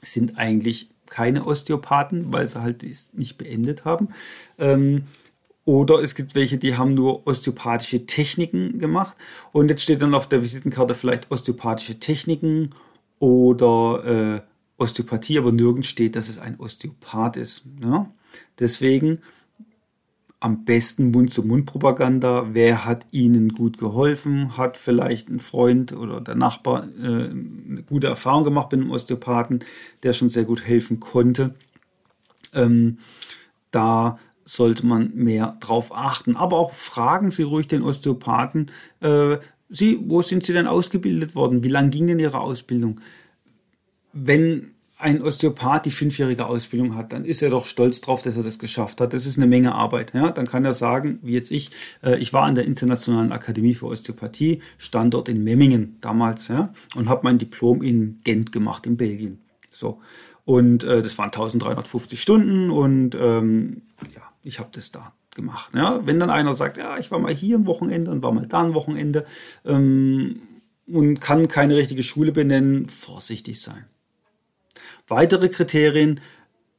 sind 0.02 0.38
eigentlich 0.38 0.90
keine 1.12 1.46
Osteopathen, 1.46 2.34
weil 2.34 2.48
sie 2.48 2.62
halt 2.62 2.84
nicht 2.84 3.38
beendet 3.38 3.86
haben. 3.86 4.10
Ähm, 4.58 5.04
oder 5.66 6.02
es 6.02 6.16
gibt 6.16 6.34
welche, 6.34 6.58
die 6.58 6.78
haben 6.78 6.96
nur 6.96 7.28
osteopathische 7.28 8.08
Techniken 8.08 8.80
gemacht. 8.80 9.16
Und 9.52 9.70
jetzt 9.70 9.84
steht 9.84 10.02
dann 10.02 10.16
auf 10.16 10.28
der 10.28 10.42
Visitenkarte 10.42 10.96
vielleicht 10.96 11.30
osteopathische 11.30 12.00
Techniken 12.00 12.72
oder 13.20 14.40
äh, 14.40 14.82
Osteopathie, 14.82 15.38
aber 15.38 15.52
nirgends 15.52 15.88
steht, 15.88 16.16
dass 16.16 16.30
es 16.30 16.40
ein 16.40 16.60
Osteopath 16.60 17.38
ist. 17.38 17.66
Ja? 17.84 18.10
Deswegen 18.58 19.20
am 20.42 20.66
besten 20.66 21.12
Mund-zu-Mund-Propaganda. 21.12 22.48
Wer 22.54 22.84
hat 22.84 23.06
Ihnen 23.12 23.50
gut 23.50 23.78
geholfen? 23.78 24.58
Hat 24.58 24.76
vielleicht 24.76 25.30
ein 25.30 25.40
Freund 25.40 25.94
oder 25.94 26.20
der 26.20 26.36
Nachbar 26.36 26.88
äh, 27.00 27.30
eine 27.30 27.84
gute 27.88 28.08
Erfahrung 28.08 28.44
gemacht 28.44 28.72
mit 28.72 28.82
einem 28.82 28.92
Osteopathen, 28.92 29.64
der 30.02 30.14
schon 30.14 30.30
sehr 30.30 30.44
gut 30.44 30.66
helfen 30.66 31.00
konnte? 31.00 31.54
Ähm, 32.54 32.98
da 33.70 34.18
sollte 34.44 34.86
man 34.86 35.12
mehr 35.14 35.58
drauf 35.60 35.96
achten. 35.96 36.36
Aber 36.36 36.58
auch 36.58 36.74
fragen 36.74 37.30
Sie 37.30 37.44
ruhig 37.44 37.68
den 37.68 37.84
Osteopathen, 37.84 38.72
äh, 39.00 39.38
Sie, 39.70 40.00
wo 40.06 40.22
sind 40.22 40.44
Sie 40.44 40.54
denn 40.54 40.68
ausgebildet 40.68 41.36
worden? 41.36 41.64
Wie 41.64 41.70
lang 41.70 41.92
ging 41.92 42.08
denn 42.08 42.20
Ihre 42.20 42.42
Ausbildung? 42.42 43.00
Wenn 44.12 44.74
ein 45.02 45.22
Osteopath 45.22 45.86
die 45.86 45.92
fünfjährige 45.92 46.46
Ausbildung 46.46 46.96
hat, 46.96 47.12
dann 47.12 47.26
ist 47.26 47.42
er 47.42 47.50
doch 47.50 47.66
stolz 47.66 48.02
drauf, 48.02 48.22
dass 48.22 48.38
er 48.38 48.44
das 48.44 48.60
geschafft 48.60 49.02
hat. 49.02 49.14
Das 49.14 49.26
ist 49.26 49.38
eine 49.38 49.48
Menge 49.48 49.74
Arbeit. 49.74 50.14
Ja? 50.14 50.32
Dann 50.32 50.46
kann 50.46 50.64
er 50.64 50.74
sagen, 50.74 51.20
wie 51.24 51.34
jetzt 51.34 51.52
ich, 51.52 51.72
äh, 52.04 52.18
ich 52.20 52.34
war 52.34 52.44
an 52.44 52.56
der 52.56 52.66
Internationalen 52.66 53.32
Akademie 53.32 53.74
für 53.74 53.88
Osteopathie, 53.88 54.62
Standort 54.78 55.28
in 55.28 55.44
Memmingen 55.44 55.98
damals, 56.02 56.48
ja? 56.48 56.74
und 56.96 57.10
habe 57.10 57.22
mein 57.24 57.40
Diplom 57.40 57.82
in 57.82 58.22
Gent 58.24 58.52
gemacht, 58.52 58.86
in 58.86 58.98
Belgien. 58.98 59.40
So. 59.70 60.00
Und 60.46 60.84
äh, 60.84 61.02
das 61.02 61.18
waren 61.18 61.28
1350 61.28 62.22
Stunden 62.22 62.70
und 62.70 63.16
ähm, 63.16 63.84
ja, 64.14 64.22
ich 64.44 64.60
habe 64.60 64.70
das 64.72 64.92
da 64.92 65.14
gemacht. 65.36 65.72
Ja? 65.74 66.06
Wenn 66.06 66.20
dann 66.20 66.30
einer 66.30 66.54
sagt, 66.54 66.78
ja, 66.78 66.98
ich 66.98 67.10
war 67.10 67.20
mal 67.20 67.34
hier 67.34 67.58
ein 67.58 67.66
Wochenende 67.66 68.12
und 68.12 68.22
war 68.22 68.32
mal 68.32 68.46
da 68.46 68.62
ein 68.62 68.76
Wochenende 68.76 69.26
ähm, 69.66 70.42
und 70.88 71.20
kann 71.20 71.48
keine 71.48 71.76
richtige 71.76 72.04
Schule 72.04 72.32
benennen, 72.32 72.88
vorsichtig 72.88 73.60
sein. 73.62 73.86
Weitere 75.12 75.50
Kriterien, 75.50 76.22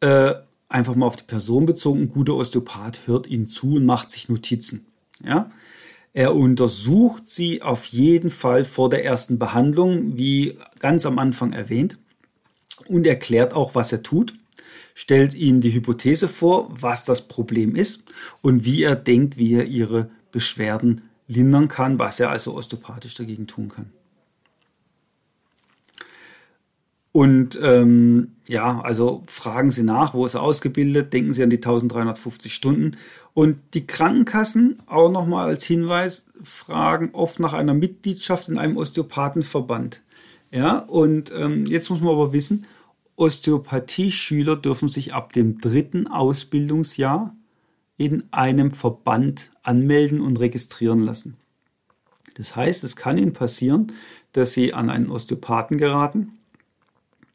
äh, 0.00 0.32
einfach 0.66 0.94
mal 0.94 1.04
auf 1.04 1.16
die 1.16 1.24
Person 1.24 1.66
bezogen, 1.66 2.00
ein 2.00 2.08
guter 2.08 2.34
Osteopath 2.34 3.06
hört 3.06 3.26
Ihnen 3.26 3.46
zu 3.46 3.74
und 3.74 3.84
macht 3.84 4.10
sich 4.10 4.30
Notizen. 4.30 4.86
Ja? 5.22 5.50
Er 6.14 6.34
untersucht 6.34 7.28
Sie 7.28 7.60
auf 7.60 7.84
jeden 7.84 8.30
Fall 8.30 8.64
vor 8.64 8.88
der 8.88 9.04
ersten 9.04 9.38
Behandlung, 9.38 10.16
wie 10.16 10.58
ganz 10.78 11.04
am 11.04 11.18
Anfang 11.18 11.52
erwähnt, 11.52 11.98
und 12.88 13.06
erklärt 13.06 13.52
auch, 13.52 13.74
was 13.74 13.92
er 13.92 14.02
tut, 14.02 14.34
stellt 14.94 15.34
Ihnen 15.34 15.60
die 15.60 15.74
Hypothese 15.74 16.26
vor, 16.26 16.70
was 16.70 17.04
das 17.04 17.28
Problem 17.28 17.76
ist 17.76 18.04
und 18.40 18.64
wie 18.64 18.82
er 18.82 18.96
denkt, 18.96 19.36
wie 19.36 19.52
er 19.52 19.66
Ihre 19.66 20.08
Beschwerden 20.30 21.02
lindern 21.28 21.68
kann, 21.68 21.98
was 21.98 22.18
er 22.18 22.30
also 22.30 22.54
osteopathisch 22.54 23.14
dagegen 23.14 23.46
tun 23.46 23.68
kann. 23.68 23.92
Und 27.12 27.58
ähm, 27.62 28.32
ja, 28.48 28.80
also 28.80 29.22
fragen 29.26 29.70
Sie 29.70 29.82
nach, 29.82 30.14
wo 30.14 30.24
ist 30.24 30.34
er 30.34 30.42
ausgebildet, 30.42 31.12
denken 31.12 31.34
Sie 31.34 31.42
an 31.42 31.50
die 31.50 31.58
1350 31.58 32.54
Stunden. 32.54 32.96
Und 33.34 33.58
die 33.74 33.86
Krankenkassen, 33.86 34.78
auch 34.86 35.10
nochmal 35.10 35.48
als 35.48 35.64
Hinweis, 35.64 36.26
fragen 36.42 37.10
oft 37.12 37.38
nach 37.38 37.52
einer 37.52 37.74
Mitgliedschaft 37.74 38.48
in 38.48 38.58
einem 38.58 38.78
Osteopathenverband. 38.78 40.00
Ja, 40.50 40.78
und 40.78 41.32
ähm, 41.36 41.66
jetzt 41.66 41.90
muss 41.90 42.00
man 42.00 42.14
aber 42.14 42.32
wissen, 42.32 42.66
Osteopathie-Schüler 43.16 44.56
dürfen 44.56 44.88
sich 44.88 45.12
ab 45.12 45.32
dem 45.32 45.58
dritten 45.58 46.08
Ausbildungsjahr 46.08 47.34
in 47.98 48.24
einem 48.32 48.72
Verband 48.72 49.50
anmelden 49.62 50.20
und 50.22 50.40
registrieren 50.40 51.00
lassen. 51.00 51.36
Das 52.36 52.56
heißt, 52.56 52.84
es 52.84 52.96
kann 52.96 53.18
Ihnen 53.18 53.34
passieren, 53.34 53.92
dass 54.32 54.54
Sie 54.54 54.72
an 54.72 54.88
einen 54.88 55.10
Osteopathen 55.10 55.76
geraten 55.76 56.38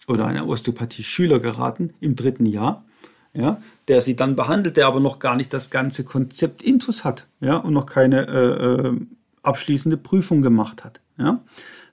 oder 0.07 0.25
einen 0.25 0.43
Osteopathie-Schüler 0.43 1.39
geraten 1.39 1.93
im 1.99 2.15
dritten 2.15 2.45
Jahr, 2.45 2.85
ja, 3.33 3.61
der 3.87 4.01
sie 4.01 4.15
dann 4.15 4.35
behandelt, 4.35 4.77
der 4.77 4.87
aber 4.87 4.99
noch 4.99 5.19
gar 5.19 5.35
nicht 5.35 5.53
das 5.53 5.69
ganze 5.69 6.03
Konzept 6.03 6.63
Intus 6.63 7.03
hat, 7.03 7.27
ja, 7.39 7.57
und 7.57 7.73
noch 7.73 7.85
keine 7.85 8.27
äh, 8.27 8.87
äh, 8.87 8.99
abschließende 9.43 9.97
Prüfung 9.97 10.41
gemacht 10.41 10.83
hat. 10.83 11.01
Ja. 11.17 11.43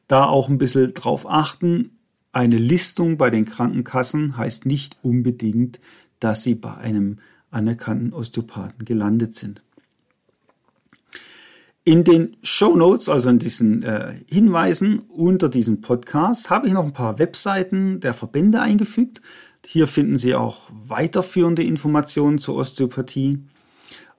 Da 0.08 0.24
auch 0.24 0.48
ein 0.48 0.58
bisschen 0.58 0.92
drauf 0.94 1.28
achten. 1.28 1.98
Eine 2.32 2.56
Listung 2.56 3.16
bei 3.16 3.30
den 3.30 3.44
Krankenkassen 3.44 4.36
heißt 4.36 4.66
nicht 4.66 4.96
unbedingt, 5.02 5.80
dass 6.20 6.42
sie 6.42 6.54
bei 6.54 6.74
einem 6.74 7.18
anerkannten 7.50 8.12
Osteopathen 8.12 8.84
gelandet 8.84 9.34
sind. 9.34 9.62
In 11.86 12.02
den 12.02 12.38
Show 12.42 12.74
Notes, 12.76 13.10
also 13.10 13.28
in 13.28 13.38
diesen 13.38 13.82
äh, 13.82 14.14
Hinweisen 14.26 15.00
unter 15.00 15.50
diesem 15.50 15.82
Podcast, 15.82 16.48
habe 16.48 16.66
ich 16.66 16.72
noch 16.72 16.84
ein 16.84 16.94
paar 16.94 17.18
Webseiten 17.18 18.00
der 18.00 18.14
Verbände 18.14 18.62
eingefügt. 18.62 19.20
Hier 19.66 19.86
finden 19.86 20.16
Sie 20.16 20.34
auch 20.34 20.62
weiterführende 20.70 21.62
Informationen 21.62 22.38
zur 22.38 22.56
Osteopathie. 22.56 23.40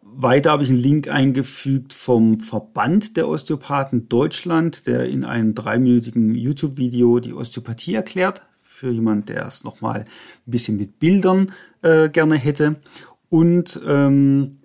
Weiter 0.03 0.51
habe 0.51 0.61
ich 0.61 0.69
einen 0.69 0.77
Link 0.77 1.07
eingefügt 1.07 1.93
vom 1.93 2.39
Verband 2.39 3.17
der 3.17 3.27
Osteopathen 3.27 4.09
Deutschland, 4.09 4.85
der 4.85 5.09
in 5.09 5.25
einem 5.25 5.55
dreiminütigen 5.55 6.35
YouTube-Video 6.35 7.19
die 7.19 7.33
Osteopathie 7.33 7.95
erklärt. 7.95 8.43
Für 8.61 8.91
jemand, 8.91 9.29
der 9.29 9.47
es 9.47 9.63
nochmal 9.63 10.01
ein 10.01 10.51
bisschen 10.51 10.77
mit 10.77 10.99
Bildern 10.99 11.51
äh, 11.81 12.09
gerne 12.09 12.35
hätte. 12.35 12.75
Und 13.29 13.79
ähm, 13.87 14.57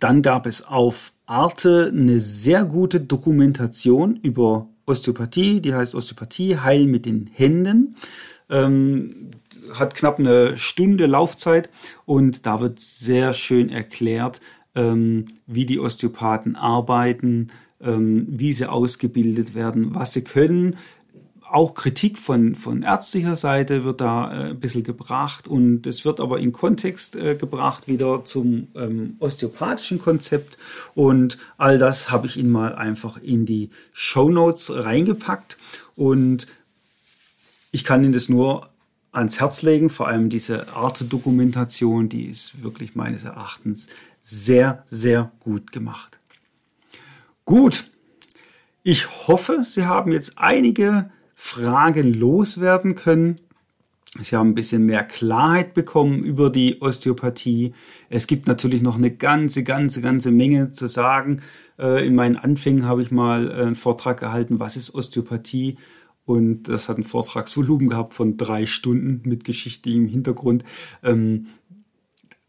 dann 0.00 0.22
gab 0.22 0.46
es 0.46 0.66
auf 0.66 1.12
Arte 1.26 1.90
eine 1.92 2.20
sehr 2.20 2.64
gute 2.64 3.00
Dokumentation 3.00 4.16
über 4.16 4.68
Osteopathie, 4.86 5.60
die 5.60 5.74
heißt 5.74 5.94
Osteopathie, 5.94 6.58
Heil 6.58 6.86
mit 6.86 7.06
den 7.06 7.28
Händen. 7.32 7.94
Ähm, 8.50 9.30
hat 9.72 9.94
knapp 9.94 10.18
eine 10.18 10.58
Stunde 10.58 11.06
Laufzeit 11.06 11.70
und 12.04 12.44
da 12.44 12.60
wird 12.60 12.78
sehr 12.78 13.32
schön 13.32 13.70
erklärt, 13.70 14.40
ähm, 14.74 15.26
wie 15.46 15.64
die 15.64 15.80
Osteopathen 15.80 16.56
arbeiten, 16.56 17.48
ähm, 17.80 18.26
wie 18.28 18.52
sie 18.52 18.66
ausgebildet 18.66 19.54
werden, 19.54 19.94
was 19.94 20.12
sie 20.12 20.22
können, 20.22 20.76
auch 21.54 21.74
Kritik 21.74 22.18
von, 22.18 22.56
von 22.56 22.82
ärztlicher 22.82 23.36
Seite 23.36 23.84
wird 23.84 24.00
da 24.00 24.32
äh, 24.32 24.50
ein 24.50 24.58
bisschen 24.58 24.82
gebracht 24.82 25.46
und 25.46 25.86
es 25.86 26.04
wird 26.04 26.18
aber 26.18 26.40
in 26.40 26.50
Kontext 26.50 27.14
äh, 27.14 27.36
gebracht 27.36 27.86
wieder 27.86 28.24
zum 28.24 28.68
ähm, 28.74 29.14
osteopathischen 29.20 30.00
Konzept 30.00 30.58
und 30.96 31.38
all 31.56 31.78
das 31.78 32.10
habe 32.10 32.26
ich 32.26 32.36
Ihnen 32.36 32.50
mal 32.50 32.74
einfach 32.74 33.18
in 33.18 33.46
die 33.46 33.70
Show 33.92 34.30
Notes 34.30 34.72
reingepackt 34.74 35.56
und 35.94 36.48
ich 37.70 37.84
kann 37.84 38.02
Ihnen 38.02 38.12
das 38.12 38.28
nur 38.28 38.68
ans 39.12 39.38
Herz 39.38 39.62
legen, 39.62 39.90
vor 39.90 40.08
allem 40.08 40.30
diese 40.30 40.74
Art-Dokumentation, 40.74 42.08
die 42.08 42.24
ist 42.24 42.64
wirklich 42.64 42.96
meines 42.96 43.22
Erachtens 43.22 43.90
sehr, 44.22 44.82
sehr 44.86 45.30
gut 45.38 45.70
gemacht. 45.70 46.18
Gut, 47.44 47.84
ich 48.82 49.28
hoffe, 49.28 49.64
Sie 49.64 49.84
haben 49.84 50.10
jetzt 50.10 50.32
einige 50.36 51.10
Fragen 51.34 52.14
loswerden 52.14 52.94
können. 52.94 53.40
Sie 54.22 54.36
haben 54.36 54.50
ein 54.50 54.54
bisschen 54.54 54.86
mehr 54.86 55.02
Klarheit 55.02 55.74
bekommen 55.74 56.22
über 56.22 56.48
die 56.48 56.80
Osteopathie. 56.80 57.74
Es 58.08 58.28
gibt 58.28 58.46
natürlich 58.46 58.80
noch 58.80 58.96
eine 58.96 59.10
ganze, 59.10 59.64
ganze, 59.64 60.00
ganze 60.00 60.30
Menge 60.30 60.70
zu 60.70 60.86
sagen. 60.86 61.42
Äh, 61.78 62.06
in 62.06 62.14
meinen 62.14 62.36
Anfängen 62.36 62.86
habe 62.86 63.02
ich 63.02 63.10
mal 63.10 63.50
einen 63.50 63.74
Vortrag 63.74 64.20
gehalten, 64.20 64.60
was 64.60 64.76
ist 64.76 64.94
Osteopathie? 64.94 65.76
Und 66.26 66.68
das 66.68 66.88
hat 66.88 66.96
ein 66.96 67.02
Vortragsvolumen 67.02 67.88
gehabt 67.88 68.14
von 68.14 68.36
drei 68.36 68.64
Stunden 68.66 69.28
mit 69.28 69.44
geschichtlichem 69.44 70.06
Hintergrund. 70.06 70.64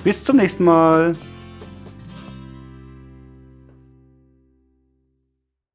Bis 0.03 0.24
zum 0.24 0.37
nächsten 0.37 0.64
Mal. 0.64 1.14